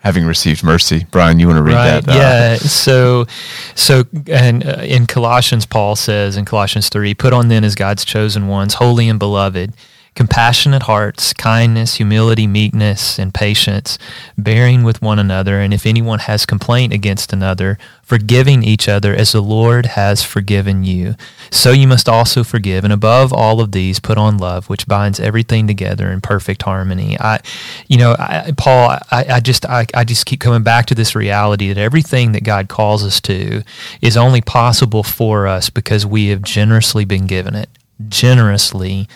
having 0.00 0.24
received 0.24 0.62
mercy. 0.62 1.06
Brian, 1.10 1.38
you 1.38 1.46
want 1.46 1.58
to 1.58 1.62
read 1.62 1.74
right. 1.74 2.04
that? 2.04 2.08
Uh, 2.08 2.18
yeah. 2.18 2.56
So, 2.56 3.26
so, 3.74 4.04
and 4.28 4.66
uh, 4.66 4.82
in 4.82 5.06
Colossians, 5.06 5.66
Paul 5.66 5.96
says 5.96 6.36
in 6.36 6.44
Colossians 6.44 6.88
3, 6.88 7.12
put 7.14 7.32
on 7.32 7.48
then 7.48 7.64
as 7.64 7.74
God's 7.74 8.04
chosen 8.04 8.48
ones, 8.48 8.74
holy 8.74 9.08
and 9.08 9.18
beloved 9.18 9.74
compassionate 10.16 10.84
hearts, 10.84 11.34
kindness, 11.34 11.96
humility, 11.96 12.46
meekness, 12.46 13.18
and 13.18 13.34
patience, 13.34 13.98
bearing 14.36 14.82
with 14.82 15.02
one 15.02 15.18
another, 15.18 15.60
and 15.60 15.74
if 15.74 15.84
anyone 15.84 16.20
has 16.20 16.46
complaint 16.46 16.90
against 16.90 17.34
another, 17.34 17.78
forgiving 18.02 18.62
each 18.62 18.88
other 18.88 19.14
as 19.14 19.32
the 19.32 19.42
Lord 19.42 19.84
has 19.84 20.24
forgiven 20.24 20.84
you. 20.84 21.16
So 21.50 21.70
you 21.70 21.86
must 21.86 22.08
also 22.08 22.42
forgive, 22.44 22.82
and 22.82 22.94
above 22.94 23.30
all 23.30 23.60
of 23.60 23.72
these, 23.72 24.00
put 24.00 24.16
on 24.16 24.38
love, 24.38 24.70
which 24.70 24.88
binds 24.88 25.20
everything 25.20 25.66
together 25.66 26.10
in 26.10 26.22
perfect 26.22 26.62
harmony. 26.62 27.18
I, 27.20 27.40
you 27.86 27.98
know, 27.98 28.16
I, 28.18 28.52
Paul, 28.56 28.98
I, 29.10 29.24
I 29.28 29.40
just, 29.40 29.66
I, 29.66 29.84
I 29.92 30.04
just 30.04 30.24
keep 30.24 30.40
coming 30.40 30.62
back 30.62 30.86
to 30.86 30.94
this 30.94 31.14
reality 31.14 31.68
that 31.68 31.78
everything 31.78 32.32
that 32.32 32.42
God 32.42 32.68
calls 32.68 33.04
us 33.04 33.20
to 33.22 33.62
is 34.00 34.16
only 34.16 34.40
possible 34.40 35.02
for 35.02 35.46
us 35.46 35.68
because 35.68 36.06
we 36.06 36.28
have 36.28 36.40
generously 36.40 37.04
been 37.04 37.26
given 37.26 37.54
it, 37.54 37.68
generously 38.08 39.08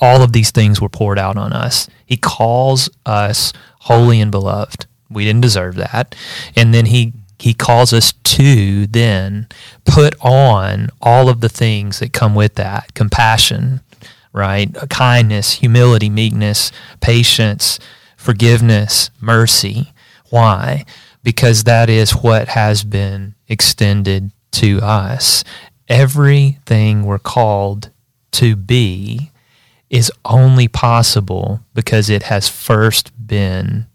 all 0.00 0.22
of 0.22 0.32
these 0.32 0.50
things 0.50 0.80
were 0.80 0.88
poured 0.88 1.18
out 1.18 1.36
on 1.36 1.52
us. 1.52 1.88
He 2.06 2.16
calls 2.16 2.88
us 3.06 3.52
holy 3.80 4.20
and 4.20 4.30
beloved. 4.30 4.86
We 5.10 5.24
didn't 5.24 5.42
deserve 5.42 5.76
that. 5.76 6.14
And 6.56 6.74
then 6.74 6.86
he 6.86 7.12
he 7.38 7.52
calls 7.52 7.92
us 7.92 8.12
to 8.12 8.86
then 8.86 9.48
put 9.84 10.14
on 10.20 10.88
all 11.02 11.28
of 11.28 11.40
the 11.40 11.48
things 11.48 11.98
that 11.98 12.12
come 12.12 12.34
with 12.34 12.54
that 12.54 12.94
compassion, 12.94 13.80
right? 14.32 14.72
Kindness, 14.88 15.54
humility, 15.54 16.08
meekness, 16.08 16.72
patience, 17.00 17.78
forgiveness, 18.16 19.10
mercy. 19.20 19.92
Why? 20.30 20.86
Because 21.22 21.64
that 21.64 21.90
is 21.90 22.12
what 22.12 22.48
has 22.48 22.82
been 22.82 23.34
extended 23.48 24.30
to 24.52 24.80
us. 24.80 25.44
Everything 25.88 27.04
we're 27.04 27.18
called 27.18 27.90
to 28.32 28.56
be 28.56 29.30
is 29.94 30.10
only 30.24 30.66
possible 30.66 31.60
because 31.72 32.10
it 32.10 32.24
has 32.24 32.48
first 32.48 33.12
been 33.28 33.86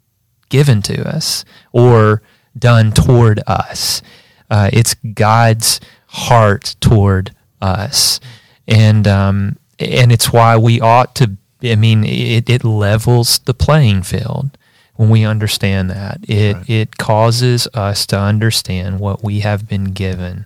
given 0.48 0.82
to 0.82 1.06
us 1.06 1.44
or 1.74 2.22
done 2.58 2.94
toward 2.94 3.42
us. 3.46 4.02
Uh, 4.50 4.70
it's 4.72 4.94
God's 5.14 5.82
heart 6.08 6.78
toward 6.80 7.36
us, 7.62 8.22
and 8.66 9.06
um, 9.10 9.58
and 9.78 10.14
it's 10.14 10.32
why 10.32 10.56
we 10.56 10.80
ought 10.80 11.16
to. 11.16 11.36
I 11.62 11.76
mean, 11.76 12.06
it, 12.06 12.50
it 12.50 12.64
levels 12.64 13.40
the 13.40 13.54
playing 13.54 14.04
field 14.04 14.58
when 14.96 15.10
we 15.10 15.26
understand 15.26 15.90
that. 15.90 16.20
It 16.30 16.56
right. 16.56 16.70
it 16.70 16.98
causes 16.98 17.68
us 17.74 18.08
to 18.08 18.18
understand 18.18 19.02
what 19.02 19.22
we 19.22 19.42
have 19.42 19.68
been 19.68 19.92
given, 19.92 20.46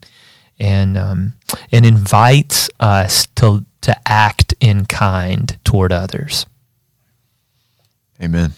and 0.60 0.98
um, 0.98 1.34
and 1.72 1.86
invites 1.86 2.70
us 2.80 3.28
to 3.36 3.66
to 3.82 3.96
act 4.06 4.54
in 4.60 4.86
kind 4.86 5.58
toward 5.64 5.92
others. 5.92 6.46
Amen. 8.22 8.54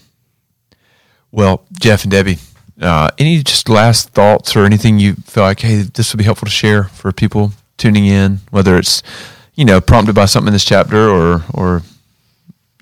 Well, 1.32 1.64
Jeff 1.72 2.04
and 2.04 2.10
Debbie, 2.10 2.38
uh, 2.80 3.10
any 3.18 3.42
just 3.42 3.68
last 3.68 4.10
thoughts 4.10 4.54
or 4.54 4.64
anything 4.64 4.98
you 4.98 5.14
feel 5.14 5.42
like, 5.42 5.60
hey, 5.60 5.82
this 5.82 6.12
would 6.12 6.18
be 6.18 6.24
helpful 6.24 6.46
to 6.46 6.52
share 6.52 6.84
for 6.84 7.10
people 7.12 7.52
tuning 7.76 8.06
in, 8.06 8.40
whether 8.50 8.76
it's, 8.78 9.02
you 9.54 9.64
know, 9.64 9.80
prompted 9.80 10.14
by 10.14 10.26
something 10.26 10.48
in 10.48 10.52
this 10.52 10.64
chapter 10.64 11.08
or, 11.10 11.42
or, 11.52 11.82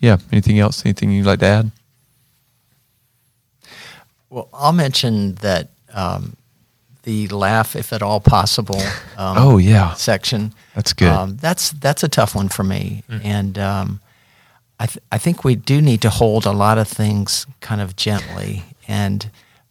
yeah, 0.00 0.18
anything 0.30 0.58
else, 0.58 0.84
anything 0.84 1.10
you'd 1.10 1.26
like 1.26 1.40
to 1.40 1.46
add? 1.46 1.70
Well, 4.28 4.48
I'll 4.52 4.72
mention 4.72 5.36
that 5.36 5.70
um, 5.92 6.36
the 7.04 7.28
laugh, 7.28 7.76
if 7.76 7.92
at 7.92 8.02
all 8.02 8.20
possible. 8.20 8.80
Um, 9.16 9.36
oh 9.38 9.58
yeah, 9.58 9.94
section. 9.94 10.52
That's 10.74 10.92
good. 10.92 11.06
Um, 11.06 11.36
that's 11.36 11.70
that's 11.70 12.02
a 12.02 12.08
tough 12.08 12.34
one 12.34 12.48
for 12.48 12.64
me, 12.64 13.04
mm-hmm. 13.08 13.24
and 13.24 13.56
um, 13.60 14.00
I 14.80 14.86
th- 14.86 14.98
I 15.12 15.18
think 15.18 15.44
we 15.44 15.54
do 15.54 15.80
need 15.80 16.02
to 16.02 16.10
hold 16.10 16.46
a 16.46 16.50
lot 16.50 16.78
of 16.78 16.88
things 16.88 17.46
kind 17.60 17.80
of 17.80 17.94
gently, 17.94 18.64
and 18.88 19.30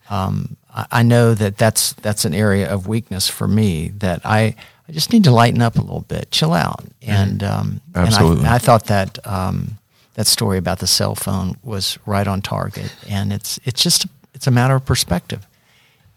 um, 0.09 0.55
I, 0.73 0.85
I, 0.91 1.03
know 1.03 1.33
that 1.33 1.57
that's 1.57 1.91
that's 1.91 2.23
an 2.23 2.33
area 2.33 2.71
of 2.71 2.87
weakness 2.87 3.27
for 3.27 3.49
me 3.49 3.89
that 3.97 4.21
I. 4.23 4.55
I 4.87 4.91
just 4.91 5.13
need 5.13 5.23
to 5.25 5.31
lighten 5.31 5.61
up 5.61 5.77
a 5.77 5.81
little 5.81 6.01
bit, 6.01 6.29
chill 6.31 6.53
out, 6.53 6.83
mm-hmm. 6.83 7.11
and 7.11 7.43
um, 7.43 7.81
absolutely. 7.95 8.39
And 8.39 8.47
I, 8.47 8.55
I 8.55 8.57
thought 8.59 8.85
that 8.87 9.25
um, 9.27 9.77
that 10.13 10.27
story 10.27 10.57
about 10.57 10.79
the 10.79 10.87
cell 10.87 11.15
phone 11.15 11.57
was 11.63 11.97
right 12.05 12.27
on 12.27 12.41
target, 12.41 12.93
and 13.09 13.33
it's 13.33 13.59
it's 13.65 13.83
just 13.83 14.07
it's 14.33 14.47
a 14.47 14.51
matter 14.51 14.75
of 14.75 14.85
perspective. 14.85 15.45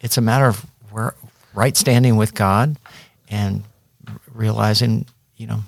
It's 0.00 0.16
a 0.16 0.20
matter 0.20 0.46
of 0.46 0.64
where 0.96 1.14
right 1.54 1.76
standing 1.76 2.16
with 2.16 2.34
God 2.34 2.76
and 3.28 3.64
realizing, 4.32 5.06
you 5.36 5.46
know, 5.46 5.60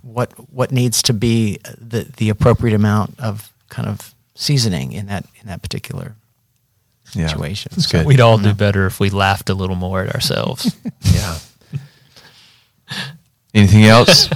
what 0.00 0.32
what 0.50 0.72
needs 0.72 1.02
to 1.02 1.12
be 1.12 1.58
the 1.78 2.10
the 2.16 2.30
appropriate 2.30 2.74
amount 2.74 3.20
of 3.20 3.52
kind 3.68 3.86
of 3.86 4.14
seasoning 4.34 4.92
in 4.92 5.06
that 5.06 5.26
in 5.40 5.46
that 5.48 5.60
particular 5.60 6.14
yeah, 7.12 7.26
situation. 7.26 7.72
So 7.80 8.02
we'd 8.04 8.20
all 8.20 8.38
do 8.38 8.54
better 8.54 8.86
if 8.86 8.98
we 8.98 9.10
laughed 9.10 9.50
a 9.50 9.54
little 9.54 9.76
more 9.76 10.02
at 10.02 10.14
ourselves. 10.14 10.74
yeah. 11.02 11.38
Anything 13.54 13.84
else? 13.84 14.30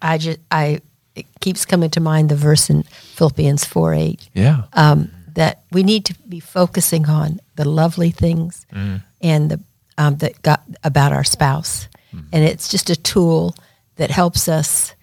I 0.00 0.16
just 0.16 0.38
I 0.50 0.80
it 1.14 1.26
keeps 1.40 1.66
coming 1.66 1.90
to 1.90 2.00
mind 2.00 2.30
the 2.30 2.36
verse 2.36 2.70
in 2.70 2.84
Philippians 2.84 3.66
four 3.66 3.92
eight. 3.92 4.30
Yeah. 4.32 4.62
Um, 4.72 5.10
that 5.36 5.62
we 5.70 5.82
need 5.82 6.06
to 6.06 6.14
be 6.28 6.40
focusing 6.40 7.06
on 7.08 7.40
the 7.56 7.68
lovely 7.68 8.10
things 8.10 8.66
mm. 8.72 9.02
and 9.20 9.50
the 9.50 9.60
um, 9.98 10.16
that 10.16 10.42
got 10.42 10.62
about 10.82 11.12
our 11.12 11.24
spouse, 11.24 11.88
mm. 12.14 12.24
and 12.32 12.42
it's 12.42 12.68
just 12.68 12.90
a 12.90 12.96
tool 12.96 13.54
that 13.96 14.10
helps 14.10 14.48
us 14.48 14.94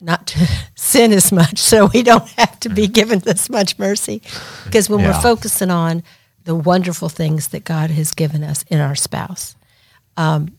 not 0.00 0.26
to 0.26 0.48
sin 0.74 1.12
as 1.12 1.32
much, 1.32 1.58
so 1.58 1.86
we 1.92 2.02
don't 2.02 2.28
have 2.30 2.58
to 2.60 2.68
be 2.70 2.88
mm. 2.88 2.92
given 2.92 3.18
this 3.20 3.48
much 3.50 3.78
mercy. 3.78 4.22
Because 4.64 4.88
when 4.88 5.00
yeah. 5.00 5.08
we're 5.08 5.22
focusing 5.22 5.70
on 5.70 6.02
the 6.44 6.54
wonderful 6.54 7.10
things 7.10 7.48
that 7.48 7.64
God 7.64 7.90
has 7.90 8.12
given 8.12 8.42
us 8.42 8.64
in 8.68 8.80
our 8.80 8.94
spouse, 8.94 9.54
um, 10.16 10.56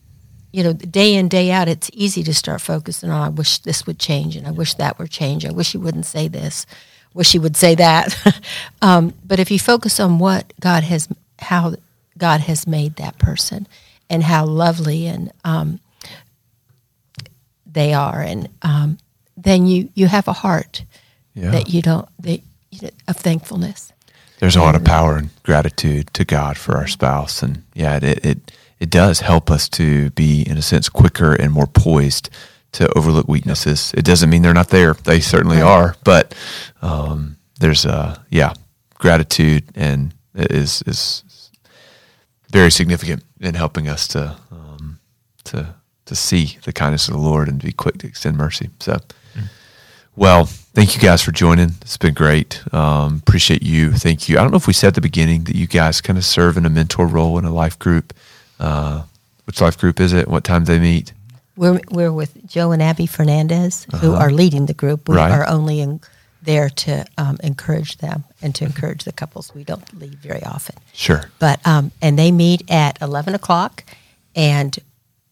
you 0.52 0.64
know, 0.64 0.74
day 0.74 1.16
in 1.16 1.30
day 1.30 1.52
out, 1.52 1.68
it's 1.68 1.90
easy 1.94 2.24
to 2.24 2.34
start 2.34 2.62
focusing 2.62 3.10
on. 3.10 3.22
I 3.22 3.30
wish 3.30 3.60
this 3.60 3.88
would 3.88 3.98
change, 3.98 4.36
and 4.36 4.48
I 4.48 4.52
wish 4.52 4.76
that 4.76 5.00
would 5.00 5.10
change. 5.10 5.46
I 5.46 5.52
wish 5.52 5.72
he 5.72 5.80
wouldn't 5.80 6.06
say 6.06 6.28
this 6.28 6.68
wish 7.20 7.34
he 7.34 7.40
would 7.40 7.58
say 7.58 7.76
that. 7.76 8.42
um, 8.82 9.14
but 9.24 9.40
if 9.40 9.52
you 9.52 9.60
focus 9.60 10.00
on 10.00 10.18
what 10.18 10.54
God 10.60 10.84
has, 10.84 11.08
how 11.38 11.76
God 12.18 12.40
has 12.40 12.66
made 12.66 12.96
that 12.96 13.20
person, 13.20 13.68
and 14.10 14.24
how 14.24 14.46
lovely 14.46 15.06
and 15.06 15.32
um, 15.44 15.80
they 17.68 17.94
are, 17.94 18.22
and 18.22 18.50
um, 18.64 18.98
then 19.38 19.68
you 19.68 19.90
you 19.94 20.08
have 20.08 20.28
a 20.28 20.34
heart 20.34 20.84
yeah. 21.36 21.52
that 21.52 21.70
you 21.70 21.82
don't 21.82 22.08
that 22.20 22.42
you 22.72 22.80
know, 22.84 22.90
of 23.08 23.18
thankfulness. 23.18 23.92
There's 24.40 24.56
a 24.56 24.62
lot 24.62 24.76
of 24.76 24.86
power 24.86 25.18
and 25.18 25.30
gratitude 25.44 26.14
to 26.14 26.24
God 26.24 26.58
for 26.58 26.78
our 26.78 26.88
spouse, 26.88 27.44
and 27.44 27.64
yeah, 27.76 28.00
it 28.02 28.26
it 28.26 28.52
it 28.80 28.90
does 28.90 29.20
help 29.20 29.52
us 29.52 29.68
to 29.70 30.10
be 30.12 30.42
in 30.42 30.58
a 30.58 30.62
sense 30.62 30.88
quicker 30.88 31.34
and 31.34 31.52
more 31.52 31.68
poised 31.68 32.30
to 32.74 32.98
overlook 32.98 33.28
weaknesses. 33.28 33.94
It 33.98 34.06
doesn't 34.06 34.30
mean 34.30 34.42
they're 34.42 34.54
not 34.54 34.70
there. 34.70 34.94
They 34.94 35.20
certainly 35.20 35.62
are, 35.62 35.96
but 36.04 36.36
um, 36.82 37.38
there's 37.60 37.86
a 37.86 38.24
yeah 38.30 38.54
gratitude 38.96 39.64
and 39.76 40.14
is 40.36 40.84
is 40.86 41.24
very 42.52 42.72
significant 42.72 43.24
in 43.40 43.56
helping 43.56 43.88
us 43.88 44.08
to 44.10 44.38
um, 44.52 45.00
to 45.46 45.76
to 46.06 46.16
see 46.16 46.58
the 46.64 46.74
kindness 46.74 47.08
of 47.08 47.14
the 47.14 47.20
Lord 47.20 47.48
and 47.48 47.62
be 47.62 47.72
quick 47.72 48.00
to 48.00 48.08
extend 48.08 48.38
mercy. 48.38 48.70
So, 48.80 48.98
well, 50.16 50.46
thank 50.46 50.96
you 50.96 51.02
guys 51.02 51.22
for 51.22 51.32
joining. 51.32 51.70
It's 51.82 51.98
been 51.98 52.16
great. 52.16 52.62
Um, 52.74 53.18
appreciate 53.18 53.62
you. 53.62 53.92
Thank 53.92 54.28
you. 54.28 54.38
I 54.38 54.42
don't 54.42 54.52
know 54.52 54.58
if 54.58 54.68
we 54.68 54.74
said 54.74 54.90
at 54.90 54.96
the 54.96 55.02
beginning 55.02 55.44
that 55.46 55.56
you 55.56 55.68
guys 55.68 56.02
kind 56.02 56.18
of 56.18 56.26
serve 56.26 56.58
in 56.58 56.66
a 56.66 56.70
mentor 56.70 57.08
role 57.08 57.38
in 57.38 57.46
a 57.46 57.54
life 57.54 57.78
group. 57.78 58.14
Uh, 58.60 59.04
which 59.46 59.62
life 59.62 59.78
group 59.78 60.00
is 60.00 60.14
it? 60.14 60.28
What 60.28 60.44
time 60.44 60.66
they 60.66 60.80
meet? 60.80 61.14
We're 61.60 61.82
we're 61.92 62.14
with 62.14 62.48
Joe 62.48 62.72
and 62.72 62.82
Abby 62.82 63.06
Fernandez, 63.06 63.86
uh-huh. 63.92 63.98
who 63.98 64.14
are 64.14 64.32
leading 64.32 64.66
the 64.68 64.74
group. 64.74 65.10
We 65.10 65.18
right. 65.18 65.30
are 65.30 65.46
only 65.46 65.82
in, 65.82 66.00
there 66.42 66.70
to 66.70 67.06
um, 67.18 67.38
encourage 67.44 67.98
them 67.98 68.24
and 68.42 68.56
to 68.56 68.64
encourage 68.64 69.04
the 69.04 69.12
couples. 69.12 69.54
We 69.54 69.66
don't 69.66 70.00
leave 70.00 70.14
very 70.14 70.42
often. 70.42 70.78
Sure. 70.94 71.30
But 71.38 71.60
um, 71.68 71.92
and 72.02 72.18
they 72.18 72.32
meet 72.32 72.64
at 72.72 73.02
eleven 73.02 73.36
o'clock, 73.36 73.84
and 74.38 74.80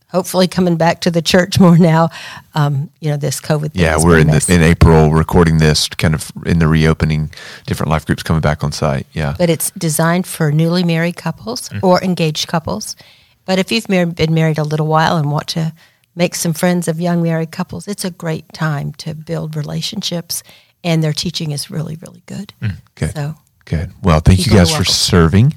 hopefully 0.10 0.50
coming 0.50 0.76
back 0.76 1.00
to 1.02 1.12
the 1.12 1.22
church 1.22 1.60
more 1.62 1.78
now. 1.78 2.10
Um, 2.54 2.90
you 3.00 3.10
know, 3.10 3.16
this 3.16 3.40
COVID. 3.40 3.72
yeah, 3.74 3.96
we're 3.98 4.20
in 4.20 4.28
the, 4.28 4.46
in 4.50 4.62
April 4.62 5.12
recording 5.12 5.60
this, 5.60 5.88
kind 5.88 6.14
of 6.14 6.30
in 6.46 6.60
the 6.60 6.68
reopening. 6.68 7.32
Different 7.66 7.90
life 7.90 8.06
groups 8.06 8.22
coming 8.22 8.42
back 8.42 8.66
on 8.66 8.74
site. 8.74 9.08
Yeah, 9.14 9.34
but 9.38 9.50
it's 9.50 9.72
designed 9.72 10.28
for 10.28 10.52
newly 10.52 10.84
married 10.84 11.16
couples 11.16 11.70
mm-hmm. 11.70 11.86
or 11.86 12.04
engaged 12.04 12.50
couples 12.50 12.98
But 13.46 13.60
if 13.60 13.72
you've 13.72 13.88
mar- 13.88 14.06
been 14.06 14.34
married 14.34 14.58
a 14.58 14.66
little 14.66 14.88
while 14.88 15.16
and 15.16 15.32
want 15.32 15.48
to 15.56 15.72
make 16.18 16.36
some 16.36 16.54
friends 16.54 16.88
of 16.88 17.00
young 17.00 17.24
married 17.24 17.52
couples, 17.52 17.88
it's 17.88 18.04
a 18.04 18.12
great 18.12 18.52
time 18.52 18.92
to 18.94 19.14
build 19.14 19.56
relationships. 19.56 20.44
And 20.84 21.04
their 21.04 21.14
teaching 21.14 21.52
is 21.52 21.72
really, 21.72 21.98
really 22.02 22.24
good. 22.26 22.54
good. 22.96 23.14
So 23.14 23.36
Good. 23.66 23.92
Well, 24.02 24.22
thank 24.22 24.46
you 24.46 24.54
guys 24.54 24.74
for 24.74 24.86
serving 24.86 25.54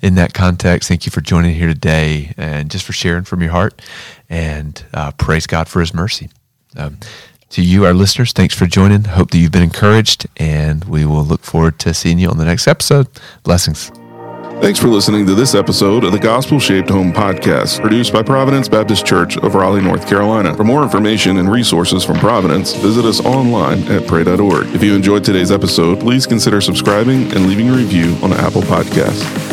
in 0.00 0.14
that 0.14 0.32
context. 0.32 0.88
Thank 0.88 1.06
you 1.06 1.10
for 1.10 1.20
joining 1.20 1.56
here 1.56 1.66
today 1.66 2.32
and 2.36 2.70
just 2.70 2.84
for 2.84 2.92
sharing 2.92 3.24
from 3.24 3.42
your 3.42 3.50
heart. 3.50 3.82
And 4.30 4.80
uh, 4.94 5.10
praise 5.12 5.48
God 5.48 5.66
for 5.68 5.80
his 5.80 5.92
mercy. 5.92 6.30
Um, 6.76 6.98
to 7.50 7.62
you, 7.62 7.84
our 7.84 7.94
listeners, 7.94 8.32
thanks 8.32 8.54
for 8.54 8.66
joining. 8.66 9.04
Hope 9.04 9.32
that 9.32 9.38
you've 9.38 9.50
been 9.50 9.62
encouraged, 9.62 10.28
and 10.36 10.84
we 10.84 11.04
will 11.04 11.24
look 11.24 11.42
forward 11.42 11.80
to 11.80 11.94
seeing 11.94 12.20
you 12.20 12.28
on 12.28 12.36
the 12.36 12.44
next 12.44 12.68
episode. 12.68 13.08
Blessings. 13.42 13.90
Thanks 14.60 14.80
for 14.80 14.88
listening 14.88 15.24
to 15.26 15.34
this 15.36 15.54
episode 15.54 16.02
of 16.02 16.10
the 16.10 16.18
Gospel 16.18 16.58
Shaped 16.58 16.90
Home 16.90 17.12
podcast, 17.12 17.80
produced 17.80 18.12
by 18.12 18.24
Providence 18.24 18.68
Baptist 18.68 19.06
Church 19.06 19.38
of 19.38 19.54
Raleigh, 19.54 19.80
North 19.80 20.06
Carolina. 20.08 20.52
For 20.54 20.64
more 20.64 20.82
information 20.82 21.38
and 21.38 21.50
resources 21.50 22.04
from 22.04 22.18
Providence, 22.18 22.74
visit 22.74 23.04
us 23.04 23.24
online 23.24 23.84
at 23.84 24.06
pray.org. 24.08 24.66
If 24.74 24.82
you 24.82 24.94
enjoyed 24.94 25.24
today's 25.24 25.52
episode, 25.52 26.00
please 26.00 26.26
consider 26.26 26.60
subscribing 26.60 27.32
and 27.32 27.46
leaving 27.46 27.70
a 27.70 27.72
review 27.72 28.16
on 28.20 28.32
Apple 28.32 28.62
Podcasts. 28.62 29.47